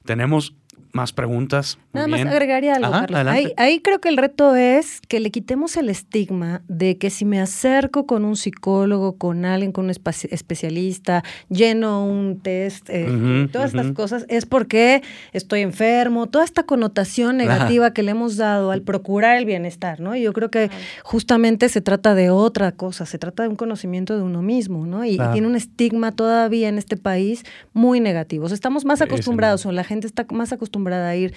Tenemos 0.06 0.54
más 0.96 1.12
preguntas. 1.12 1.78
Muy 1.92 2.00
Nada 2.00 2.08
más 2.08 2.20
agregaría 2.22 2.74
algo, 2.74 2.86
Ajá, 2.88 3.00
Carlos. 3.02 3.16
adelante. 3.20 3.54
Ahí, 3.58 3.72
ahí 3.74 3.80
creo 3.80 4.00
que 4.00 4.08
el 4.08 4.16
reto 4.16 4.56
es 4.56 5.00
que 5.02 5.20
le 5.20 5.30
quitemos 5.30 5.76
el 5.76 5.90
estigma 5.90 6.62
de 6.66 6.96
que 6.98 7.10
si 7.10 7.24
me 7.24 7.40
acerco 7.40 8.06
con 8.06 8.24
un 8.24 8.34
psicólogo, 8.36 9.16
con 9.16 9.44
alguien, 9.44 9.70
con 9.70 9.84
un 9.84 9.90
especialista, 9.90 11.22
lleno 11.48 12.04
un 12.04 12.40
test, 12.40 12.88
eh, 12.88 13.48
todas 13.52 13.74
estas 13.74 13.92
cosas, 13.92 14.24
es 14.28 14.46
porque 14.46 15.02
estoy 15.32 15.60
enfermo, 15.60 16.26
toda 16.26 16.44
esta 16.44 16.64
connotación 16.64 17.36
negativa 17.36 17.92
que 17.92 18.02
le 18.02 18.12
hemos 18.12 18.36
dado 18.36 18.70
al 18.70 18.82
procurar 18.82 19.36
el 19.36 19.44
bienestar, 19.44 20.00
¿no? 20.00 20.16
Y 20.16 20.22
yo 20.22 20.32
creo 20.32 20.50
que 20.50 20.70
justamente 21.02 21.68
se 21.68 21.82
trata 21.82 22.14
de 22.14 22.30
otra 22.30 22.72
cosa, 22.72 23.04
se 23.04 23.18
trata 23.18 23.42
de 23.42 23.50
un 23.50 23.56
conocimiento 23.56 24.16
de 24.16 24.22
uno 24.22 24.40
mismo, 24.40 24.86
¿no? 24.86 25.04
Y, 25.04 25.16
y 25.16 25.20
tiene 25.32 25.46
un 25.46 25.56
estigma 25.56 26.12
todavía 26.12 26.68
en 26.68 26.78
este 26.78 26.96
país 26.96 27.44
muy 27.74 28.00
negativo. 28.00 28.46
O 28.46 28.48
sea, 28.48 28.54
estamos 28.54 28.86
más 28.86 29.02
acostumbrados, 29.02 29.66
o 29.66 29.72
la 29.72 29.84
gente 29.84 30.06
está 30.06 30.26
más 30.30 30.52
acostumbrada 30.52 30.85
a 30.92 31.14
ir 31.16 31.34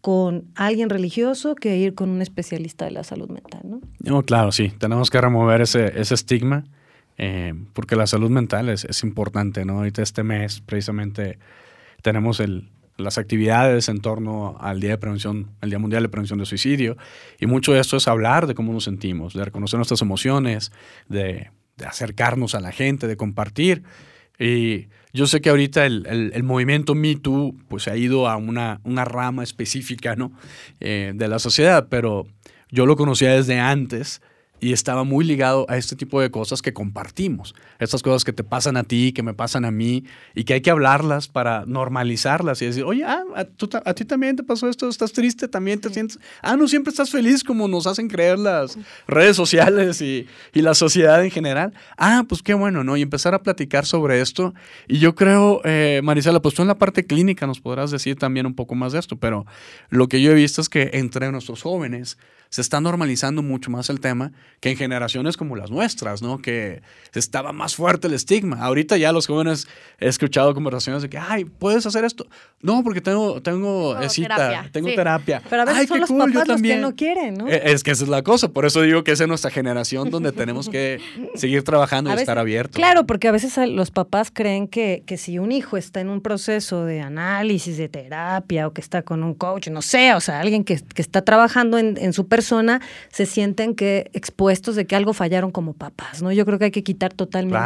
con 0.00 0.44
alguien 0.54 0.90
religioso 0.90 1.54
que 1.54 1.76
ir 1.76 1.94
con 1.94 2.10
un 2.10 2.22
especialista 2.22 2.84
de 2.84 2.92
la 2.92 3.04
salud 3.04 3.28
mental, 3.28 3.62
¿no? 3.64 3.80
No, 4.00 4.22
claro, 4.22 4.52
sí. 4.52 4.72
Tenemos 4.78 5.10
que 5.10 5.20
remover 5.20 5.60
ese, 5.60 6.00
ese 6.00 6.14
estigma 6.14 6.64
eh, 7.18 7.52
porque 7.72 7.96
la 7.96 8.06
salud 8.06 8.30
mental 8.30 8.68
es, 8.68 8.84
es 8.84 9.02
importante, 9.02 9.64
¿no? 9.64 9.78
Ahorita 9.78 10.02
este 10.02 10.22
mes 10.22 10.60
precisamente 10.60 11.38
tenemos 12.00 12.38
el, 12.38 12.68
las 12.96 13.18
actividades 13.18 13.88
en 13.88 14.00
torno 14.00 14.56
al 14.60 14.80
Día 14.80 14.90
de 14.90 14.98
Prevención, 14.98 15.50
el 15.60 15.70
Día 15.70 15.80
Mundial 15.80 16.04
de 16.04 16.08
Prevención 16.08 16.38
de 16.38 16.46
Suicidio 16.46 16.96
y 17.40 17.46
mucho 17.46 17.72
de 17.72 17.80
esto 17.80 17.96
es 17.96 18.06
hablar 18.06 18.46
de 18.46 18.54
cómo 18.54 18.72
nos 18.72 18.84
sentimos, 18.84 19.34
de 19.34 19.44
reconocer 19.44 19.78
nuestras 19.78 20.00
emociones, 20.00 20.70
de, 21.08 21.50
de 21.76 21.86
acercarnos 21.86 22.54
a 22.54 22.60
la 22.60 22.70
gente, 22.70 23.08
de 23.08 23.16
compartir. 23.16 23.82
Y 24.38 24.86
yo 25.12 25.26
sé 25.26 25.40
que 25.40 25.50
ahorita 25.50 25.86
el, 25.86 26.06
el- 26.34 26.42
movimiento 26.42 26.94
Me 26.94 27.16
Too 27.16 27.54
pues, 27.68 27.88
ha 27.88 27.96
ido 27.96 28.28
a 28.28 28.36
una, 28.36 28.80
una 28.84 29.04
rama 29.04 29.42
específica 29.42 30.16
¿no? 30.16 30.32
Eh, 30.80 31.12
de 31.14 31.28
la 31.28 31.38
sociedad, 31.38 31.86
pero 31.90 32.26
yo 32.70 32.86
lo 32.86 32.96
conocía 32.96 33.32
desde 33.34 33.58
antes 33.58 34.20
y 34.60 34.72
estaba 34.72 35.04
muy 35.04 35.24
ligado 35.24 35.66
a 35.68 35.76
este 35.76 35.96
tipo 35.96 36.20
de 36.20 36.30
cosas 36.30 36.62
que 36.62 36.72
compartimos. 36.72 37.54
Estas 37.78 38.02
cosas 38.02 38.24
que 38.24 38.32
te 38.32 38.44
pasan 38.44 38.76
a 38.76 38.84
ti, 38.84 39.12
que 39.12 39.22
me 39.22 39.34
pasan 39.34 39.64
a 39.64 39.70
mí 39.70 40.04
y 40.34 40.44
que 40.44 40.54
hay 40.54 40.60
que 40.60 40.70
hablarlas 40.70 41.28
para 41.28 41.64
normalizarlas 41.66 42.60
y 42.62 42.66
decir, 42.66 42.84
oye, 42.84 43.04
ah, 43.04 43.22
a, 43.36 43.46
a 43.84 43.94
ti 43.94 44.04
también 44.04 44.36
te 44.36 44.42
pasó 44.42 44.68
esto, 44.68 44.88
estás 44.88 45.12
triste, 45.12 45.48
también 45.48 45.80
te 45.80 45.90
sientes, 45.90 46.18
ah, 46.42 46.56
no 46.56 46.66
siempre 46.66 46.90
estás 46.90 47.10
feliz 47.10 47.44
como 47.44 47.68
nos 47.68 47.86
hacen 47.86 48.08
creer 48.08 48.38
las 48.38 48.76
redes 49.06 49.36
sociales 49.36 50.00
y, 50.00 50.26
y, 50.52 50.62
la 50.62 50.74
sociedad 50.74 51.22
en 51.24 51.30
general. 51.30 51.72
Ah, 51.96 52.24
pues 52.28 52.42
qué 52.42 52.54
bueno, 52.54 52.82
¿no? 52.82 52.96
Y 52.96 53.02
empezar 53.02 53.34
a 53.34 53.42
platicar 53.42 53.86
sobre 53.86 54.20
esto. 54.20 54.54
Y 54.88 54.98
yo 54.98 55.14
creo, 55.14 55.60
eh, 55.64 56.00
Marisela, 56.02 56.40
pues 56.40 56.54
tú 56.54 56.62
en 56.62 56.68
la 56.68 56.78
parte 56.78 57.04
clínica 57.04 57.46
nos 57.46 57.60
podrás 57.60 57.90
decir 57.90 58.16
también 58.16 58.46
un 58.46 58.54
poco 58.54 58.74
más 58.74 58.92
de 58.92 58.98
esto, 58.98 59.16
pero 59.16 59.46
lo 59.88 60.08
que 60.08 60.20
yo 60.20 60.32
he 60.32 60.34
visto 60.34 60.60
es 60.60 60.68
que 60.68 60.90
entre 60.94 61.30
nuestros 61.30 61.62
jóvenes, 61.62 62.18
se 62.50 62.60
está 62.60 62.80
normalizando 62.80 63.42
mucho 63.42 63.70
más 63.70 63.90
el 63.90 64.00
tema 64.00 64.32
que 64.60 64.70
en 64.70 64.76
generaciones 64.76 65.36
como 65.36 65.54
las 65.56 65.70
nuestras, 65.70 66.20
¿no? 66.20 66.38
Que 66.38 66.82
estaba 67.14 67.52
más 67.52 67.76
fuerte 67.76 68.08
el 68.08 68.14
estigma. 68.14 68.60
Ahorita 68.62 68.96
ya 68.96 69.12
los 69.12 69.26
jóvenes 69.26 69.68
he 70.00 70.08
escuchado 70.08 70.52
conversaciones 70.54 71.02
de 71.02 71.08
que, 71.08 71.18
ay, 71.18 71.44
¿puedes 71.44 71.86
hacer 71.86 72.04
esto? 72.04 72.26
No, 72.60 72.82
porque 72.82 73.00
tengo, 73.00 73.40
tengo 73.40 73.96
cita, 74.08 74.36
terapia. 74.36 74.70
tengo 74.72 74.88
terapia. 74.88 75.42
Pero 75.48 75.62
a 75.62 75.64
veces 75.64 75.80
ay, 75.80 75.86
son 75.86 76.00
los 76.00 76.10
papás 76.10 76.48
los 76.48 76.62
que 76.62 76.76
no 76.76 76.96
quieren, 76.96 77.34
¿no? 77.34 77.48
E, 77.48 77.72
es 77.72 77.84
que 77.84 77.92
esa 77.92 78.02
es 78.02 78.10
la 78.10 78.22
cosa. 78.22 78.48
Por 78.48 78.66
eso 78.66 78.82
digo 78.82 79.04
que 79.04 79.12
es 79.12 79.20
en 79.20 79.28
nuestra 79.28 79.50
generación 79.50 80.10
donde 80.10 80.32
tenemos 80.32 80.68
que 80.68 81.00
seguir 81.36 81.62
trabajando 81.62 82.10
y 82.10 82.14
estar 82.14 82.38
abiertos. 82.38 82.74
Claro, 82.74 83.06
porque 83.06 83.28
a 83.28 83.32
veces 83.32 83.56
los 83.68 83.92
papás 83.92 84.30
creen 84.32 84.66
que, 84.66 85.04
que 85.06 85.16
si 85.16 85.38
un 85.38 85.52
hijo 85.52 85.76
está 85.76 86.00
en 86.00 86.08
un 86.08 86.20
proceso 86.20 86.84
de 86.84 87.00
análisis, 87.00 87.76
de 87.76 87.88
terapia, 87.88 88.66
o 88.66 88.72
que 88.72 88.80
está 88.80 89.02
con 89.02 89.22
un 89.22 89.34
coach, 89.34 89.68
no 89.68 89.82
sé, 89.82 90.14
o 90.14 90.20
sea, 90.20 90.40
alguien 90.40 90.64
que, 90.64 90.80
que 90.82 91.02
está 91.02 91.22
trabajando 91.22 91.78
en, 91.78 91.96
en 91.96 92.12
su 92.12 92.26
persona 92.26 92.80
se 93.12 93.24
sienten 93.24 93.76
que 93.76 94.10
expuestos 94.38 94.76
de 94.76 94.86
que 94.86 94.94
algo 94.94 95.14
fallaron 95.14 95.50
como 95.50 95.72
papás, 95.72 96.22
¿no? 96.22 96.30
Yo 96.30 96.46
creo 96.46 96.60
que 96.60 96.66
hay 96.66 96.70
que 96.70 96.84
quitar 96.84 97.12
totalmente 97.12 97.58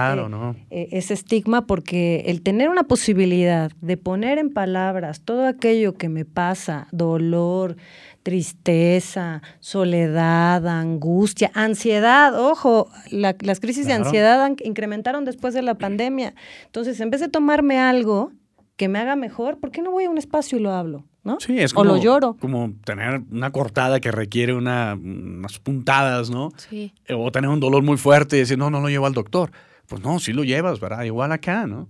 e, 0.70 0.88
ese 0.92 1.12
estigma 1.12 1.66
porque 1.66 2.24
el 2.28 2.40
tener 2.40 2.70
una 2.70 2.84
posibilidad 2.84 3.70
de 3.82 3.98
poner 3.98 4.38
en 4.38 4.48
palabras 4.48 5.20
todo 5.20 5.46
aquello 5.46 5.92
que 5.92 6.08
me 6.08 6.24
pasa, 6.24 6.88
dolor, 6.90 7.76
tristeza, 8.22 9.42
soledad, 9.60 10.66
angustia, 10.66 11.50
ansiedad. 11.52 12.40
Ojo, 12.40 12.88
las 13.10 13.60
crisis 13.60 13.86
de 13.86 13.92
ansiedad 13.92 14.50
incrementaron 14.64 15.26
después 15.26 15.52
de 15.52 15.60
la 15.60 15.74
pandemia. 15.74 16.34
Entonces, 16.64 16.98
en 17.00 17.10
vez 17.10 17.20
de 17.20 17.28
tomarme 17.28 17.80
algo 17.80 18.32
que 18.78 18.88
me 18.88 18.98
haga 18.98 19.14
mejor, 19.14 19.60
¿por 19.60 19.72
qué 19.72 19.82
no 19.82 19.90
voy 19.90 20.04
a 20.04 20.10
un 20.10 20.16
espacio 20.16 20.56
y 20.56 20.62
lo 20.62 20.72
hablo? 20.72 21.04
¿No? 21.24 21.38
Sí, 21.40 21.58
es 21.58 21.72
como, 21.72 21.98
como 22.40 22.72
tener 22.84 23.22
una 23.30 23.50
cortada 23.50 24.00
que 24.00 24.10
requiere 24.10 24.54
una, 24.54 24.94
unas 24.94 25.58
puntadas, 25.58 26.30
¿no? 26.30 26.50
Sí. 26.56 26.92
O 27.10 27.30
tener 27.30 27.50
un 27.50 27.60
dolor 27.60 27.82
muy 27.82 27.96
fuerte 27.96 28.36
y 28.36 28.40
decir, 28.40 28.58
no, 28.58 28.70
no 28.70 28.80
lo 28.80 28.88
llevo 28.88 29.06
al 29.06 29.14
doctor. 29.14 29.52
Pues 29.86 30.02
no, 30.02 30.18
sí 30.18 30.32
lo 30.32 30.44
llevas, 30.44 30.80
¿verdad? 30.80 31.02
Igual 31.04 31.32
acá, 31.32 31.66
¿no? 31.66 31.88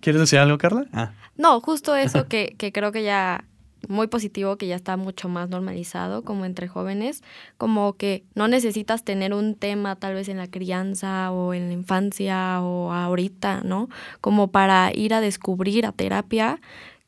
¿Quieres 0.00 0.20
decir 0.20 0.38
algo, 0.38 0.58
Carla? 0.58 0.86
Ah. 0.92 1.12
No, 1.36 1.60
justo 1.60 1.94
eso 1.94 2.26
que, 2.26 2.54
que 2.58 2.72
creo 2.72 2.92
que 2.92 3.02
ya 3.02 3.44
muy 3.88 4.06
positivo 4.06 4.56
que 4.56 4.66
ya 4.66 4.76
está 4.76 4.96
mucho 4.96 5.28
más 5.28 5.48
normalizado 5.48 6.22
como 6.22 6.44
entre 6.44 6.68
jóvenes, 6.68 7.22
como 7.56 7.94
que 7.94 8.24
no 8.34 8.48
necesitas 8.48 9.04
tener 9.04 9.32
un 9.34 9.54
tema 9.54 9.96
tal 9.96 10.14
vez 10.14 10.28
en 10.28 10.36
la 10.36 10.48
crianza 10.48 11.30
o 11.30 11.54
en 11.54 11.68
la 11.68 11.72
infancia 11.72 12.60
o 12.62 12.92
ahorita, 12.92 13.62
¿no? 13.64 13.88
Como 14.20 14.50
para 14.50 14.90
ir 14.94 15.14
a 15.14 15.20
descubrir 15.20 15.86
a 15.86 15.92
terapia 15.92 16.60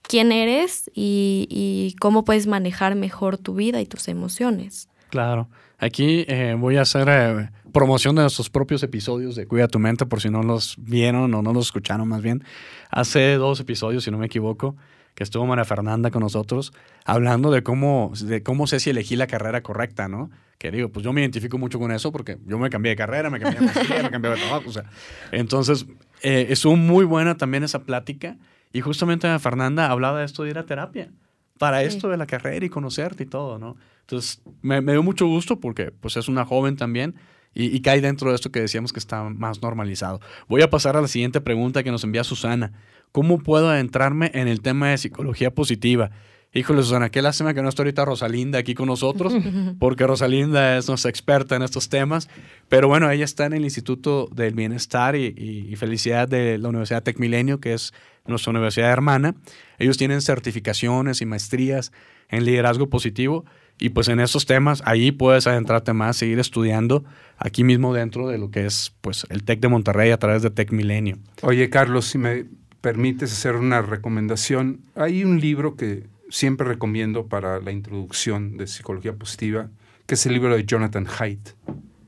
quién 0.02 0.32
eres 0.32 0.90
y, 0.94 1.96
cómo 2.00 2.24
puedes 2.24 2.46
manejar 2.46 2.94
mejor 2.94 3.38
tu 3.38 3.54
vida 3.54 3.80
y 3.80 3.86
tus 3.86 4.08
emociones. 4.08 4.88
Claro. 5.08 5.48
Aquí 5.78 6.24
eh, 6.28 6.56
voy 6.58 6.76
a 6.76 6.82
hacer 6.82 7.08
eh, 7.10 7.50
promoción 7.72 8.14
de 8.14 8.22
nuestros 8.22 8.50
propios 8.50 8.82
episodios 8.82 9.34
de 9.34 9.46
Cuida 9.46 9.68
tu 9.68 9.78
mente, 9.78 10.06
por 10.06 10.20
si 10.20 10.30
no 10.30 10.42
los 10.42 10.76
vieron 10.78 11.34
o 11.34 11.42
no 11.42 11.52
los 11.52 11.66
escucharon 11.66 12.08
más 12.08 12.22
bien. 12.22 12.44
Hace 12.90 13.34
dos 13.34 13.60
episodios, 13.60 14.04
si 14.04 14.10
no 14.10 14.18
me 14.18 14.26
equivoco, 14.26 14.76
que 15.14 15.24
estuvo 15.24 15.46
María 15.46 15.64
Fernanda 15.64 16.10
con 16.10 16.22
nosotros, 16.22 16.72
hablando 17.04 17.50
de 17.50 17.62
cómo, 17.62 18.12
de 18.22 18.42
cómo 18.42 18.66
sé 18.66 18.80
si 18.80 18.90
elegí 18.90 19.16
la 19.16 19.26
carrera 19.26 19.62
correcta, 19.62 20.08
¿no? 20.08 20.30
Que 20.58 20.70
digo, 20.70 20.90
pues 20.90 21.04
yo 21.04 21.12
me 21.12 21.20
identifico 21.20 21.58
mucho 21.58 21.78
con 21.78 21.90
eso 21.90 22.12
porque 22.12 22.38
yo 22.46 22.58
me 22.58 22.70
cambié 22.70 22.90
de 22.90 22.96
carrera, 22.96 23.28
me 23.28 23.40
cambié 23.40 23.60
de 23.60 23.66
maestría, 23.66 24.02
me 24.04 24.10
cambié 24.10 24.30
de 24.30 24.36
trabajo, 24.38 24.68
o 24.68 24.72
sea. 24.72 24.84
Entonces, 25.32 25.86
eh, 26.22 26.46
estuvo 26.50 26.76
muy 26.76 27.04
buena 27.04 27.36
también 27.36 27.64
esa 27.64 27.82
plática 27.82 28.36
y 28.72 28.80
justamente 28.80 29.38
Fernanda 29.38 29.90
hablaba 29.90 30.20
de 30.20 30.24
esto 30.24 30.44
de 30.44 30.50
ir 30.50 30.58
a 30.58 30.66
terapia, 30.66 31.12
para 31.58 31.82
esto 31.82 32.08
de 32.08 32.16
la 32.16 32.26
carrera 32.26 32.64
y 32.64 32.68
conocerte 32.68 33.24
y 33.24 33.26
todo, 33.26 33.58
¿no? 33.58 33.76
Entonces, 34.00 34.42
me, 34.62 34.80
dio 34.80 35.02
mucho 35.02 35.26
gusto 35.26 35.60
porque 35.60 35.92
pues 35.92 36.16
es 36.16 36.28
una 36.28 36.44
joven 36.44 36.76
también 36.76 37.14
y, 37.54 37.74
y, 37.74 37.80
cae 37.82 38.00
dentro 38.00 38.30
de 38.30 38.34
esto 38.34 38.50
que 38.50 38.60
decíamos 38.60 38.92
que 38.92 38.98
está 38.98 39.22
más 39.24 39.62
normalizado. 39.62 40.20
Voy 40.48 40.62
a 40.62 40.70
pasar 40.70 40.96
a 40.96 41.02
la 41.02 41.08
siguiente 41.08 41.40
pregunta 41.40 41.82
que 41.82 41.90
nos 41.90 42.02
envía 42.02 42.24
Susana. 42.24 42.72
¿Cómo 43.12 43.38
puedo 43.38 43.68
adentrarme 43.68 44.30
en 44.34 44.48
el 44.48 44.62
tema 44.62 44.88
de 44.88 44.98
psicología 44.98 45.54
positiva? 45.54 46.10
Híjole, 46.54 46.82
Susana, 46.82 47.10
qué 47.10 47.22
lástima 47.22 47.54
que 47.54 47.62
no 47.62 47.70
está 47.70 47.82
ahorita 47.82 48.04
Rosalinda 48.04 48.58
aquí 48.58 48.74
con 48.74 48.86
nosotros, 48.86 49.32
porque 49.78 50.06
Rosalinda 50.06 50.76
es 50.76 50.86
nuestra 50.86 51.08
experta 51.08 51.56
en 51.56 51.62
estos 51.62 51.88
temas. 51.88 52.28
Pero 52.68 52.88
bueno, 52.88 53.10
ella 53.10 53.24
está 53.24 53.46
en 53.46 53.54
el 53.54 53.64
Instituto 53.64 54.28
del 54.30 54.54
Bienestar 54.54 55.16
y, 55.16 55.34
y 55.36 55.76
Felicidad 55.76 56.28
de 56.28 56.58
la 56.58 56.68
Universidad 56.68 57.02
Tec 57.02 57.18
Milenio, 57.18 57.58
que 57.58 57.72
es 57.72 57.94
nuestra 58.26 58.50
universidad 58.50 58.90
hermana. 58.90 59.34
Ellos 59.78 59.96
tienen 59.96 60.20
certificaciones 60.20 61.22
y 61.22 61.26
maestrías 61.26 61.90
en 62.28 62.44
liderazgo 62.44 62.88
positivo. 62.88 63.44
Y 63.78 63.88
pues 63.88 64.08
en 64.08 64.20
estos 64.20 64.46
temas, 64.46 64.82
ahí 64.84 65.10
puedes 65.10 65.46
adentrarte 65.46 65.92
más, 65.92 66.16
seguir 66.16 66.38
estudiando 66.38 67.04
aquí 67.36 67.64
mismo 67.64 67.94
dentro 67.94 68.28
de 68.28 68.38
lo 68.38 68.50
que 68.50 68.66
es 68.66 68.94
pues 69.00 69.26
el 69.30 69.42
TEC 69.42 69.60
de 69.60 69.68
Monterrey 69.68 70.10
a 70.10 70.18
través 70.18 70.42
de 70.42 70.50
TEC 70.50 70.70
Milenio. 70.70 71.18
Oye, 71.40 71.68
Carlos, 71.70 72.04
si 72.04 72.18
me 72.18 72.44
permites 72.80 73.32
hacer 73.32 73.56
una 73.56 73.82
recomendación, 73.82 74.82
hay 74.94 75.24
un 75.24 75.40
libro 75.40 75.76
que 75.76 76.11
siempre 76.32 76.66
recomiendo 76.66 77.26
para 77.26 77.60
la 77.60 77.72
introducción 77.72 78.56
de 78.56 78.66
psicología 78.66 79.12
positiva, 79.12 79.68
que 80.06 80.14
es 80.14 80.24
el 80.24 80.32
libro 80.32 80.56
de 80.56 80.64
Jonathan 80.64 81.06
Haidt, 81.06 81.50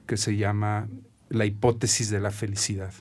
que 0.06 0.16
se 0.16 0.34
llama 0.36 0.88
La 1.28 1.44
hipótesis 1.44 2.08
de 2.08 2.20
la 2.20 2.30
felicidad. 2.30 2.94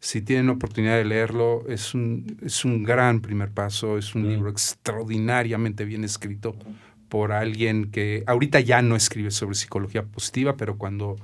Si 0.00 0.20
tienen 0.20 0.48
oportunidad 0.48 0.96
de 0.96 1.04
leerlo, 1.04 1.64
es 1.68 1.94
un, 1.94 2.38
es 2.42 2.64
un 2.64 2.82
gran 2.82 3.20
primer 3.20 3.52
paso, 3.52 3.98
es 3.98 4.16
un 4.16 4.28
libro 4.28 4.50
extraordinariamente 4.50 5.84
bien 5.84 6.02
escrito 6.02 6.56
por 7.08 7.30
alguien 7.30 7.92
que 7.92 8.24
ahorita 8.26 8.58
ya 8.58 8.82
no 8.82 8.96
escribe 8.96 9.30
sobre 9.30 9.54
psicología 9.54 10.02
positiva, 10.02 10.56
pero 10.56 10.76
cuando, 10.76 11.14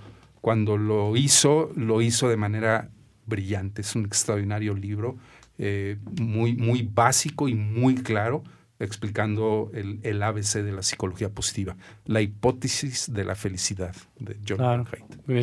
cuando 0.40 0.76
lo 0.76 1.16
hizo, 1.16 1.72
lo 1.74 2.03
hizo 2.03 2.28
de 2.28 2.36
manera 2.36 2.88
brillante. 3.26 3.82
Es 3.82 3.96
un 3.96 4.05
extraordinario 4.05 4.74
libro, 4.74 5.18
eh, 5.59 5.96
muy, 6.20 6.55
muy 6.55 6.82
básico 6.82 7.48
y 7.48 7.55
muy 7.55 7.96
claro 7.96 8.44
explicando 8.81 9.70
el, 9.74 10.01
el, 10.03 10.22
ABC 10.22 10.62
de 10.62 10.72
la 10.72 10.83
psicología 10.83 11.28
positiva, 11.28 11.76
la 12.07 12.22
hipótesis 12.22 13.12
de 13.12 13.24
la 13.24 13.35
felicidad 13.35 13.95
de 14.18 14.37
John 14.49 14.57
claro. 14.57 14.85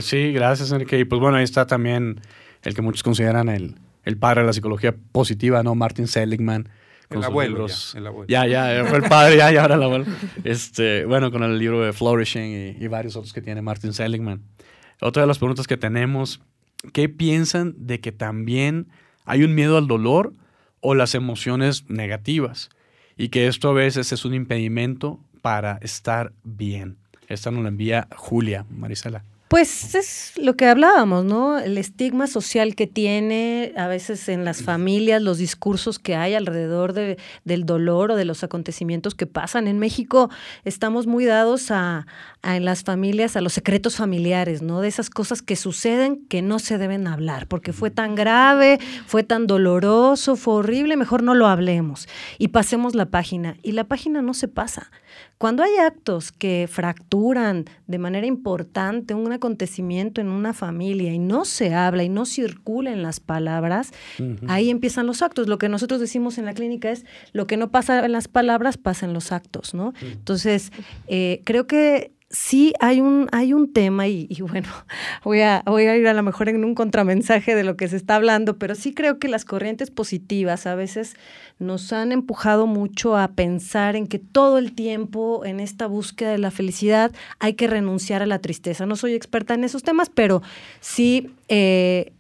Sí, 0.02 0.32
gracias, 0.34 0.72
Enrique. 0.72 1.00
Y 1.00 1.06
pues 1.06 1.22
bueno, 1.22 1.38
ahí 1.38 1.44
está 1.44 1.68
también 1.68 2.20
el 2.64 2.74
que 2.74 2.82
muchos 2.82 3.04
consideran 3.04 3.48
el, 3.48 3.76
el 4.04 4.18
padre 4.18 4.42
de 4.42 4.48
la 4.48 4.54
psicología 4.54 4.96
positiva, 5.12 5.62
¿no? 5.64 5.76
Martin 5.76 6.08
Seligman. 6.08 6.68
Con 7.08 7.20
el 7.20 7.24
abuelo, 7.24 7.68
ya, 7.68 7.98
el 7.98 8.08
abuelo. 8.08 8.28
Ya, 8.28 8.48
ya, 8.48 8.86
fue 8.86 8.98
el 8.98 9.04
padre, 9.04 9.38
ya, 9.38 9.52
ya 9.52 9.62
ahora 9.62 9.76
el 9.76 9.84
abuelo. 9.84 10.06
Este, 10.44 11.06
bueno, 11.06 11.32
con 11.32 11.42
el 11.44 11.58
libro 11.58 11.82
de 11.82 11.94
Flourishing 11.94 12.76
y, 12.80 12.84
y 12.84 12.88
varios 12.88 13.16
otros 13.16 13.32
que 13.32 13.42
tiene 13.42 13.62
Martin 13.62 13.94
Seligman. 13.94 14.42
Otra 15.00 15.22
de 15.22 15.28
las 15.28 15.38
preguntas 15.38 15.68
que 15.68 15.78
tenemos, 15.78 16.42
¿qué 16.92 17.08
piensan 17.08 17.76
de 17.78 18.02
que 18.02 18.12
también 18.12 18.88
hay 19.26 19.44
un 19.44 19.56
miedo 19.56 19.78
al 19.78 19.88
dolor 19.88 20.34
o 20.82 20.96
las 20.96 21.16
emociones 21.16 21.90
negativas? 21.90 22.70
Y 23.18 23.30
que 23.30 23.48
esto 23.48 23.70
a 23.70 23.74
veces 23.74 24.12
es 24.12 24.26
un 24.26 24.34
impedimento 24.34 25.20
para 25.42 25.78
estar 25.82 26.32
bien. 26.44 26.98
Esta 27.28 27.52
nos 27.52 27.64
la 27.64 27.70
envía 27.70 28.08
Julia, 28.16 28.66
Marisela. 28.70 29.24
Pues 29.48 29.96
es 29.96 30.34
lo 30.36 30.58
que 30.58 30.66
hablábamos, 30.66 31.24
¿no? 31.24 31.58
El 31.58 31.78
estigma 31.78 32.28
social 32.28 32.76
que 32.76 32.86
tiene 32.86 33.72
a 33.78 33.88
veces 33.88 34.28
en 34.28 34.44
las 34.44 34.62
familias, 34.62 35.22
los 35.22 35.38
discursos 35.38 36.00
que 36.00 36.18
hay 36.18 36.34
alrededor 36.34 36.92
de, 36.92 37.18
del 37.46 37.66
dolor 37.66 38.12
o 38.12 38.16
de 38.18 38.26
los 38.26 38.44
acontecimientos 38.44 39.16
que 39.16 39.26
pasan. 39.26 39.68
En 39.68 39.80
México 39.80 40.30
estamos 40.66 41.08
muy 41.08 41.24
dados 41.24 41.72
a, 41.72 42.08
a, 42.42 42.58
en 42.58 42.66
las 42.66 42.84
familias 42.84 43.38
a 43.38 43.42
los 43.42 43.54
secretos 43.54 43.96
familiares, 43.96 44.62
¿no? 44.62 44.82
De 44.82 44.90
esas 44.90 45.10
cosas 45.10 45.42
que 45.42 45.56
suceden 45.56 46.26
que 46.28 46.42
no 46.42 46.60
se 46.60 46.78
deben 46.78 47.08
hablar, 47.08 47.48
porque 47.48 47.72
fue 47.72 47.90
tan 47.90 48.16
grave, 48.16 48.80
fue 49.06 49.24
tan 49.24 49.48
doloroso, 49.48 50.36
fue 50.36 50.56
horrible, 50.56 50.98
mejor 50.98 51.24
no 51.24 51.36
lo 51.36 51.48
hablemos 51.48 52.10
y 52.38 52.50
pasemos 52.50 52.96
la 52.96 53.06
página. 53.06 53.56
Y 53.64 53.72
la 53.72 53.86
página 53.86 54.22
no 54.22 54.34
se 54.34 54.50
pasa. 54.50 54.92
Cuando 55.38 55.64
hay 55.64 55.76
actos 55.78 56.32
que 56.32 56.68
fracturan 56.70 57.66
de 57.86 57.98
manera 58.00 58.26
importante 58.26 59.14
un 59.14 59.32
acontecimiento 59.32 60.20
en 60.20 60.30
una 60.30 60.54
familia 60.54 61.14
y 61.14 61.20
no 61.20 61.46
se 61.46 61.74
habla 61.76 62.04
y 62.04 62.10
no 62.10 62.26
circulan 62.26 63.04
las 63.04 63.20
palabras, 63.20 63.92
ahí 64.48 64.70
empiezan 64.70 65.06
los 65.06 65.22
actos. 65.22 65.48
Lo 65.48 65.58
que 65.58 65.70
nosotros 65.70 66.00
decimos 66.00 66.38
en 66.38 66.46
la 66.46 66.54
clínica 66.54 66.90
es 66.90 67.06
lo 67.34 67.46
que 67.46 67.58
no 67.58 67.70
pasa 67.70 68.04
en 68.06 68.12
las 68.12 68.28
palabras 68.28 68.78
pasa 68.78 69.06
en 69.06 69.14
los 69.14 69.32
actos, 69.32 69.74
¿no? 69.74 69.94
Entonces, 70.02 70.72
eh, 71.08 71.42
creo 71.46 71.68
que 71.68 72.17
sí 72.30 72.74
hay 72.80 73.00
un, 73.00 73.30
hay 73.32 73.54
un 73.54 73.72
tema, 73.72 74.08
y, 74.08 74.28
bueno, 74.42 74.68
voy 75.24 75.42
a, 75.42 75.64
voy 75.66 75.86
a 75.86 75.96
ir 75.96 76.08
a 76.08 76.14
lo 76.14 76.24
mejor 76.24 76.50
en 76.50 76.64
un 76.64 76.76
contramensaje 76.76 77.56
de 77.56 77.64
lo 77.64 77.78
que 77.78 77.88
se 77.88 77.96
está 77.96 78.16
hablando, 78.16 78.58
pero 78.58 78.76
sí 78.76 78.94
creo 78.94 79.20
que 79.20 79.28
las 79.28 79.46
corrientes 79.46 79.92
positivas 79.92 80.68
a 80.68 80.76
veces 80.76 81.16
nos 81.60 81.94
han 81.94 82.12
empujado 82.12 82.68
mucho 82.68 83.18
a 83.18 83.30
pensar 83.30 83.96
en 83.96 84.08
que 84.08 84.20
todo 84.20 84.58
el 84.58 84.74
tiempo 84.74 85.46
en 85.46 85.60
esta 85.60 85.88
búsqueda 85.88 86.32
de 86.32 86.38
la 86.38 86.52
felicidad 86.52 87.12
hay 87.40 87.54
que 87.54 87.68
renunciar 87.68 88.22
a 88.22 88.26
la 88.28 88.40
tristeza. 88.40 88.86
No 88.86 88.96
soy 88.96 89.14
experta 89.14 89.54
en 89.54 89.64
esos 89.64 89.84
temas, 89.84 90.10
pero 90.14 90.42
sí 90.82 91.32
eh, 91.48 92.14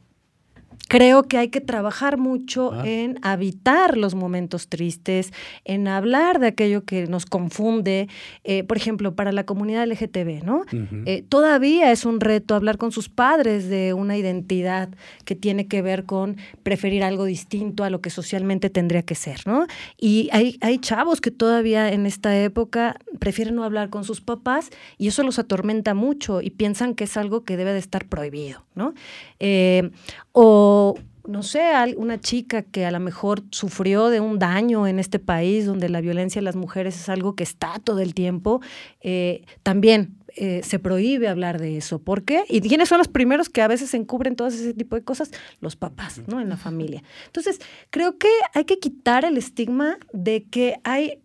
creo 0.87 1.23
que 1.23 1.37
hay 1.37 1.49
que 1.49 1.61
trabajar 1.61 2.17
mucho 2.17 2.71
ah. 2.73 2.83
en 2.85 3.19
habitar 3.21 3.97
los 3.97 4.15
momentos 4.15 4.67
tristes, 4.67 5.33
en 5.65 5.87
hablar 5.87 6.39
de 6.39 6.47
aquello 6.47 6.83
que 6.83 7.07
nos 7.07 7.25
confunde. 7.25 8.07
Eh, 8.43 8.63
por 8.63 8.77
ejemplo, 8.77 9.15
para 9.15 9.31
la 9.31 9.45
comunidad 9.45 9.87
LGTB, 9.87 10.43
¿no? 10.43 10.63
Eh, 11.05 11.23
todavía 11.27 11.91
es 11.91 12.05
un 12.05 12.19
reto 12.19 12.55
hablar 12.55 12.77
con 12.77 12.91
sus 12.91 13.09
padres 13.09 13.69
de 13.69 13.93
una 13.93 14.17
identidad 14.17 14.89
que 15.25 15.35
tiene 15.35 15.67
que 15.67 15.81
ver 15.81 16.05
con 16.05 16.37
preferir 16.63 17.03
algo 17.03 17.25
distinto 17.25 17.83
a 17.83 17.89
lo 17.89 18.01
que 18.01 18.09
socialmente 18.09 18.69
tendría 18.69 19.03
que 19.03 19.15
ser, 19.15 19.41
¿no? 19.45 19.65
Y 19.97 20.29
hay, 20.31 20.57
hay 20.61 20.79
chavos 20.79 21.21
que 21.21 21.31
todavía 21.31 21.91
en 21.91 22.05
esta 22.05 22.37
época 22.39 22.97
prefieren 23.19 23.55
no 23.55 23.63
hablar 23.63 23.89
con 23.89 24.03
sus 24.03 24.21
papás 24.21 24.69
y 24.97 25.07
eso 25.07 25.23
los 25.23 25.39
atormenta 25.39 25.93
mucho 25.93 26.41
y 26.41 26.49
piensan 26.49 26.95
que 26.95 27.05
es 27.05 27.17
algo 27.17 27.43
que 27.43 27.57
debe 27.57 27.73
de 27.73 27.79
estar 27.79 28.05
prohibido, 28.05 28.63
¿no? 28.75 28.93
Eh, 29.39 29.91
o 30.31 30.95
no 31.27 31.43
sé, 31.43 31.61
una 31.97 32.19
chica 32.19 32.61
que 32.61 32.85
a 32.85 32.91
lo 32.91 32.99
mejor 32.99 33.43
sufrió 33.51 34.07
de 34.07 34.21
un 34.21 34.39
daño 34.39 34.87
en 34.87 34.97
este 34.97 35.19
país 35.19 35.65
donde 35.65 35.89
la 35.89 35.99
violencia 35.99 36.39
a 36.39 36.43
las 36.43 36.55
mujeres 36.55 36.95
es 36.95 37.09
algo 37.09 37.35
que 37.35 37.43
está 37.43 37.79
todo 37.83 37.99
el 37.99 38.13
tiempo, 38.13 38.61
eh, 39.01 39.43
también 39.61 40.15
eh, 40.35 40.61
se 40.63 40.79
prohíbe 40.79 41.27
hablar 41.27 41.59
de 41.59 41.77
eso. 41.77 41.99
¿Por 41.99 42.23
qué? 42.23 42.43
¿Y 42.47 42.61
quiénes 42.61 42.89
son 42.89 42.99
los 42.99 43.07
primeros 43.07 43.49
que 43.49 43.61
a 43.61 43.67
veces 43.67 43.93
encubren 43.93 44.35
todo 44.35 44.47
ese 44.47 44.73
tipo 44.73 44.95
de 44.95 45.03
cosas? 45.03 45.31
Los 45.59 45.75
papás, 45.75 46.21
¿no? 46.27 46.39
En 46.39 46.47
la 46.47 46.57
familia. 46.57 47.03
Entonces, 47.25 47.59
creo 47.89 48.17
que 48.17 48.29
hay 48.53 48.65
que 48.65 48.79
quitar 48.79 49.25
el 49.25 49.37
estigma 49.37 49.97
de 50.13 50.45
que 50.45 50.79
hay 50.83 51.21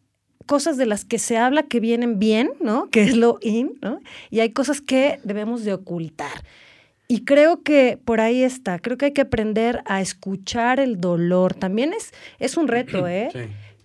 cosas 0.47 0.77
de 0.77 0.87
las 0.87 1.05
que 1.05 1.19
se 1.19 1.39
habla 1.39 1.65
que 1.65 1.79
vienen 1.79 2.19
bien, 2.19 2.51
¿no? 2.61 2.91
Que 2.91 3.03
es 3.03 3.17
lo 3.17 3.39
in, 3.43 3.79
¿no? 3.83 4.01
Y 4.31 4.41
hay 4.41 4.51
cosas 4.51 4.81
que 4.81 5.21
debemos 5.23 5.63
de 5.65 5.75
ocultar. 5.75 6.43
Y 7.13 7.27
creo 7.27 7.63
que 7.63 7.99
por 8.03 8.23
ahí 8.23 8.43
está, 8.43 8.79
creo 8.79 8.97
que 8.97 9.05
hay 9.05 9.13
que 9.13 9.21
aprender 9.21 9.83
a 9.85 10.01
escuchar 10.01 10.81
el 10.81 10.99
dolor. 10.99 11.53
También 11.53 11.93
es, 11.93 12.11
es 12.39 12.57
un 12.57 12.69
reto, 12.69 13.07
¿eh? 13.07 13.29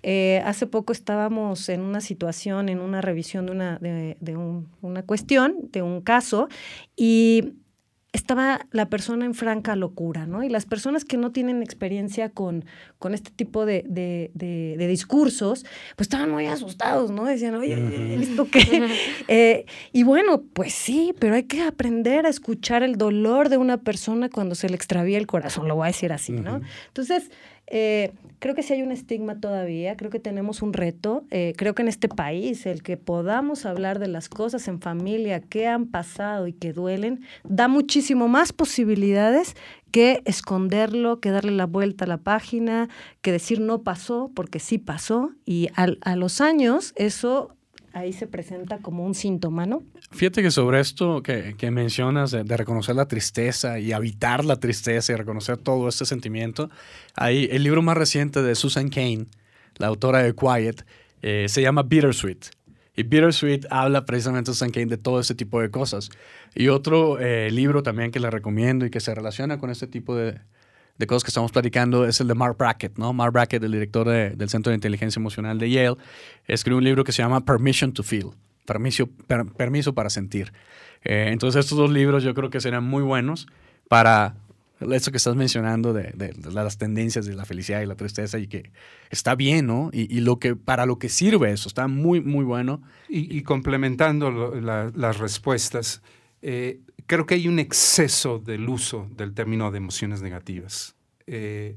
¿eh? 0.01 0.41
hace 0.45 0.65
poco 0.65 0.93
estábamos 0.93 1.67
en 1.67 1.81
una 1.81 1.99
situación, 1.99 2.69
en 2.69 2.79
una 2.79 3.01
revisión 3.01 3.47
de 3.47 3.51
una, 3.51 3.79
de, 3.79 4.15
de 4.21 4.37
un, 4.37 4.69
una 4.81 5.03
cuestión, 5.03 5.57
de 5.73 5.81
un 5.81 5.99
caso, 5.99 6.47
y 6.95 7.55
estaba 8.17 8.67
la 8.71 8.89
persona 8.89 9.25
en 9.25 9.33
franca 9.33 9.75
locura, 9.75 10.25
¿no? 10.25 10.43
Y 10.43 10.49
las 10.49 10.65
personas 10.65 11.05
que 11.05 11.17
no 11.17 11.31
tienen 11.31 11.61
experiencia 11.61 12.29
con, 12.29 12.65
con 12.99 13.13
este 13.13 13.31
tipo 13.31 13.65
de, 13.65 13.83
de, 13.87 14.87
discursos, 14.87 15.65
pues 15.95 16.07
estaban 16.07 16.31
muy 16.31 16.47
asustados, 16.47 17.11
¿no? 17.11 17.25
Decían, 17.25 17.55
oye, 17.55 18.21
¿esto 18.21 18.47
qué? 18.51 18.87
Eh, 19.29 19.65
y 19.91 20.03
bueno, 20.03 20.43
pues 20.53 20.73
sí, 20.73 21.13
pero 21.19 21.35
hay 21.35 21.43
que 21.43 21.61
aprender 21.61 22.25
a 22.25 22.29
escuchar 22.29 22.83
el 22.83 22.97
dolor 22.97 23.49
de 23.49 23.57
una 23.57 23.77
persona 23.77 24.29
cuando 24.29 24.55
se 24.55 24.69
le 24.69 24.75
extravía 24.75 25.17
el 25.17 25.27
corazón, 25.27 25.67
lo 25.67 25.75
voy 25.75 25.85
a 25.85 25.87
decir 25.87 26.13
así, 26.13 26.31
¿no? 26.33 26.61
Entonces, 26.87 27.29
eh, 27.67 28.13
creo 28.39 28.55
que 28.55 28.63
sí 28.63 28.73
hay 28.73 28.81
un 28.81 28.91
estigma 28.91 29.39
todavía, 29.39 29.97
creo 29.97 30.09
que 30.09 30.19
tenemos 30.19 30.61
un 30.61 30.73
reto, 30.73 31.25
eh, 31.31 31.53
creo 31.57 31.75
que 31.75 31.81
en 31.81 31.87
este 31.87 32.07
país 32.07 32.65
el 32.65 32.81
que 32.81 32.97
podamos 32.97 33.65
hablar 33.65 33.99
de 33.99 34.07
las 34.07 34.29
cosas 34.29 34.67
en 34.67 34.79
familia 34.79 35.41
que 35.41 35.67
han 35.67 35.87
pasado 35.87 36.47
y 36.47 36.53
que 36.53 36.71
duelen, 36.71 37.21
da 37.43 37.67
muchísimo 37.67 38.27
más 38.27 38.53
posibilidades 38.53 39.55
que 39.91 40.21
esconderlo, 40.25 41.19
que 41.19 41.31
darle 41.31 41.51
la 41.51 41.65
vuelta 41.65 42.05
a 42.05 42.07
la 42.07 42.17
página, 42.17 42.87
que 43.21 43.31
decir 43.31 43.59
no 43.59 43.83
pasó 43.83 44.31
porque 44.33 44.59
sí 44.59 44.77
pasó 44.77 45.31
y 45.45 45.69
a 45.75 46.15
los 46.15 46.41
años 46.41 46.93
eso 46.95 47.56
ahí 47.97 48.13
se 48.13 48.27
presenta 48.27 48.79
como 48.79 49.05
un 49.05 49.15
síntoma, 49.15 49.65
¿no? 49.65 49.83
Fíjate 50.11 50.41
que 50.41 50.51
sobre 50.51 50.79
esto 50.79 51.23
que, 51.23 51.71
mencionas 51.71 52.31
de, 52.31 52.43
reconocer 52.57 52.95
la 52.95 53.07
tristeza 53.07 53.79
y 53.79 53.91
habitar 53.91 54.45
la 54.45 54.59
tristeza 54.59 55.13
y 55.13 55.15
reconocer 55.15 55.57
todo 55.57 55.87
este 55.89 56.05
sentimiento, 56.05 56.69
hay 57.15 57.49
el 57.51 57.63
libro 57.63 57.81
más 57.81 57.97
reciente 57.97 58.41
de 58.41 58.55
Susan 58.55 58.89
Kane, 58.89 59.25
la 59.77 59.87
autora 59.87 60.23
de 60.23 60.33
Quiet, 60.33 60.85
eh, 61.21 61.47
se 61.49 61.61
llama 61.61 61.83
Bittersweet. 61.83 62.45
Y 62.95 63.03
Bittersweet 63.03 63.65
habla 63.69 64.05
precisamente 64.05 64.51
Susan 64.51 64.71
Kane 64.71 64.87
de 64.87 64.97
todo 64.97 65.19
este 65.19 65.35
tipo 65.35 65.61
de 65.61 65.69
cosas. 65.69 66.09
Y 66.55 66.69
otro 66.69 67.19
eh, 67.19 67.51
libro 67.51 67.83
también 67.83 68.11
que 68.11 68.19
le 68.19 68.29
recomiendo 68.31 68.85
y 68.85 68.89
que 68.89 68.99
se 68.99 69.13
relaciona 69.13 69.59
con 69.59 69.69
este 69.69 69.87
tipo 69.87 70.15
de, 70.15 70.39
de 70.97 71.07
cosas 71.07 71.23
que 71.23 71.29
estamos 71.29 71.51
platicando 71.51 72.05
es 72.05 72.19
el 72.21 72.27
de 72.27 72.33
Mark 72.33 72.57
Brackett, 72.57 72.97
¿no? 72.97 73.13
Mark 73.13 73.33
Brackett, 73.33 73.63
el 73.63 73.71
director 73.71 74.07
del 74.07 74.49
Centro 74.49 74.71
de 74.71 74.75
Inteligencia 74.75 75.19
Emocional 75.19 75.59
de 75.59 75.69
Yale, 75.69 75.97
escribió 76.45 76.77
un 76.77 76.83
libro 76.83 77.03
que 77.03 77.11
se 77.11 77.21
llama 77.21 77.45
Permission 77.45 77.93
to 77.93 78.03
Feel, 78.03 78.29
permiso, 78.65 79.07
permiso 79.57 79.93
para 79.93 80.09
sentir. 80.09 80.51
Eh, 81.03 81.29
entonces 81.31 81.65
estos 81.65 81.77
dos 81.77 81.91
libros 81.91 82.23
yo 82.23 82.33
creo 82.33 82.49
que 82.49 82.59
serán 82.59 82.83
muy 82.83 83.03
buenos 83.03 83.47
para 83.87 84.35
eso 84.79 85.11
que 85.11 85.17
estás 85.17 85.35
mencionando 85.35 85.93
de, 85.93 86.13
las 86.51 86.77
tendencias 86.77 87.25
de 87.25 87.33
la 87.35 87.45
felicidad 87.45 87.81
y 87.81 87.85
la 87.85 87.95
tristeza 87.95 88.37
y 88.37 88.47
que 88.47 88.71
está 89.09 89.35
bien, 89.35 89.65
¿no? 89.65 89.89
Y, 89.91 90.19
lo 90.19 90.37
que, 90.37 90.55
para 90.55 90.85
lo 90.85 90.99
que 90.99 91.09
sirve 91.09 91.51
eso, 91.51 91.67
está 91.67 91.87
muy, 91.87 92.21
muy 92.21 92.45
bueno. 92.45 92.81
Y, 93.09 93.41
complementando 93.41 94.29
las 94.61 95.17
respuestas, 95.17 96.01
eh, 96.41 96.79
creo 97.07 97.25
que 97.25 97.35
hay 97.35 97.47
un 97.47 97.57
exceso 97.57 98.37
del 98.37 98.69
uso 98.69 99.09
del 99.15 99.33
término 99.33 99.71
de 99.71 99.77
emociones 99.77 100.21
negativas. 100.21 100.95
Eh, 101.25 101.75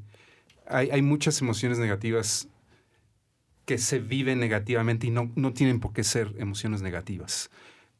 hay, 0.66 1.02
muchas 1.02 1.40
emociones 1.40 1.78
negativas 1.78 2.48
que 3.64 3.78
se 3.78 3.98
viven 3.98 4.38
negativamente 4.38 5.08
y 5.08 5.10
no, 5.10 5.32
no 5.34 5.52
tienen 5.52 5.80
por 5.80 5.92
qué 5.92 6.04
ser 6.04 6.34
emociones 6.38 6.82
negativas. 6.82 7.50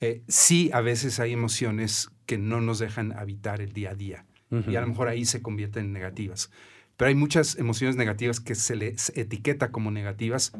Eh, 0.00 0.22
sí, 0.28 0.70
a 0.72 0.80
veces 0.80 1.18
hay 1.18 1.32
emociones 1.32 2.10
que 2.26 2.38
no 2.38 2.60
nos 2.60 2.78
dejan 2.78 3.12
habitar 3.12 3.60
el 3.60 3.72
día 3.72 3.90
a 3.90 3.94
día 3.94 4.26
y 4.66 4.74
a 4.74 4.80
lo 4.80 4.88
mejor 4.88 5.06
ahí 5.08 5.24
se 5.24 5.42
convierten 5.42 5.86
en 5.86 5.92
negativas. 5.92 6.50
Pero 6.96 7.08
hay 7.08 7.14
muchas 7.14 7.56
emociones 7.56 7.96
negativas 7.96 8.40
que 8.40 8.54
se 8.54 8.74
les 8.76 9.10
etiqueta 9.16 9.70
como 9.70 9.90
negativas 9.90 10.52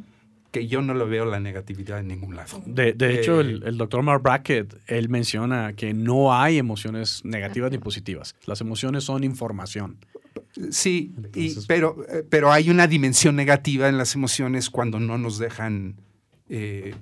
que 0.51 0.67
yo 0.67 0.83
no 0.83 0.95
lo 0.95 1.07
veo 1.07 1.25
la 1.25 1.41
negatividad 1.41 2.01
en 2.01 2.09
ningún 2.09 2.35
lado. 2.37 2.63
De, 2.67 2.95
hecho, 3.15 3.41
el, 3.41 3.63
eh, 3.63 3.71
doctor 3.73 4.03
Mark 4.03 4.23
Brackett, 4.23 4.77
él 4.87 5.09
menciona 5.09 5.75
que 5.75 5.95
no 5.95 6.35
hay 6.35 6.59
emociones 6.59 7.25
negativas 7.25 7.71
ni 7.71 7.79
positivas. 7.79 8.35
Las 8.47 8.61
emociones 8.61 9.05
son 9.05 9.23
información. 9.23 9.99
Sí, 10.71 11.15
pero, 11.69 12.05
eh, 12.09 12.25
pero 12.29 12.53
hay 12.53 12.71
una 12.71 12.87
dimensión 12.87 13.37
negativa 13.37 13.89
en 13.89 13.97
las 13.97 14.15
emociones 14.15 14.71
cuando 14.71 14.99
no 14.99 15.19
nos 15.19 15.39
dejan... 15.39 15.97
Eh, 16.49 16.95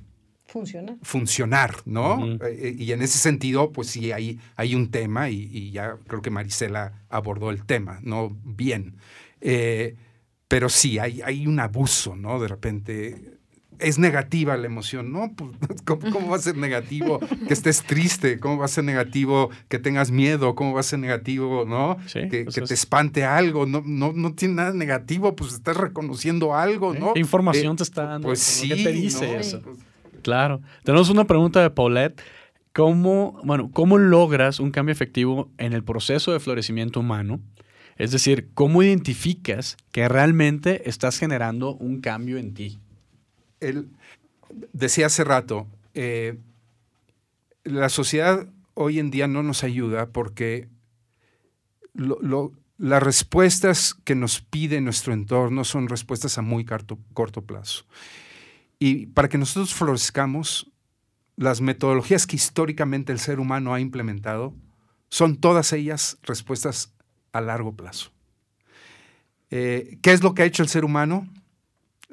funcionar. 0.47 0.97
Funcionar, 1.03 1.75
¿no? 1.85 2.39
y 2.51 2.93
en 2.93 3.03
ese 3.03 3.19
sentido, 3.19 3.71
pues 3.71 3.89
sí, 3.89 4.13
hay, 4.13 4.39
hay 4.57 4.75
un 4.75 4.91
tema 4.91 5.29
y, 5.31 5.71
ya 5.71 5.97
creo 6.07 6.23
que 6.23 6.31
Marisela 6.31 7.05
abordó 7.11 7.51
el 7.51 7.65
tema, 7.65 8.01
¿no? 8.03 8.35
Bien. 8.45 8.97
pero 10.49 10.69
sí, 10.71 10.99
hay, 10.99 11.21
hay 11.23 11.47
un 11.47 11.61
abuso, 11.61 12.17
¿no? 12.17 12.41
De 12.41 12.49
repente 12.49 13.38
es 13.79 13.99
negativa 13.99 14.57
la 14.57 14.67
emoción, 14.67 15.13
¿no? 15.13 15.33
Pues, 15.35 15.51
¿cómo, 15.85 16.29
va 16.29 16.37
a 16.37 16.41
ser 16.41 16.57
negativo 16.57 17.21
que 17.21 17.53
estés 17.53 17.83
triste? 17.83 18.39
¿Cómo 18.39 18.59
va 18.59 18.65
a 18.65 18.69
ser 18.69 18.85
negativo 18.85 19.51
que 19.69 19.79
tengas 19.79 20.11
miedo? 20.11 20.55
¿Cómo 20.55 20.75
va 20.75 20.81
a 20.81 20.85
ser 20.85 20.99
negativo, 20.99 21.65
¿no? 21.65 21.97
que, 22.13 22.45
pues 22.45 22.55
te 22.55 22.75
espante 22.75 23.25
algo. 23.25 23.67
No, 23.67 23.83
no, 23.85 24.13
no 24.13 24.35
tiene 24.35 24.55
nada 24.55 24.73
negativo, 24.73 25.35
pues 25.37 25.55
estás 25.55 25.77
reconociendo 25.77 26.55
algo, 26.55 26.95
¿no? 26.95 27.15
¿Qué 27.15 27.21
información 27.21 27.77
te 27.77 27.83
está 27.83 28.05
dando? 28.05 28.29
Pues 28.29 28.41
sí. 28.41 28.69
¿Qué 28.69 28.85
te 28.85 28.93
dice 28.93 29.37
eso? 29.37 29.63
Claro. 30.23 30.61
Tenemos 30.85 31.11
una 31.11 31.25
pregunta 31.25 31.63
de 31.63 31.71
Paulette. 31.71 32.21
¿Cómo, 32.73 33.41
bueno, 33.45 33.71
¿Cómo 33.73 33.99
logras 33.99 34.61
un 34.61 34.71
cambio 34.71 34.93
efectivo 34.93 35.51
en 35.59 35.73
el 35.73 35.83
proceso 35.83 36.33
de 36.33 36.41
florecimiento 36.41 37.01
humano? 37.01 37.41
Es 37.97 38.13
decir, 38.13 38.51
¿cómo 38.55 38.83
identificas 38.85 39.77
que 39.91 40.09
realmente 40.09 40.89
estás 40.89 41.19
generando 41.19 41.75
un 41.75 42.01
cambio 42.01 42.39
en 42.39 42.55
ti? 42.55 42.79
Él 43.61 43.89
decía 44.73 45.07
hace 45.07 45.25
rato, 45.25 45.67
eh, 45.95 46.39
la 47.65 47.89
sociedad 47.89 48.49
hoy 48.75 48.99
en 48.99 49.11
día 49.11 49.27
no 49.27 49.43
nos 49.43 49.65
ayuda 49.65 50.11
porque 50.11 50.69
las 51.95 53.03
respuestas 53.03 53.95
que 54.05 54.15
nos 54.15 54.41
pide 54.41 54.81
nuestro 54.81 55.13
entorno 55.13 55.65
son 55.65 55.89
respuestas 55.89 56.39
a 56.39 56.43
muy 56.43 56.65
corto, 56.65 56.99
corto 57.13 57.43
plazo. 57.43 57.85
Y 58.79 59.07
para 59.07 59.29
que 59.29 59.39
nosotros 59.39 59.75
florezcamos, 59.75 60.71
las 61.37 61.61
metodologías 61.61 62.27
que 62.27 62.37
históricamente 62.37 63.13
el 63.13 63.19
ser 63.19 63.41
humano 63.41 63.75
ha 63.75 63.81
implementado 63.81 64.55
son 65.09 65.37
todas 65.37 65.73
ellas 65.73 66.19
respuestas 66.23 66.93
a 67.33 67.41
largo 67.41 67.75
plazo. 67.75 68.13
Eh, 69.51 69.99
¿Qué 70.03 70.13
es 70.13 70.23
lo 70.23 70.35
que 70.35 70.43
ha 70.43 70.47
hecho 70.47 70.63
el 70.63 70.69
ser 70.69 70.85
humano? 70.85 71.27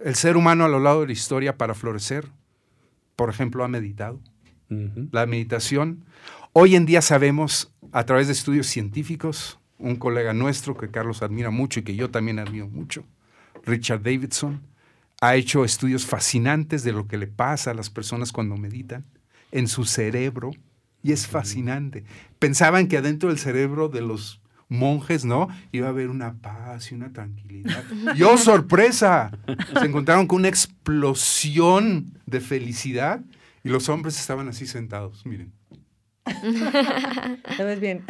El 0.01 0.15
ser 0.15 0.37
humano 0.37 0.65
a 0.65 0.69
lo 0.69 0.79
largo 0.79 1.01
de 1.01 1.07
la 1.07 1.13
historia 1.13 1.57
para 1.57 1.73
florecer, 1.73 2.29
por 3.15 3.29
ejemplo, 3.29 3.63
ha 3.63 3.67
meditado. 3.67 4.19
La 5.11 5.25
meditación. 5.25 6.05
Hoy 6.51 6.75
en 6.75 6.85
día 6.85 7.01
sabemos, 7.01 7.71
a 7.91 8.03
través 8.05 8.27
de 8.27 8.33
estudios 8.33 8.67
científicos, 8.67 9.59
un 9.77 9.95
colega 9.95 10.33
nuestro 10.33 10.75
que 10.75 10.89
Carlos 10.89 11.21
admira 11.21 11.49
mucho 11.49 11.79
y 11.79 11.83
que 11.83 11.95
yo 11.95 12.09
también 12.09 12.39
admiro 12.39 12.67
mucho, 12.67 13.05
Richard 13.63 14.01
Davidson, 14.01 14.61
ha 15.21 15.35
hecho 15.35 15.63
estudios 15.63 16.05
fascinantes 16.05 16.83
de 16.83 16.91
lo 16.91 17.07
que 17.07 17.17
le 17.17 17.27
pasa 17.27 17.71
a 17.71 17.73
las 17.73 17.89
personas 17.89 18.31
cuando 18.31 18.57
meditan 18.57 19.05
en 19.51 19.67
su 19.67 19.85
cerebro 19.85 20.51
y 21.03 21.11
es 21.11 21.27
fascinante. 21.27 22.03
Pensaban 22.39 22.87
que 22.87 22.97
adentro 22.97 23.29
del 23.29 23.37
cerebro 23.37 23.89
de 23.89 24.01
los 24.01 24.41
monjes, 24.67 25.25
¿no? 25.25 25.47
Iba 25.71 25.87
a 25.87 25.89
haber 25.89 26.09
una 26.09 26.33
paz 26.33 26.91
y 26.91 26.95
una 26.95 27.11
tranquilidad. 27.11 27.83
Y 28.15 28.23
¡oh, 28.23 28.37
sorpresa! 28.37 29.31
Se 29.79 29.85
encontraron 29.85 30.27
con 30.27 30.39
una 30.39 30.47
explosión 30.47 32.13
de 32.25 32.39
felicidad 32.39 33.21
y 33.63 33.69
los 33.69 33.89
hombres 33.89 34.19
estaban 34.19 34.47
así 34.47 34.67
sentados, 34.67 35.25
miren. 35.25 35.51
¿Te 37.57 37.63
ves 37.63 37.79
bien? 37.79 38.03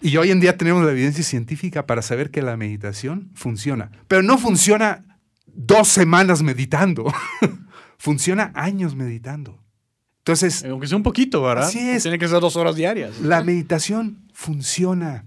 Y 0.00 0.16
hoy 0.16 0.30
en 0.30 0.40
día 0.40 0.56
tenemos 0.56 0.84
la 0.84 0.92
evidencia 0.92 1.24
científica 1.24 1.86
para 1.86 2.02
saber 2.02 2.30
que 2.30 2.42
la 2.42 2.56
meditación 2.56 3.30
funciona. 3.34 3.90
Pero 4.08 4.22
no 4.22 4.38
funciona 4.38 5.04
dos 5.46 5.88
semanas 5.88 6.42
meditando. 6.42 7.12
funciona 7.98 8.52
años 8.54 8.94
meditando. 8.94 9.62
Entonces, 10.26 10.64
Eh, 10.64 10.70
Aunque 10.70 10.88
sea 10.88 10.96
un 10.96 11.04
poquito, 11.04 11.40
¿verdad? 11.40 11.68
Así 11.68 11.78
es. 11.78 12.02
Tiene 12.02 12.18
que 12.18 12.26
ser 12.26 12.40
dos 12.40 12.56
horas 12.56 12.74
diarias. 12.74 13.20
la 13.20 13.44
meditación 13.44 14.18
funciona. 14.32 15.24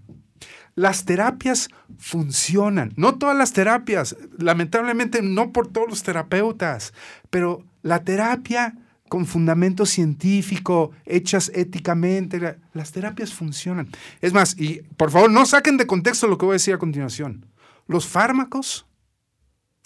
Las 0.75 1.05
terapias 1.05 1.69
funcionan. 1.97 2.91
No 2.97 3.15
todas 3.17 3.37
las 3.37 3.53
terapias, 3.53 4.17
lamentablemente 4.37 5.21
no 5.21 5.51
por 5.53 5.67
todos 5.67 5.87
los 5.89 6.03
terapeutas, 6.03 6.93
pero 7.29 7.63
la 7.81 8.03
terapia 8.03 8.75
con 9.07 9.25
fundamento 9.25 9.85
científico, 9.85 10.91
hechas 11.05 11.49
éticamente, 11.55 12.39
la- 12.39 12.57
las 12.73 12.91
terapias 12.91 13.33
funcionan. 13.33 13.87
Es 14.21 14.33
más, 14.33 14.55
y 14.59 14.81
por 14.97 15.11
favor 15.11 15.31
no 15.31 15.45
saquen 15.45 15.77
de 15.77 15.87
contexto 15.87 16.27
lo 16.27 16.37
que 16.37 16.45
voy 16.45 16.53
a 16.53 16.61
decir 16.61 16.73
a 16.73 16.77
continuación. 16.77 17.45
Los 17.87 18.05
fármacos 18.05 18.85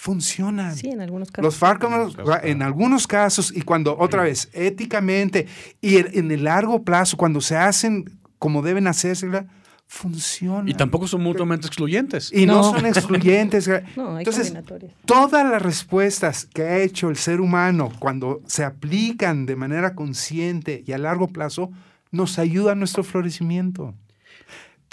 funcionan. 0.04 0.76
Sí, 0.76 0.90
en 0.90 1.00
algunos 1.00 1.32
casos. 1.32 1.46
Los 1.46 1.56
fármacos, 1.58 1.90
En 1.94 1.94
algunos 1.94 2.16
casos, 2.18 2.44
en 2.44 2.58
claro. 2.58 2.66
algunos 2.66 3.08
casos, 3.08 3.54
y 3.56 3.62
cuando 3.62 3.98
otra 3.98 4.24
vez, 4.24 4.50
éticamente, 4.52 5.48
y 5.80 5.96
en, 5.96 6.08
en 6.12 6.32
el 6.32 6.44
largo 6.44 6.84
plazo, 6.84 7.16
cuando 7.16 7.40
se 7.40 7.56
hacen 7.56 8.20
como 8.38 8.62
deben 8.62 8.88
hacerse, 8.88 9.30
funciona. 9.88 10.70
Y 10.70 10.74
tampoco 10.74 11.08
son 11.08 11.24
mutuamente 11.24 11.68
excluyentes. 11.68 12.34
Y 12.34 12.46
no, 12.46 12.56
No. 12.56 12.64
son 12.74 12.86
excluyentes. 12.86 13.70
No, 13.96 14.18
hay 14.18 14.26
Entonces, 14.26 14.54
todas 15.06 15.50
las 15.50 15.62
respuestas 15.62 16.48
que 16.54 16.64
ha 16.64 16.80
hecho 16.80 17.10
el 17.10 17.16
ser 17.16 17.40
humano 17.40 17.90
cuando 18.00 18.42
se 18.46 18.66
aplican 18.66 19.46
de 19.46 19.56
manera 19.56 19.96
consciente 19.96 20.84
y 20.86 20.92
a 20.92 20.98
largo 20.98 21.28
plazo, 21.30 21.72
nos 22.12 22.40
ayudan 22.40 22.74
a 22.74 22.80
nuestro 22.80 23.06
florecimiento. 23.06 23.96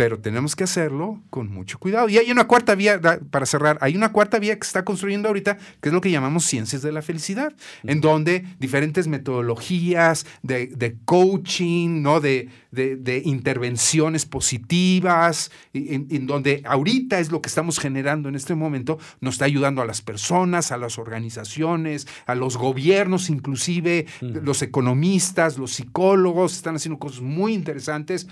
Pero 0.00 0.18
tenemos 0.18 0.56
que 0.56 0.64
hacerlo 0.64 1.20
con 1.28 1.52
mucho 1.52 1.78
cuidado. 1.78 2.08
Y 2.08 2.16
hay 2.16 2.30
una 2.30 2.46
cuarta 2.46 2.74
vía, 2.74 2.98
para 3.30 3.44
cerrar, 3.44 3.76
hay 3.82 3.96
una 3.96 4.12
cuarta 4.12 4.38
vía 4.38 4.58
que 4.58 4.66
está 4.66 4.82
construyendo 4.82 5.28
ahorita, 5.28 5.58
que 5.82 5.90
es 5.90 5.92
lo 5.92 6.00
que 6.00 6.10
llamamos 6.10 6.46
ciencias 6.46 6.80
de 6.80 6.90
la 6.90 7.02
felicidad, 7.02 7.52
en 7.82 8.00
donde 8.00 8.46
diferentes 8.58 9.08
metodologías 9.08 10.24
de, 10.42 10.68
de 10.68 10.96
coaching, 11.04 12.00
¿no? 12.00 12.18
de, 12.22 12.48
de- 12.70 12.96
de 12.96 13.20
intervenciones 13.26 14.24
positivas, 14.24 15.50
en 15.74 16.26
donde 16.26 16.62
ahorita 16.64 17.18
es 17.18 17.30
lo 17.30 17.42
que 17.42 17.48
estamos 17.48 17.78
generando 17.78 18.30
en 18.30 18.36
este 18.36 18.54
momento, 18.54 18.98
nos 19.20 19.34
está 19.34 19.44
ayudando 19.44 19.82
a 19.82 19.84
las 19.84 20.00
personas, 20.00 20.72
a 20.72 20.78
las 20.78 20.96
organizaciones, 20.96 22.08
a 22.24 22.34
los 22.34 22.56
gobiernos 22.56 23.28
inclusive, 23.28 24.06
los 24.22 24.62
economistas, 24.62 25.58
los 25.58 25.72
psicólogos, 25.72 26.54
están 26.56 26.76
haciendo 26.76 26.98
cosas 26.98 27.20
muy 27.20 27.52
interesantes. 27.52 28.28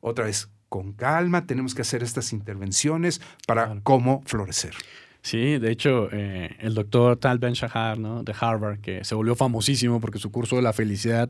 Otra 0.00 0.24
vez, 0.24 0.48
con 0.68 0.92
calma, 0.92 1.46
tenemos 1.46 1.74
que 1.74 1.82
hacer 1.82 2.02
estas 2.02 2.32
intervenciones 2.32 3.20
para 3.46 3.66
Claro. 3.66 3.80
cómo 3.84 4.22
florecer. 4.26 4.74
Sí, 5.22 5.58
de 5.58 5.70
hecho, 5.70 6.08
eh, 6.12 6.56
el 6.60 6.74
doctor 6.74 7.16
Tal 7.16 7.38
Ben 7.38 7.52
Shahar, 7.54 7.98
¿no? 7.98 8.22
de 8.22 8.34
Harvard, 8.38 8.78
que 8.80 9.04
se 9.04 9.14
volvió 9.14 9.34
famosísimo 9.34 10.00
porque 10.00 10.18
su 10.18 10.30
curso 10.30 10.56
de 10.56 10.62
la 10.62 10.72
felicidad 10.72 11.28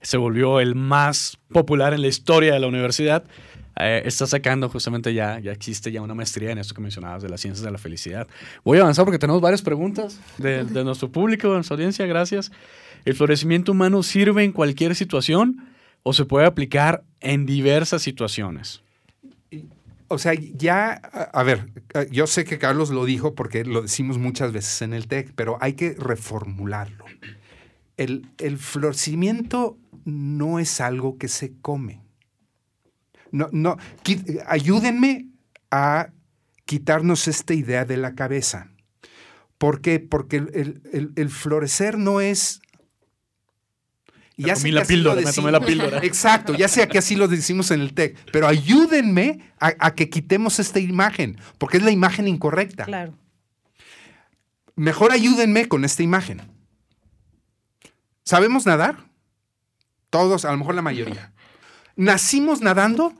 se 0.00 0.16
volvió 0.16 0.60
el 0.60 0.74
más 0.74 1.38
popular 1.52 1.92
en 1.92 2.00
la 2.02 2.08
historia 2.08 2.54
de 2.54 2.60
la 2.60 2.68
universidad, 2.68 3.24
eh, 3.80 4.02
está 4.06 4.26
sacando 4.26 4.68
justamente 4.68 5.12
ya, 5.12 5.38
ya 5.40 5.52
existe 5.52 5.92
ya 5.92 6.00
una 6.02 6.14
maestría 6.14 6.50
en 6.52 6.58
esto 6.58 6.74
que 6.74 6.80
mencionabas 6.80 7.22
de 7.22 7.28
las 7.28 7.40
ciencias 7.40 7.64
de 7.64 7.70
la 7.70 7.78
felicidad. 7.78 8.26
Voy 8.64 8.78
a 8.78 8.82
avanzar 8.82 9.04
porque 9.04 9.18
tenemos 9.18 9.40
varias 9.40 9.62
preguntas 9.62 10.18
de, 10.38 10.64
de 10.64 10.84
nuestro 10.84 11.10
público, 11.12 11.48
de 11.48 11.54
nuestra 11.54 11.74
audiencia, 11.74 12.06
gracias. 12.06 12.50
¿El 13.04 13.14
florecimiento 13.14 13.72
humano 13.72 14.02
sirve 14.02 14.42
en 14.42 14.52
cualquier 14.52 14.94
situación 14.96 15.64
o 16.08 16.14
se 16.14 16.24
puede 16.24 16.46
aplicar 16.46 17.04
en 17.20 17.44
diversas 17.44 18.00
situaciones? 18.00 18.82
O 20.08 20.16
sea, 20.16 20.32
ya, 20.32 20.92
a, 20.94 21.42
ver, 21.42 21.68
eh, 21.92 22.08
yo 22.10 22.26
sé 22.26 22.46
que 22.46 22.56
Carlos 22.58 22.88
lo 22.88 23.04
dijo 23.04 23.34
porque 23.34 23.66
lo 23.66 23.82
decimos 23.82 24.16
muchas 24.16 24.52
veces 24.52 24.80
en 24.80 24.94
el 24.94 25.06
TEC, 25.06 25.32
pero 25.34 25.58
hay 25.60 25.74
que 25.74 25.94
reformularlo. 25.98 27.04
El, 27.98 28.26
el 28.38 28.56
florecimiento 28.56 29.76
no 30.06 30.58
es 30.58 30.80
algo 30.80 31.18
que 31.18 31.28
se 31.28 31.52
come. 31.60 32.00
No, 33.30 33.50
no, 33.52 33.76
ayúdenme 34.46 35.26
a 35.70 36.08
quitarnos 36.64 37.28
esta 37.28 37.52
idea 37.52 37.84
de 37.84 37.98
la 37.98 38.14
cabeza. 38.14 38.70
¿Por 39.58 39.82
qué? 39.82 40.00
Porque 40.00 40.36
el- 40.36 41.12
el 41.16 41.28
florecer 41.28 41.98
no 41.98 42.22
es... 42.22 42.62
y 44.38 44.42
Me 44.42 44.48
ya 44.48 44.54
comí 44.54 44.62
sé 44.62 44.68
que 44.68 44.72
la 44.72 44.80
así 44.80 44.96
lo 44.96 45.10
píldora, 45.10 45.20
me 45.26 45.32
tomé 45.32 45.52
la 45.52 45.60
píldora. 45.60 45.98
Exacto, 46.02 46.54
ya 46.54 46.68
sea 46.68 46.88
que 46.88 46.96
así 46.96 47.16
lo 47.16 47.28
decimos 47.28 47.70
en 47.70 47.80
el 47.80 47.92
TEC, 47.92 48.16
pero 48.32 48.46
ayúdenme 48.46 49.40
a, 49.60 49.74
a 49.78 49.94
que 49.94 50.08
quitemos 50.08 50.58
esta 50.60 50.78
imagen, 50.78 51.38
porque 51.58 51.76
es 51.76 51.82
la 51.82 51.90
imagen 51.90 52.26
incorrecta. 52.26 52.84
Claro. 52.84 53.14
Mejor 54.76 55.12
ayúdenme 55.12 55.66
con 55.66 55.84
esta 55.84 56.02
imagen. 56.04 56.40
¿Sabemos 58.22 58.64
nadar? 58.64 59.08
Todos, 60.08 60.44
a 60.44 60.52
lo 60.52 60.58
mejor 60.58 60.76
la 60.76 60.82
mayoría. 60.82 61.32
¿Nacimos 61.96 62.60
nadando? 62.60 63.12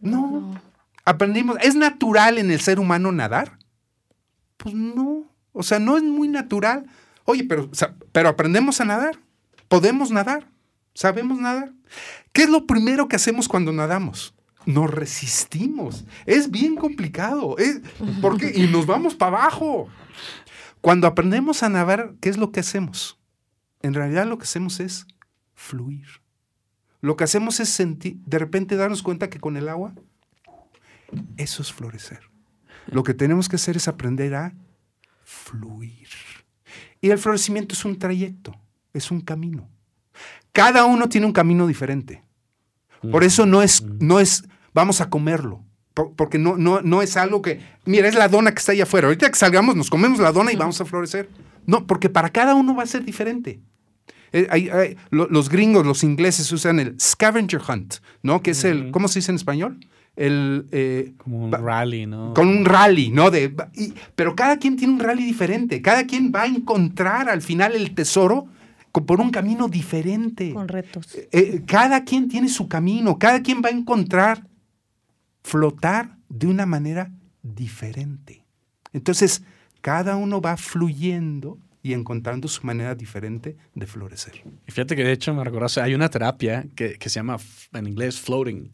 No. 0.00 0.60
¿Aprendimos? 1.04 1.56
¿Es 1.60 1.74
natural 1.74 2.38
en 2.38 2.52
el 2.52 2.60
ser 2.60 2.78
humano 2.78 3.10
nadar? 3.10 3.58
Pues 4.56 4.74
no. 4.74 5.24
O 5.52 5.62
sea, 5.62 5.78
no 5.80 5.96
es 5.96 6.02
muy 6.02 6.28
natural. 6.28 6.86
Oye, 7.24 7.44
pero, 7.44 7.68
o 7.70 7.74
sea, 7.74 7.94
pero 8.12 8.28
aprendemos 8.28 8.80
a 8.80 8.84
nadar. 8.84 9.18
Podemos 9.74 10.12
nadar. 10.12 10.48
Sabemos 10.94 11.40
nadar. 11.40 11.72
¿Qué 12.32 12.44
es 12.44 12.48
lo 12.48 12.64
primero 12.64 13.08
que 13.08 13.16
hacemos 13.16 13.48
cuando 13.48 13.72
nadamos? 13.72 14.32
Nos 14.66 14.88
resistimos. 14.88 16.04
Es 16.26 16.48
bien 16.48 16.76
complicado. 16.76 17.58
Es, 17.58 17.80
¿Por 18.22 18.38
qué? 18.38 18.52
Y 18.54 18.68
nos 18.68 18.86
vamos 18.86 19.16
para 19.16 19.36
abajo. 19.36 19.88
Cuando 20.80 21.08
aprendemos 21.08 21.64
a 21.64 21.68
nadar, 21.70 22.14
¿qué 22.20 22.28
es 22.28 22.36
lo 22.36 22.52
que 22.52 22.60
hacemos? 22.60 23.18
En 23.82 23.94
realidad 23.94 24.28
lo 24.28 24.38
que 24.38 24.44
hacemos 24.44 24.78
es 24.78 25.08
fluir. 25.56 26.06
Lo 27.00 27.16
que 27.16 27.24
hacemos 27.24 27.58
es 27.58 27.68
sentir, 27.68 28.18
de 28.26 28.38
repente 28.38 28.76
darnos 28.76 29.02
cuenta 29.02 29.28
que 29.28 29.40
con 29.40 29.56
el 29.56 29.68
agua, 29.68 29.92
eso 31.36 31.62
es 31.62 31.72
florecer. 31.72 32.20
Lo 32.86 33.02
que 33.02 33.12
tenemos 33.12 33.48
que 33.48 33.56
hacer 33.56 33.76
es 33.76 33.88
aprender 33.88 34.36
a 34.36 34.54
fluir. 35.24 36.06
Y 37.00 37.10
el 37.10 37.18
florecimiento 37.18 37.74
es 37.74 37.84
un 37.84 37.98
trayecto, 37.98 38.54
es 38.94 39.10
un 39.10 39.20
camino. 39.20 39.68
Cada 40.52 40.84
uno 40.86 41.08
tiene 41.08 41.26
un 41.26 41.32
camino 41.32 41.66
diferente. 41.66 42.22
Por 43.10 43.22
eso 43.24 43.44
no 43.44 43.60
es, 43.62 43.82
no 44.00 44.18
es 44.20 44.44
vamos 44.72 45.00
a 45.02 45.10
comerlo. 45.10 45.62
Por- 45.92 46.12
porque 46.14 46.38
no, 46.38 46.56
no, 46.56 46.80
no 46.80 47.02
es 47.02 47.16
algo 47.16 47.42
que, 47.42 47.60
mira, 47.84 48.08
es 48.08 48.14
la 48.14 48.28
dona 48.28 48.52
que 48.52 48.58
está 48.60 48.72
allá 48.72 48.84
afuera. 48.84 49.06
Ahorita 49.08 49.28
que 49.28 49.36
salgamos, 49.36 49.76
nos 49.76 49.90
comemos 49.90 50.18
la 50.20 50.32
dona 50.32 50.52
y 50.52 50.56
vamos 50.56 50.80
a 50.80 50.84
florecer. 50.84 51.28
No, 51.66 51.86
porque 51.86 52.08
para 52.08 52.30
cada 52.30 52.54
uno 52.54 52.74
va 52.74 52.82
a 52.84 52.86
ser 52.86 53.04
diferente. 53.04 53.60
Eh, 54.32 54.46
hay- 54.50 54.68
hay- 54.70 54.96
lo- 55.10 55.28
los 55.28 55.48
gringos, 55.48 55.86
los 55.86 56.02
ingleses 56.02 56.50
usan 56.50 56.80
el 56.80 56.98
scavenger 57.00 57.60
hunt, 57.68 57.96
¿no? 58.22 58.42
Que 58.42 58.52
es 58.52 58.64
el, 58.64 58.90
¿cómo 58.90 59.06
se 59.08 59.18
dice 59.20 59.30
en 59.32 59.36
español? 59.36 59.78
El, 60.16 60.66
eh, 60.72 61.12
Como 61.18 61.44
un 61.44 61.52
rally, 61.52 62.06
¿no? 62.06 62.34
con 62.34 62.48
un 62.48 62.64
rally, 62.64 63.10
¿no? 63.10 63.30
De, 63.30 63.54
y- 63.74 63.94
pero 64.14 64.34
cada 64.34 64.58
quien 64.58 64.76
tiene 64.76 64.94
un 64.94 65.00
rally 65.00 65.24
diferente. 65.24 65.82
Cada 65.82 66.06
quien 66.06 66.32
va 66.34 66.42
a 66.42 66.46
encontrar 66.46 67.28
al 67.28 67.42
final 67.42 67.74
el 67.74 67.94
tesoro 67.94 68.46
por 69.02 69.20
un 69.20 69.30
camino 69.30 69.68
diferente. 69.68 70.52
Con 70.52 70.68
retos. 70.68 71.06
Eh, 71.32 71.62
cada 71.66 72.04
quien 72.04 72.28
tiene 72.28 72.48
su 72.48 72.68
camino, 72.68 73.18
cada 73.18 73.42
quien 73.42 73.60
va 73.64 73.68
a 73.68 73.72
encontrar 73.72 74.46
flotar 75.42 76.16
de 76.28 76.46
una 76.46 76.66
manera 76.66 77.10
diferente. 77.42 78.44
Entonces, 78.92 79.42
cada 79.80 80.16
uno 80.16 80.40
va 80.40 80.56
fluyendo 80.56 81.58
y 81.82 81.92
encontrando 81.92 82.48
su 82.48 82.64
manera 82.66 82.94
diferente 82.94 83.56
de 83.74 83.86
florecer. 83.86 84.42
Y 84.66 84.70
fíjate 84.72 84.96
que 84.96 85.04
de 85.04 85.12
hecho 85.12 85.34
me 85.34 85.44
recordaste, 85.44 85.80
hay 85.82 85.94
una 85.94 86.08
terapia 86.08 86.66
que, 86.74 86.94
que 86.98 87.08
se 87.10 87.16
llama 87.16 87.36
en 87.74 87.86
inglés 87.86 88.18
floating, 88.18 88.70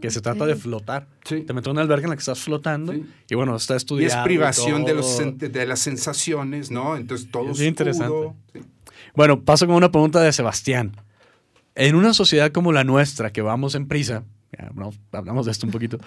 que 0.00 0.10
se 0.10 0.20
trata 0.20 0.44
de 0.44 0.54
flotar. 0.56 1.08
Sí. 1.24 1.42
Te 1.42 1.52
metes 1.54 1.66
en 1.68 1.72
una 1.72 1.82
alberca 1.82 2.04
en 2.04 2.10
la 2.10 2.16
que 2.16 2.20
estás 2.20 2.40
flotando 2.40 2.92
Sí. 2.92 3.06
y 3.30 3.34
bueno, 3.34 3.56
está 3.56 3.74
Y 3.74 3.76
estudiando. 3.78 4.16
es 4.18 4.24
privación 4.24 4.84
de, 4.84 4.94
los, 4.94 5.18
de 5.38 5.66
las 5.66 5.80
sensaciones, 5.80 6.70
¿no? 6.70 6.96
Entonces 6.96 7.30
todo 7.30 7.52
Es 7.52 7.58
bien 7.58 7.70
interesante. 7.70 8.32
Sí. 8.52 8.60
Bueno, 9.14 9.42
paso 9.42 9.66
con 9.66 9.76
una 9.76 9.92
pregunta 9.92 10.20
de 10.20 10.32
Sebastián. 10.32 10.92
En 11.74 11.94
una 11.94 12.14
sociedad 12.14 12.50
como 12.52 12.72
la 12.72 12.84
nuestra, 12.84 13.30
que 13.30 13.42
vamos 13.42 13.74
en 13.74 13.88
prisa, 13.88 14.24
hablamos 15.12 15.46
de 15.46 15.52
esto 15.52 15.66
un 15.66 15.72
poquito, 15.72 15.98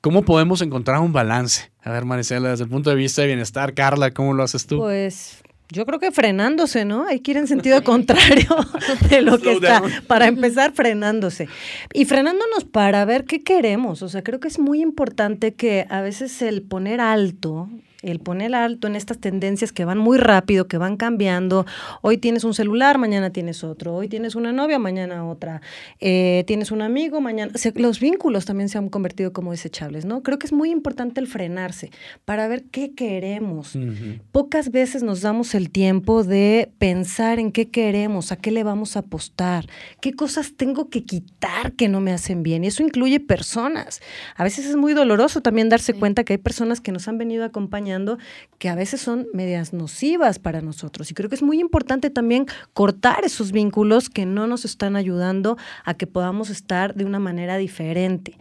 ¿cómo 0.00 0.22
podemos 0.22 0.62
encontrar 0.62 1.00
un 1.00 1.12
balance? 1.12 1.70
A 1.82 1.90
ver, 1.90 2.04
Maricela, 2.04 2.50
desde 2.50 2.64
el 2.64 2.70
punto 2.70 2.90
de 2.90 2.96
vista 2.96 3.22
de 3.22 3.28
bienestar, 3.28 3.74
Carla, 3.74 4.10
¿cómo 4.10 4.34
lo 4.34 4.42
haces 4.42 4.66
tú? 4.66 4.78
Pues 4.78 5.42
yo 5.72 5.86
creo 5.86 5.98
que 5.98 6.12
frenándose, 6.12 6.84
¿no? 6.84 7.06
Hay 7.06 7.20
que 7.20 7.30
ir 7.30 7.36
en 7.38 7.46
sentido 7.46 7.82
contrario 7.84 8.48
de 9.08 9.22
lo 9.22 9.38
que 9.38 9.52
está. 9.54 9.82
Para 10.06 10.26
empezar, 10.26 10.72
frenándose. 10.72 11.48
Y 11.94 12.04
frenándonos 12.04 12.64
para 12.64 13.04
ver 13.04 13.24
qué 13.24 13.42
queremos. 13.42 14.02
O 14.02 14.08
sea, 14.08 14.22
creo 14.22 14.38
que 14.38 14.48
es 14.48 14.58
muy 14.58 14.82
importante 14.82 15.54
que 15.54 15.86
a 15.88 16.02
veces 16.02 16.42
el 16.42 16.62
poner 16.62 17.00
alto 17.00 17.68
el 18.02 18.18
poner 18.18 18.54
alto 18.54 18.88
en 18.88 18.96
estas 18.96 19.18
tendencias 19.18 19.72
que 19.72 19.84
van 19.84 19.98
muy 19.98 20.18
rápido, 20.18 20.66
que 20.66 20.76
van 20.76 20.96
cambiando. 20.96 21.64
Hoy 22.02 22.18
tienes 22.18 22.44
un 22.44 22.52
celular, 22.52 22.98
mañana 22.98 23.30
tienes 23.30 23.62
otro. 23.62 23.94
Hoy 23.94 24.08
tienes 24.08 24.34
una 24.34 24.52
novia, 24.52 24.78
mañana 24.78 25.24
otra. 25.24 25.62
Eh, 26.00 26.44
tienes 26.46 26.72
un 26.72 26.82
amigo, 26.82 27.20
mañana... 27.20 27.52
los 27.76 28.00
vínculos 28.00 28.44
también 28.44 28.68
se 28.68 28.78
han 28.78 28.88
convertido 28.88 29.32
como 29.32 29.52
desechables, 29.52 30.04
¿no? 30.04 30.22
Creo 30.22 30.38
que 30.38 30.46
es 30.46 30.52
muy 30.52 30.70
importante 30.70 31.20
el 31.20 31.28
frenarse 31.28 31.90
para 32.24 32.48
ver 32.48 32.64
qué 32.64 32.94
queremos. 32.94 33.78
Pocas 34.32 34.70
veces 34.70 35.02
nos 35.02 35.20
damos 35.20 35.54
el 35.54 35.70
tiempo 35.70 36.24
de 36.24 36.70
pensar 36.78 37.38
en 37.38 37.52
qué 37.52 37.70
queremos, 37.70 38.32
a 38.32 38.36
qué 38.36 38.50
le 38.50 38.64
vamos 38.64 38.96
a 38.96 39.00
apostar, 39.00 39.66
qué 40.00 40.12
cosas 40.12 40.54
tengo 40.56 40.90
que 40.90 41.04
quitar 41.04 41.72
que 41.72 41.88
no 41.88 42.00
me 42.00 42.12
hacen 42.12 42.42
bien. 42.42 42.64
Y 42.64 42.66
eso 42.66 42.82
incluye 42.82 43.20
personas. 43.20 44.00
A 44.34 44.42
veces 44.42 44.66
es 44.66 44.76
muy 44.76 44.92
doloroso 44.92 45.40
también 45.40 45.68
darse 45.68 45.94
cuenta 45.94 46.24
que 46.24 46.32
hay 46.32 46.38
personas 46.38 46.80
que 46.80 46.90
nos 46.90 47.06
han 47.06 47.18
venido 47.18 47.44
acompañando 47.44 47.91
que 48.58 48.68
a 48.68 48.74
veces 48.74 49.00
son 49.00 49.26
medias 49.32 49.72
nocivas 49.72 50.38
para 50.38 50.60
nosotros. 50.60 51.10
Y 51.10 51.14
creo 51.14 51.28
que 51.28 51.34
es 51.34 51.42
muy 51.42 51.60
importante 51.60 52.10
también 52.10 52.46
cortar 52.72 53.24
esos 53.24 53.52
vínculos 53.52 54.08
que 54.08 54.26
no 54.26 54.46
nos 54.46 54.64
están 54.64 54.96
ayudando 54.96 55.56
a 55.84 55.94
que 55.94 56.06
podamos 56.06 56.50
estar 56.50 56.94
de 56.94 57.04
una 57.04 57.18
manera 57.18 57.56
diferente. 57.56 58.38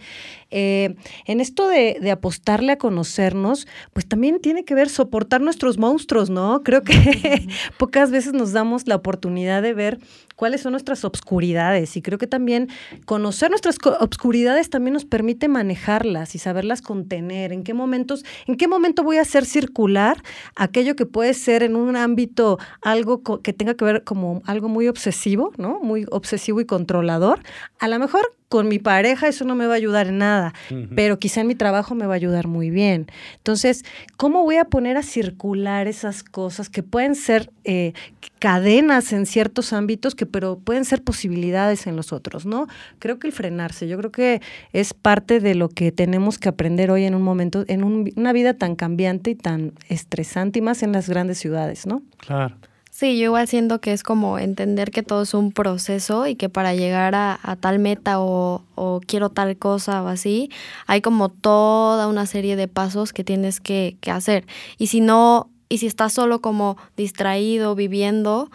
Eh, 0.52 0.96
en 1.26 1.40
esto 1.40 1.68
de, 1.68 2.12
apostarle 2.12 2.74
a 2.74 2.78
conocernos, 2.78 3.68
pues 3.94 4.06
también 4.06 4.40
tiene 4.42 4.66
que 4.66 4.76
ver 4.76 4.90
soportar 4.90 5.42
nuestros 5.42 5.78
monstruos, 5.78 6.30
¿no? 6.30 6.62
Creo 6.64 6.84
que 6.84 6.94
pocas 7.78 8.12
veces 8.12 8.34
nos 8.34 8.52
damos 8.52 8.88
la 8.88 8.96
oportunidad 8.96 9.62
de 9.62 9.74
ver 9.74 10.00
cuáles 10.36 10.62
son 10.62 10.72
nuestras 10.72 11.06
obscuridades 11.06 11.96
y 11.96 12.02
creo 12.02 12.18
que 12.18 12.28
también 12.28 12.68
conocer 13.06 13.50
nuestras 13.50 13.78
obscuridades 14.00 14.70
también 14.70 14.94
nos 14.94 15.06
permite 15.06 15.48
manejarlas 15.48 16.36
y 16.36 16.40
saberlas 16.40 16.82
contener, 16.82 17.54
en 17.54 17.64
qué 17.64 17.74
momentos, 17.74 18.26
en 18.48 18.58
qué 18.58 18.68
momento 18.68 19.04
voy 19.04 19.18
a 19.18 19.22
hacer 19.22 19.46
circular 19.46 20.22
aquello 20.56 20.96
que 20.96 21.06
puede 21.06 21.34
ser 21.34 21.64
en 21.64 21.76
un 21.76 21.96
ámbito 21.96 22.60
algo 22.82 23.22
que 23.42 23.54
tenga 23.54 23.76
que 23.76 23.86
ver 23.86 24.04
como 24.04 24.42
algo 24.46 24.68
muy 24.68 24.88
obsesivo, 24.88 25.54
¿no? 25.58 25.80
Muy 25.80 26.06
obsesivo 26.12 26.60
y 26.60 26.66
controlador. 26.66 27.42
A 27.80 27.88
lo 27.88 28.00
mejor 28.00 28.36
con 28.52 28.68
mi 28.68 28.80
pareja 28.80 29.30
eso 29.30 29.46
no 29.46 29.56
me 29.56 29.66
va 29.66 29.76
a 29.76 29.78
ayudar 29.78 30.08
en 30.08 30.18
nada, 30.18 30.54
pero 30.94 31.20
quizá 31.20 31.40
en 31.40 31.48
mi 31.48 31.56
trabajo 31.56 31.96
me 31.96 32.06
va 32.06 32.16
a 32.16 32.16
ayudar 32.18 32.48
muy 32.48 32.70
bien. 32.70 33.08
Entonces, 33.38 33.86
¿cómo 34.18 34.44
voy 34.44 34.58
a 34.58 34.66
poner 34.66 34.98
a 34.98 35.04
circular 35.04 35.88
esas 35.88 36.22
cosas 36.22 36.70
que 36.70 36.84
pueden 36.84 37.16
ser 37.16 37.50
eh, 37.64 37.94
cadenas 38.40 39.14
en 39.14 39.26
ciertos 39.26 39.72
ámbitos, 39.72 40.16
que 40.16 40.26
pero 40.26 40.60
pueden 40.60 40.84
ser 40.84 41.02
posibilidades 41.02 41.88
en 41.88 41.96
los 41.96 42.12
otros, 42.12 42.46
¿no? 42.46 42.68
Creo 43.00 43.20
que 43.20 43.28
el 43.28 43.34
frenarse, 43.34 43.88
yo 43.88 43.98
creo 43.98 44.12
que 44.12 44.42
es 44.74 44.94
parte 44.94 45.40
de 45.40 45.56
lo 45.56 45.70
que 45.70 45.94
tenemos 45.94 46.38
que 46.38 46.50
aprender 46.50 46.92
hoy 46.92 47.06
en 47.06 47.16
un 47.16 47.22
momento, 47.22 47.64
en 47.70 47.86
una 48.18 48.34
vida 48.34 48.54
tan 48.56 48.76
cambiante 48.76 49.32
y 49.32 49.36
tan 49.36 49.72
estresante, 49.88 50.60
y 50.60 50.62
más 50.62 50.84
en 50.84 50.92
las 50.92 51.08
grandes 51.08 51.38
ciudades, 51.38 51.88
¿no? 51.88 52.04
Claro. 52.18 52.58
Sí, 53.02 53.18
yo 53.18 53.26
igual 53.26 53.48
siento 53.48 53.82
que 53.82 53.94
es 53.94 54.04
como 54.04 54.38
entender 54.38 54.92
que 54.92 55.02
todo 55.02 55.24
es 55.24 55.34
un 55.34 55.52
proceso 55.52 56.28
y 56.28 56.36
que 56.36 56.50
para 56.50 56.76
llegar 56.76 57.16
a, 57.16 57.58
tal 57.60 57.80
meta 57.80 58.18
o, 58.20 58.62
quiero 59.08 59.32
tal 59.32 59.58
cosa 59.58 60.04
o 60.04 60.08
así, 60.08 60.52
hay 60.86 61.02
como 61.02 61.30
toda 61.30 62.08
una 62.08 62.28
serie 62.28 62.56
de 62.56 62.68
pasos 62.68 63.12
que 63.12 63.24
tienes 63.24 63.60
que, 63.60 63.98
hacer. 64.06 64.46
Y 64.78 64.86
si 64.86 65.02
no, 65.02 65.50
y 65.68 65.80
si 65.80 65.88
estás 65.88 66.14
solo 66.14 66.42
como 66.42 66.78
distraído, 66.96 67.74
viviendo, 67.74 68.52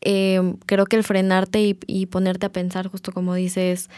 em, 0.00 0.56
creo 0.64 0.86
que 0.86 0.96
el 0.96 1.04
frenarte 1.04 1.60
y, 1.60 1.78
y 1.86 2.06
ponerte 2.06 2.46
a 2.46 2.52
pensar, 2.52 2.88
justo 2.88 3.12
como 3.12 3.34
dices, 3.34 3.90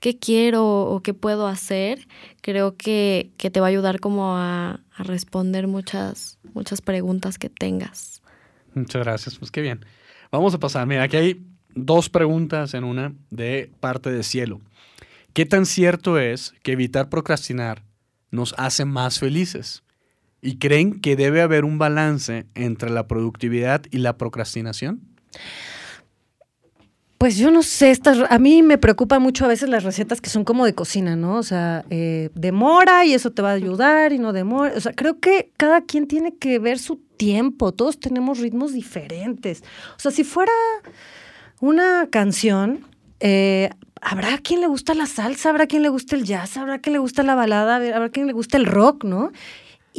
qué 0.00 0.16
quiero 0.16 0.82
o 0.82 1.00
qué 1.02 1.14
puedo 1.14 1.48
hacer, 1.48 2.06
creo 2.42 2.76
que, 2.76 3.32
que 3.38 3.50
te 3.50 3.58
va 3.58 3.66
a 3.66 3.70
ayudar 3.70 3.98
como 3.98 4.36
a, 4.36 4.78
a 4.94 5.02
responder 5.02 5.66
muchas, 5.66 6.38
muchas 6.54 6.80
preguntas 6.80 7.38
que 7.38 7.50
tengas. 7.50 8.22
Muchas 8.78 9.02
gracias, 9.02 9.38
pues 9.38 9.50
qué 9.50 9.60
bien. 9.60 9.84
Vamos 10.30 10.54
a 10.54 10.58
pasar, 10.58 10.86
mira, 10.86 11.04
aquí 11.04 11.16
hay 11.16 11.46
dos 11.74 12.08
preguntas 12.08 12.74
en 12.74 12.84
una 12.84 13.14
de 13.30 13.70
parte 13.80 14.10
de 14.10 14.22
cielo. 14.22 14.60
¿Qué 15.32 15.46
tan 15.46 15.66
cierto 15.66 16.18
es 16.18 16.54
que 16.62 16.72
evitar 16.72 17.08
procrastinar 17.08 17.82
nos 18.30 18.54
hace 18.58 18.84
más 18.84 19.18
felices? 19.18 19.82
¿Y 20.40 20.58
creen 20.58 21.00
que 21.00 21.16
debe 21.16 21.42
haber 21.42 21.64
un 21.64 21.78
balance 21.78 22.46
entre 22.54 22.90
la 22.90 23.06
productividad 23.06 23.82
y 23.90 23.98
la 23.98 24.16
procrastinación? 24.16 25.00
Pues 27.18 27.36
yo 27.36 27.50
no 27.50 27.64
sé, 27.64 27.90
estas, 27.90 28.18
a 28.30 28.38
mí 28.38 28.62
me 28.62 28.78
preocupan 28.78 29.20
mucho 29.20 29.44
a 29.44 29.48
veces 29.48 29.68
las 29.68 29.82
recetas 29.82 30.20
que 30.20 30.30
son 30.30 30.44
como 30.44 30.64
de 30.64 30.74
cocina, 30.74 31.16
¿no? 31.16 31.34
O 31.36 31.42
sea, 31.42 31.84
eh, 31.90 32.30
demora 32.34 33.04
y 33.04 33.12
eso 33.12 33.32
te 33.32 33.42
va 33.42 33.50
a 33.50 33.54
ayudar 33.54 34.12
y 34.12 34.20
no 34.20 34.32
demora. 34.32 34.74
O 34.76 34.80
sea, 34.80 34.92
creo 34.92 35.18
que 35.18 35.50
cada 35.56 35.80
quien 35.80 36.06
tiene 36.06 36.36
que 36.36 36.60
ver 36.60 36.78
su 36.78 37.00
tiempo, 37.18 37.72
todos 37.72 38.00
tenemos 38.00 38.38
ritmos 38.38 38.72
diferentes. 38.72 39.62
O 39.96 40.00
sea, 40.00 40.10
si 40.10 40.24
fuera 40.24 40.52
una 41.60 42.08
canción, 42.10 42.86
eh, 43.20 43.68
habrá 44.00 44.38
quien 44.38 44.60
le 44.60 44.66
gusta 44.66 44.94
la 44.94 45.06
salsa, 45.06 45.50
habrá 45.50 45.66
quien 45.66 45.82
le 45.82 45.90
gusta 45.90 46.16
el 46.16 46.24
jazz, 46.24 46.56
habrá 46.56 46.78
quien 46.78 46.94
le 46.94 46.98
gusta 46.98 47.22
la 47.22 47.34
balada, 47.34 47.76
habrá 47.76 48.08
quien 48.08 48.26
le 48.26 48.32
gusta 48.32 48.56
el 48.56 48.64
rock, 48.64 49.04
¿no? 49.04 49.32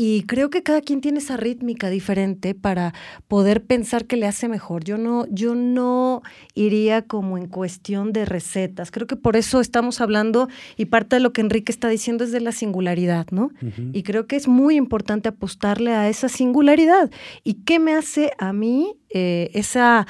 Y 0.02 0.24
creo 0.28 0.50
que 0.50 0.64
cada 0.64 0.80
quien 0.80 1.02
tiene 1.02 1.20
esa 1.20 1.36
rítmica 1.36 1.90
diferente 1.90 2.56
para 2.56 2.94
poder 3.28 3.66
pensar 3.66 4.06
que 4.06 4.16
le 4.16 4.28
hace 4.28 4.48
mejor. 4.48 4.86
Yo 4.86 4.98
no, 4.98 5.26
yo 5.30 5.56
no 5.56 6.22
iría 6.54 7.02
como 7.02 7.38
en 7.38 7.48
cuestión 7.48 8.14
de 8.14 8.24
recetas. 8.24 8.92
Creo 8.92 9.08
que 9.08 9.18
por 9.18 9.36
eso 9.36 9.60
estamos 9.60 10.00
hablando 10.00 10.48
y 10.78 10.86
parte 10.86 11.18
de 11.18 11.20
lo 11.20 11.34
que 11.34 11.42
Enrique 11.42 11.74
está 11.74 11.90
diciendo 11.90 12.24
es 12.24 12.32
de 12.32 12.40
la 12.40 12.54
singularidad, 12.54 13.28
¿no? 13.32 13.52
Y 13.92 14.04
creo 14.04 14.26
que 14.26 14.38
es 14.38 14.48
muy 14.48 14.78
importante 14.78 15.28
apostarle 15.28 15.92
a 15.92 16.08
esa 16.08 16.30
singularidad. 16.30 17.12
¿Y 17.44 17.56
qué 17.66 17.78
me 17.80 17.94
hace 17.94 18.32
a 18.38 18.54
mí 18.54 18.96
eh, 19.10 19.52
esa 19.54 20.08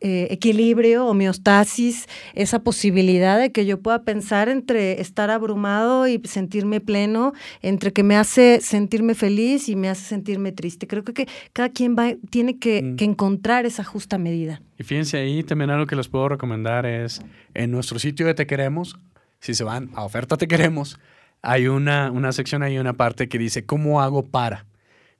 eh, 0.00 0.28
equilibrio, 0.30 1.06
homeostasis, 1.06 2.06
esa 2.34 2.62
posibilidad 2.62 3.38
de 3.38 3.50
que 3.50 3.66
yo 3.66 3.80
pueda 3.80 4.04
pensar 4.04 4.48
entre 4.48 5.00
estar 5.00 5.30
abrumado 5.30 6.06
y 6.06 6.20
sentirme 6.24 6.80
pleno, 6.80 7.32
entre 7.62 7.92
que 7.92 8.04
me 8.04 8.16
hace 8.16 8.60
sentirme 8.60 9.14
feliz 9.14 9.68
y 9.68 9.74
me 9.74 9.88
hace 9.88 10.04
sentirme 10.04 10.52
triste. 10.52 10.86
Creo 10.86 11.02
que, 11.02 11.26
cada 11.52 11.70
quien 11.70 11.96
va, 11.96 12.14
tiene 12.30 12.54
mm. 12.54 12.58
que, 12.58 13.04
encontrar 13.04 13.66
esa 13.66 13.82
justa 13.82 14.18
medida. 14.18 14.62
Y 14.78 14.84
fíjense 14.84 15.18
ahí, 15.18 15.42
también 15.42 15.70
algo 15.70 15.86
que 15.86 15.96
les 15.96 16.06
puedo 16.06 16.28
recomendar 16.28 16.86
es 16.86 17.20
en 17.54 17.70
nuestro 17.72 17.98
sitio 17.98 18.26
de 18.26 18.34
Te 18.34 18.46
Queremos, 18.46 18.96
si 19.40 19.54
se 19.54 19.64
van 19.64 19.90
a 19.94 20.04
Oferta 20.04 20.36
Te 20.36 20.46
Queremos, 20.46 21.00
hay 21.42 21.66
una, 21.66 22.10
una 22.10 22.30
sección 22.32 22.62
ahí, 22.62 22.78
una 22.78 22.92
parte 22.92 23.28
que 23.28 23.38
dice, 23.38 23.64
¿cómo 23.64 24.00
hago 24.00 24.26
para? 24.26 24.66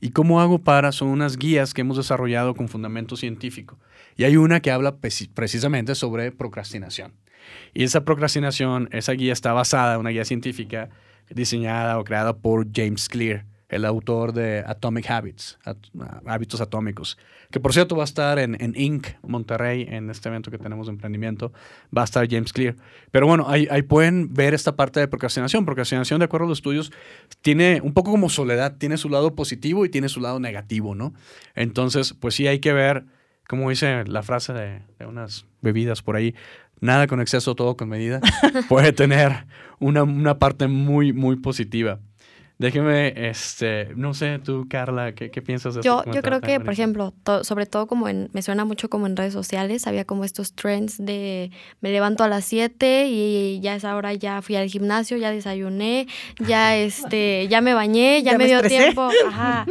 Y 0.00 0.10
cómo 0.10 0.40
hago 0.40 0.60
para 0.60 0.92
son 0.92 1.08
unas 1.08 1.36
guías 1.36 1.74
que 1.74 1.80
hemos 1.80 1.96
desarrollado 1.96 2.54
con 2.54 2.68
fundamento 2.68 3.16
científico. 3.16 3.78
Y 4.18 4.24
hay 4.24 4.36
una 4.36 4.60
que 4.60 4.72
habla 4.72 4.96
precisamente 4.98 5.94
sobre 5.94 6.32
procrastinación. 6.32 7.14
Y 7.72 7.84
esa 7.84 8.04
procrastinación, 8.04 8.88
esa 8.90 9.12
guía 9.12 9.32
está 9.32 9.52
basada 9.52 9.94
en 9.94 10.00
una 10.00 10.10
guía 10.10 10.24
científica 10.24 10.90
diseñada 11.30 11.98
o 12.00 12.04
creada 12.04 12.36
por 12.36 12.66
James 12.74 13.08
Clear, 13.08 13.46
el 13.68 13.84
autor 13.84 14.32
de 14.32 14.64
Atomic 14.66 15.08
Habits, 15.08 15.56
hábitos 16.26 16.60
atómicos, 16.60 17.16
que 17.52 17.60
por 17.60 17.72
cierto 17.72 17.94
va 17.94 18.02
a 18.02 18.06
estar 18.06 18.40
en, 18.40 18.60
en 18.60 18.74
Inc. 18.74 19.06
Monterrey, 19.22 19.86
en 19.88 20.10
este 20.10 20.28
evento 20.28 20.50
que 20.50 20.58
tenemos 20.58 20.88
de 20.88 20.94
emprendimiento, 20.94 21.52
va 21.96 22.02
a 22.02 22.04
estar 22.04 22.26
James 22.28 22.52
Clear. 22.52 22.74
Pero 23.12 23.28
bueno, 23.28 23.46
ahí, 23.48 23.68
ahí 23.70 23.82
pueden 23.82 24.34
ver 24.34 24.52
esta 24.52 24.74
parte 24.74 24.98
de 24.98 25.06
procrastinación. 25.06 25.64
Procrastinación, 25.64 26.18
de 26.18 26.24
acuerdo 26.24 26.46
a 26.46 26.48
los 26.48 26.58
estudios, 26.58 26.90
tiene 27.40 27.80
un 27.84 27.94
poco 27.94 28.10
como 28.10 28.30
soledad, 28.30 28.78
tiene 28.78 28.96
su 28.96 29.10
lado 29.10 29.36
positivo 29.36 29.84
y 29.84 29.90
tiene 29.90 30.08
su 30.08 30.20
lado 30.20 30.40
negativo, 30.40 30.96
¿no? 30.96 31.14
Entonces, 31.54 32.14
pues 32.14 32.34
sí 32.34 32.48
hay 32.48 32.58
que 32.58 32.72
ver 32.72 33.04
como 33.48 33.70
dice 33.70 34.04
la 34.04 34.22
frase 34.22 34.52
de, 34.52 34.82
unas 35.06 35.46
bebidas 35.62 36.02
por 36.02 36.14
ahí, 36.14 36.34
nada 36.80 37.06
con 37.08 37.20
exceso, 37.20 37.56
todo 37.56 37.76
con 37.76 37.88
medida, 37.88 38.20
puede 38.68 38.92
tener 38.92 39.46
una, 39.80 40.38
parte 40.38 40.68
muy, 40.68 41.12
muy 41.12 41.36
positiva. 41.36 41.98
Déjeme, 42.58 43.28
este, 43.30 43.90
no 43.94 44.14
sé, 44.14 44.40
tú, 44.40 44.66
Carla, 44.68 45.12
¿qué, 45.14 45.30
qué 45.30 45.40
piensas 45.42 45.74
de 45.76 45.82
Yo, 45.82 46.00
esto? 46.00 46.12
yo 46.12 46.22
creo 46.22 46.40
que, 46.40 46.58
por 46.58 46.72
ejemplo, 46.72 47.14
to- 47.22 47.44
sobre 47.44 47.66
todo 47.66 47.86
como 47.86 48.08
en, 48.08 48.30
me 48.32 48.42
suena 48.42 48.64
mucho 48.64 48.90
como 48.90 49.06
en 49.06 49.16
redes 49.16 49.32
sociales, 49.32 49.86
había 49.86 50.04
como 50.04 50.24
estos 50.24 50.52
trends 50.54 50.96
de 50.98 51.52
me 51.80 51.92
levanto 51.92 52.24
a 52.24 52.28
las 52.28 52.44
7 52.44 53.06
y 53.06 53.60
ya 53.60 53.76
es 53.76 53.84
ahora, 53.84 54.12
ya 54.14 54.42
fui 54.42 54.56
al 54.56 54.66
gimnasio, 54.68 55.16
ya 55.18 55.30
desayuné, 55.30 56.08
ya 56.40 56.74
este, 56.76 57.46
ya 57.48 57.60
me 57.60 57.74
bañé, 57.74 58.22
ya, 58.24 58.32
Ya 58.32 58.38
me, 58.38 58.44
me 58.44 58.46
dio 58.48 58.56
estresé. 58.56 58.82
tiempo, 58.82 59.08
ajá, 59.24 59.64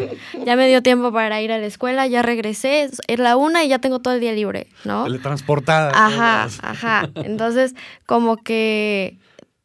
ya 0.45 0.55
me 0.55 0.69
dio 0.69 0.81
tiempo 0.81 1.11
para 1.11 1.41
ir 1.41 1.51
a 1.51 1.57
la 1.57 1.65
escuela, 1.65 2.07
ya 2.07 2.21
regresé, 2.21 2.83
es 2.83 3.01
es 3.09 3.19
la 3.19 3.35
una 3.35 3.65
y 3.65 3.67
ya 3.67 3.79
tengo 3.79 3.99
todo 3.99 4.13
el 4.13 4.21
día 4.21 4.31
libre, 4.31 4.67
¿no? 4.85 5.03
Teletransportada. 5.03 5.91
Ajá, 5.93 6.47
ajá. 6.61 7.09
Entonces, 7.15 7.75
como 8.05 8.37
que 8.37 9.17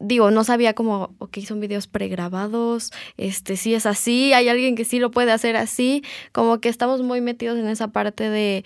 digo, 0.03 0.31
no 0.31 0.43
sabía 0.43 0.73
como, 0.73 1.15
ok, 1.19 1.39
son 1.39 1.59
videos 1.59 1.87
pregrabados, 1.87 2.91
este, 3.17 3.55
sí 3.55 3.73
es 3.73 3.85
así, 3.85 4.33
hay 4.33 4.49
alguien 4.49 4.75
que 4.75 4.85
sí 4.85 4.99
lo 4.99 5.11
puede 5.11 5.31
hacer 5.31 5.55
así, 5.55 6.03
como 6.31 6.59
que 6.59 6.69
estamos 6.69 7.01
muy 7.01 7.21
metidos 7.21 7.57
en 7.57 7.67
esa 7.67 7.87
parte 7.87 8.29
de 8.29 8.65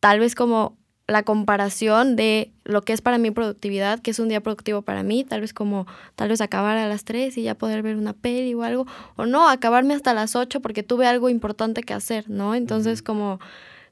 tal 0.00 0.18
vez 0.18 0.34
como 0.34 0.76
la 1.06 1.24
comparación 1.24 2.16
de 2.16 2.52
lo 2.64 2.82
que 2.82 2.94
es 2.94 3.02
para 3.02 3.18
mí 3.18 3.30
productividad, 3.30 4.00
que 4.00 4.12
es 4.12 4.18
un 4.18 4.28
día 4.28 4.40
productivo 4.40 4.82
para 4.82 5.02
mí, 5.02 5.24
tal 5.24 5.42
vez 5.42 5.52
como, 5.52 5.86
tal 6.16 6.30
vez 6.30 6.40
acabar 6.40 6.78
a 6.78 6.88
las 6.88 7.04
3 7.04 7.36
y 7.36 7.42
ya 7.42 7.54
poder 7.54 7.82
ver 7.82 7.96
una 7.96 8.14
peli 8.14 8.54
o 8.54 8.62
algo, 8.62 8.86
o 9.16 9.26
no, 9.26 9.48
acabarme 9.48 9.94
hasta 9.94 10.14
las 10.14 10.36
8 10.36 10.60
porque 10.60 10.82
tuve 10.82 11.06
algo 11.06 11.28
importante 11.28 11.82
que 11.82 11.92
hacer, 11.92 12.30
¿no? 12.30 12.54
Entonces, 12.54 13.02
como 13.02 13.40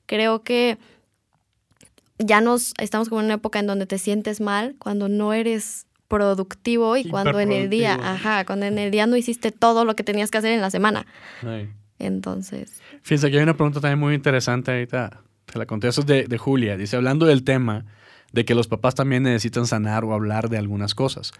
creo 0.06 0.42
que 0.42 0.78
ya 2.18 2.40
nos 2.40 2.72
estamos 2.78 3.08
como 3.08 3.20
en 3.20 3.26
una 3.26 3.34
época 3.34 3.58
en 3.58 3.66
donde 3.66 3.86
te 3.86 3.98
sientes 3.98 4.40
mal 4.40 4.76
cuando 4.78 5.08
no 5.08 5.32
eres 5.32 5.86
productivo 6.10 6.98
y 6.98 7.04
cuando 7.04 7.40
en 7.40 7.52
el 7.52 7.70
día, 7.70 7.94
ajá, 7.94 8.44
cuando 8.44 8.66
en 8.66 8.76
el 8.76 8.90
día 8.90 9.06
no 9.06 9.16
hiciste 9.16 9.52
todo 9.52 9.86
lo 9.86 9.96
que 9.96 10.04
tenías 10.04 10.30
que 10.30 10.38
hacer 10.38 10.52
en 10.52 10.60
la 10.60 10.70
semana. 10.70 11.06
Ay. 11.42 11.70
Entonces, 11.98 12.80
Fíjense, 13.02 13.28
aquí 13.28 13.36
hay 13.36 13.42
una 13.42 13.56
pregunta 13.56 13.80
también 13.80 13.98
muy 13.98 14.14
interesante 14.14 14.72
ahorita. 14.72 15.22
Te 15.46 15.58
la 15.58 15.66
contesto 15.66 16.02
es 16.02 16.06
de, 16.06 16.24
de 16.24 16.38
Julia. 16.38 16.76
Dice, 16.76 16.96
hablando 16.96 17.26
del 17.26 17.44
tema 17.44 17.86
de 18.32 18.44
que 18.44 18.54
los 18.54 18.68
papás 18.68 18.94
también 18.94 19.22
necesitan 19.22 19.66
sanar 19.66 20.04
o 20.04 20.12
hablar 20.12 20.48
de 20.48 20.58
algunas 20.58 20.94
cosas. 20.94 21.32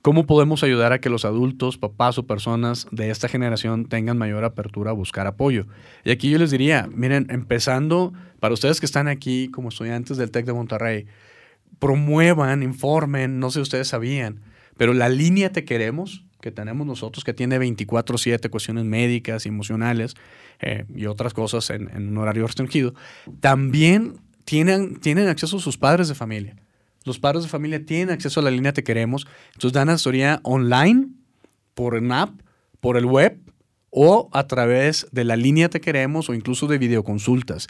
¿Cómo 0.00 0.26
podemos 0.26 0.64
ayudar 0.64 0.92
a 0.92 1.00
que 1.00 1.08
los 1.08 1.24
adultos, 1.24 1.78
papás 1.78 2.18
o 2.18 2.26
personas 2.26 2.88
de 2.90 3.10
esta 3.10 3.28
generación 3.28 3.86
tengan 3.86 4.18
mayor 4.18 4.44
apertura 4.44 4.90
a 4.90 4.94
buscar 4.94 5.28
apoyo? 5.28 5.66
Y 6.04 6.10
aquí 6.10 6.28
yo 6.28 6.38
les 6.38 6.50
diría, 6.50 6.88
miren, 6.92 7.28
empezando, 7.30 8.12
para 8.40 8.54
ustedes 8.54 8.80
que 8.80 8.86
están 8.86 9.06
aquí 9.06 9.48
como 9.48 9.68
estudiantes 9.68 10.16
del 10.16 10.32
TEC 10.32 10.46
de 10.46 10.52
Monterrey, 10.52 11.06
promuevan, 11.82 12.62
informen, 12.62 13.40
no 13.40 13.50
sé 13.50 13.54
si 13.54 13.62
ustedes 13.62 13.88
sabían, 13.88 14.40
pero 14.76 14.94
la 14.94 15.08
línea 15.08 15.50
Te 15.50 15.64
Queremos 15.64 16.24
que 16.40 16.52
tenemos 16.52 16.86
nosotros, 16.86 17.24
que 17.24 17.34
tiene 17.34 17.58
24/7 17.58 18.50
cuestiones 18.50 18.84
médicas 18.84 19.46
emocionales 19.46 20.14
eh, 20.60 20.84
y 20.94 21.06
otras 21.06 21.34
cosas 21.34 21.70
en, 21.70 21.88
un 21.96 22.18
horario 22.18 22.46
restringido, 22.46 22.94
también 23.40 24.20
tienen, 24.44 25.00
tienen 25.00 25.26
acceso 25.26 25.56
a 25.56 25.60
sus 25.60 25.76
padres 25.76 26.06
de 26.06 26.14
familia. 26.14 26.54
Los 27.04 27.18
padres 27.18 27.42
de 27.42 27.48
familia 27.48 27.84
tienen 27.84 28.10
acceso 28.10 28.38
a 28.38 28.44
la 28.44 28.52
línea 28.52 28.72
Te 28.72 28.84
Queremos, 28.84 29.26
entonces 29.54 29.72
dan 29.72 29.88
asesoría 29.88 30.38
online, 30.44 31.08
por 31.74 31.94
una 31.94 32.22
app, 32.22 32.40
por 32.78 32.96
el 32.96 33.06
web 33.06 33.40
o 33.90 34.30
a 34.32 34.46
través 34.46 35.08
de 35.10 35.24
la 35.24 35.34
línea 35.34 35.68
Te 35.68 35.80
Queremos 35.80 36.28
o 36.28 36.34
incluso 36.34 36.68
de 36.68 36.78
videoconsultas. 36.78 37.66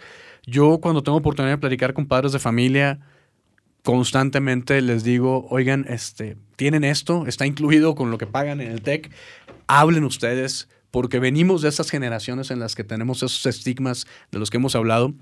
Yo 0.47 0.81
cuando 0.83 1.03
tengo 1.03 1.17
oportunidad 1.17 1.55
de 1.55 1.59
platicar 1.59 1.95
con 1.95 2.05
padres 2.05 2.33
de 2.33 2.39
familia, 2.39 3.01
constantemente 3.83 4.81
les 4.81 5.05
digo, 5.05 5.47
oigan, 5.51 5.87
este, 5.89 6.37
tienen 6.57 6.85
esto, 6.85 7.27
está 7.27 7.47
incluido 7.47 7.95
con 7.95 8.11
lo 8.11 8.19
que 8.19 8.27
pagan 8.27 8.61
en 8.61 8.71
el 8.71 8.83
TEC, 8.83 9.11
hablen 9.67 10.05
ustedes, 10.05 10.69
porque 10.93 11.19
venimos 11.19 11.63
de 11.63 11.71
esas 11.71 11.91
generaciones 11.91 12.51
en 12.51 12.61
las 12.61 12.75
que 12.75 12.85
tenemos 12.85 13.23
esos 13.23 13.47
estigmas 13.47 14.07
de 14.31 14.39
los 14.39 14.51
que 14.51 14.59
hemos 14.59 14.77
hablado, 14.77 15.15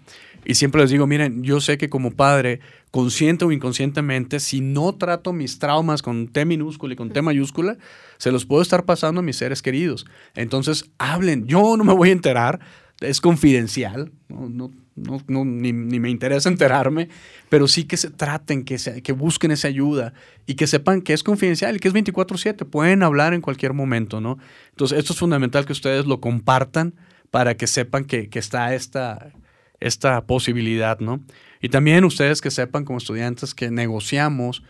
y 0.45 0.55
siempre 0.57 0.81
les 0.81 0.91
digo, 0.91 1.07
miren, 1.07 1.43
yo 1.43 1.61
sé 1.61 1.79
que 1.79 1.89
como 1.89 2.11
padre, 2.11 2.61
consciente 2.91 3.45
o 3.45 3.53
inconscientemente, 3.53 4.41
si 4.41 4.61
no 4.61 4.95
trato 4.97 5.33
mis 5.33 5.59
traumas 5.59 6.03
con 6.03 6.29
T 6.29 6.45
minúscula 6.45 6.95
y 6.95 6.97
con 6.97 7.11
T 7.11 7.23
mayúscula, 7.23 7.79
se 8.19 8.33
los 8.33 8.47
puedo 8.47 8.63
estar 8.63 8.85
pasando 8.85 9.21
a 9.21 9.23
mis 9.23 9.37
seres 9.37 9.63
queridos. 9.63 10.07
Entonces, 10.35 10.91
hablen, 10.99 11.47
yo 11.47 11.77
no 11.77 11.85
me 11.85 11.95
voy 11.95 12.09
a 12.11 12.13
enterar, 12.13 12.61
es 13.01 13.21
confidencial, 13.21 14.11
no, 14.29 14.49
no, 14.49 14.71
no, 15.01 15.21
no, 15.27 15.45
ni, 15.45 15.73
ni, 15.73 16.01
me 16.01 16.11
interesa 16.11 16.49
enterarme, 16.49 17.09
pero 17.49 17.69
sí 17.69 17.85
que 17.85 17.97
se 17.97 18.11
traten, 18.11 18.65
que, 18.65 18.79
se, 18.79 19.03
que 19.03 19.13
busquen 19.13 19.51
esa 19.51 19.69
ayuda 19.69 20.13
y 20.47 20.55
que 20.55 20.67
sepan 20.67 21.03
que 21.03 21.13
es 21.13 21.23
confidencial 21.23 21.81
que 21.81 21.89
es 21.89 21.95
24/7, 21.95 22.65
pueden 22.65 23.03
hablar 23.03 23.35
en 23.35 23.41
cualquier 23.41 23.73
momento, 23.73 24.21
¿no? 24.21 24.39
Entonces, 24.71 24.99
esto 24.99 25.13
es 25.13 25.19
fundamental 25.19 25.67
que 25.67 25.73
ustedes 25.73 26.07
lo 26.07 26.21
compartan 26.21 26.95
para 27.31 27.57
que 27.57 27.67
sepan 27.67 28.05
que, 28.05 28.29
que 28.29 28.39
está 28.39 28.75
esta, 28.75 29.33
esta 29.81 30.27
posibilidad, 30.27 30.99
¿no? 31.01 31.21
Y 31.61 31.69
también 31.69 32.05
ustedes 32.05 32.41
que 32.41 32.51
sepan 32.51 32.85
como 32.85 32.99
estudiantes 32.99 33.55
que 33.55 33.71
negociamos 33.71 34.63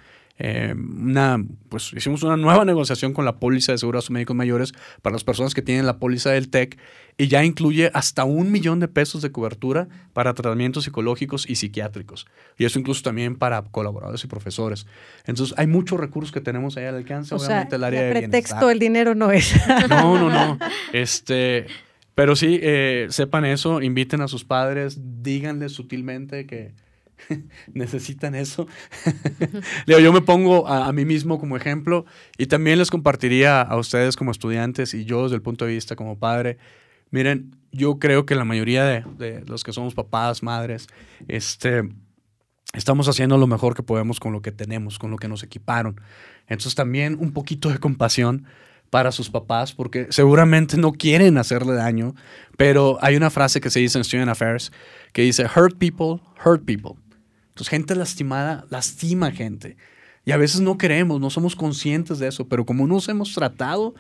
eh, 0.43 0.75
una, 0.75 1.45
pues 1.69 1.93
hicimos 1.93 2.23
una 2.23 2.39
nueva 2.39 2.65
negociación 2.65 3.13
con 3.13 3.27
la 3.27 3.37
póliza 3.37 3.73
de 3.73 3.79
seguros 3.79 4.11
médicos 4.11 4.35
mayores 4.35 4.73
para 5.03 5.13
las 5.13 5.23
personas 5.23 5.53
que 5.53 5.61
tienen 5.61 5.85
la 5.85 5.99
póliza 5.99 6.31
del 6.31 6.49
TEC 6.49 6.79
y 7.19 7.29
ya 7.29 7.45
incluye 7.45 7.91
hasta 7.93 8.25
un 8.25 8.51
millón 8.51 8.81
de 8.81 8.89
pesos 8.89 9.21
de 9.21 9.31
cobertura 9.33 9.89
para 10.15 10.33
tratamientos 10.33 10.85
psicológicos 10.85 11.47
y 11.47 11.57
psiquiátricos. 11.57 12.27
Y 12.57 12.65
eso 12.65 12.79
incluso 12.79 13.03
también 13.03 13.37
para 13.37 13.61
colaboradores 13.65 14.25
y 14.25 14.29
profesores. 14.29 14.87
Entonces, 15.27 15.55
hay 15.59 15.67
muchos 15.67 16.01
recursos 16.01 16.33
que 16.33 16.41
tenemos 16.41 16.79
ahí 16.79 16.87
al 16.87 16.97
alcance. 16.97 17.35
O 17.35 17.37
obviamente 17.37 17.69
sea, 17.69 17.77
el 17.77 17.85
área 17.85 18.09
el 18.09 18.15
de 18.15 18.21
pretexto, 18.21 18.71
el 18.71 18.79
dinero 18.79 19.15
no 19.15 19.33
es. 19.33 19.55
No, 19.91 20.19
no, 20.19 20.31
no. 20.31 20.59
Este, 20.95 21.67
pero 22.15 22.35
sí, 22.35 22.59
eh, 22.63 23.09
sepan 23.11 23.45
eso, 23.45 23.83
inviten 23.83 24.23
a 24.23 24.29
sus 24.29 24.45
padres, 24.45 24.99
díganles 25.23 25.73
sutilmente 25.73 26.47
que 26.47 26.73
necesitan 27.75 28.35
eso. 28.35 28.67
Leo, 29.87 29.99
yo 30.01 30.13
me 30.13 30.21
pongo 30.21 30.69
a, 30.69 30.87
a, 30.87 30.93
mí 30.93 31.05
mismo 31.05 31.39
como 31.39 31.57
ejemplo 31.57 32.05
y 32.39 32.47
también 32.47 32.79
les 32.79 32.91
compartiría 32.91 33.61
a 33.63 33.77
ustedes 33.77 34.17
como 34.17 34.31
estudiantes 34.31 34.95
y 34.95 35.05
yo 35.05 35.25
desde 35.25 35.37
el 35.37 35.43
punto 35.43 35.65
de 35.65 35.73
vista 35.73 35.97
como 35.97 36.19
padre. 36.19 36.59
Miren, 37.11 37.57
yo 37.73 37.99
creo 37.99 38.27
que 38.27 38.35
la 38.35 38.45
mayoría 38.45 38.85
de, 38.85 39.05
de 39.19 39.45
los 39.47 39.65
que 39.65 39.73
somos 39.73 39.95
papás, 39.95 40.43
madres, 40.43 40.87
este, 41.29 41.89
estamos 42.73 43.09
haciendo 43.09 43.37
lo 43.37 43.47
mejor 43.47 43.75
que 43.75 43.83
podemos 43.83 44.21
con 44.21 44.33
lo 44.33 44.43
que 44.43 44.53
tenemos, 44.53 44.99
con 44.99 45.11
lo 45.11 45.17
que 45.17 45.29
nos 45.29 45.43
equiparon. 45.43 46.01
Entonces 46.47 46.75
también 46.75 47.17
un 47.21 47.33
poquito 47.33 47.69
de 47.69 47.79
compasión 47.79 48.47
para 48.91 49.13
sus 49.13 49.31
papás, 49.31 49.73
porque 49.73 50.09
seguramente 50.11 50.77
no 50.77 50.93
quieren 50.93 51.39
hacerle 51.39 51.75
daño, 51.75 52.15
pero 52.57 52.99
hay 53.01 53.17
una 53.17 53.31
frase 53.31 53.61
que 53.61 53.71
se 53.71 53.79
dice 53.79 53.99
en 53.99 54.05
Student 54.05 54.31
Affairs 54.31 54.73
que 55.13 55.23
dice, 55.23 55.45
hurt 55.45 55.79
people, 55.79 56.21
hurt 56.45 56.65
people. 56.65 56.97
Entonces, 57.51 57.69
gente 57.69 57.95
lastimada 57.95 58.67
lastima 58.71 59.31
gente. 59.31 59.77
Y 60.25 60.33
a 60.33 60.37
veces 60.37 60.61
no 60.61 60.79
queremos, 60.79 61.21
no 61.21 61.31
somos 61.31 61.57
conscientes 61.57 62.19
de 62.19 62.29
eso, 62.29 62.49
pero 62.49 62.67
como 62.67 62.87
nos 62.87 63.09
hemos 63.09 63.35
tratado, 63.35 63.95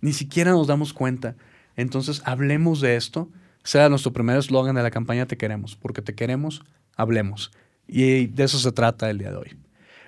ni 0.00 0.12
siquiera 0.12 0.52
nos 0.52 0.66
damos 0.66 0.92
cuenta. 0.92 1.36
Entonces, 1.76 2.22
hablemos 2.24 2.80
de 2.80 2.96
esto. 2.96 3.28
Sea 3.62 3.88
nuestro 3.88 4.12
primer 4.12 4.36
eslogan 4.36 4.74
de 4.74 4.82
la 4.82 4.90
campaña 4.90 5.26
Te 5.26 5.38
queremos, 5.38 5.74
porque 5.74 6.02
te 6.02 6.14
queremos, 6.14 6.62
hablemos. 6.96 7.50
Y 7.88 8.26
de 8.26 8.44
eso 8.44 8.58
se 8.58 8.72
trata 8.72 9.08
el 9.10 9.18
día 9.18 9.30
de 9.30 9.36
hoy. 9.36 9.56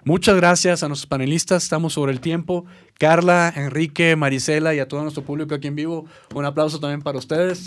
Muchas 0.05 0.36
gracias 0.36 0.82
a 0.84 0.88
nuestros 0.88 1.09
panelistas, 1.09 1.64
estamos 1.64 1.94
sobre 1.94 2.12
el 2.12 2.20
tiempo. 2.20 2.64
Carla, 2.99 3.53
Enrique, 3.57 4.14
Marisela 4.14 4.72
y 4.72 4.78
a 4.78 4.86
todo 4.86 5.03
nuestro 5.03 5.24
público 5.24 5.55
aquí 5.55 5.66
en 5.66 5.74
vivo, 5.74 6.07
un 6.32 6.44
aplauso 6.44 6.78
también 6.78 7.03
para 7.03 7.18
ustedes. 7.18 7.66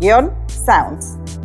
tech-sounds. 0.00 1.39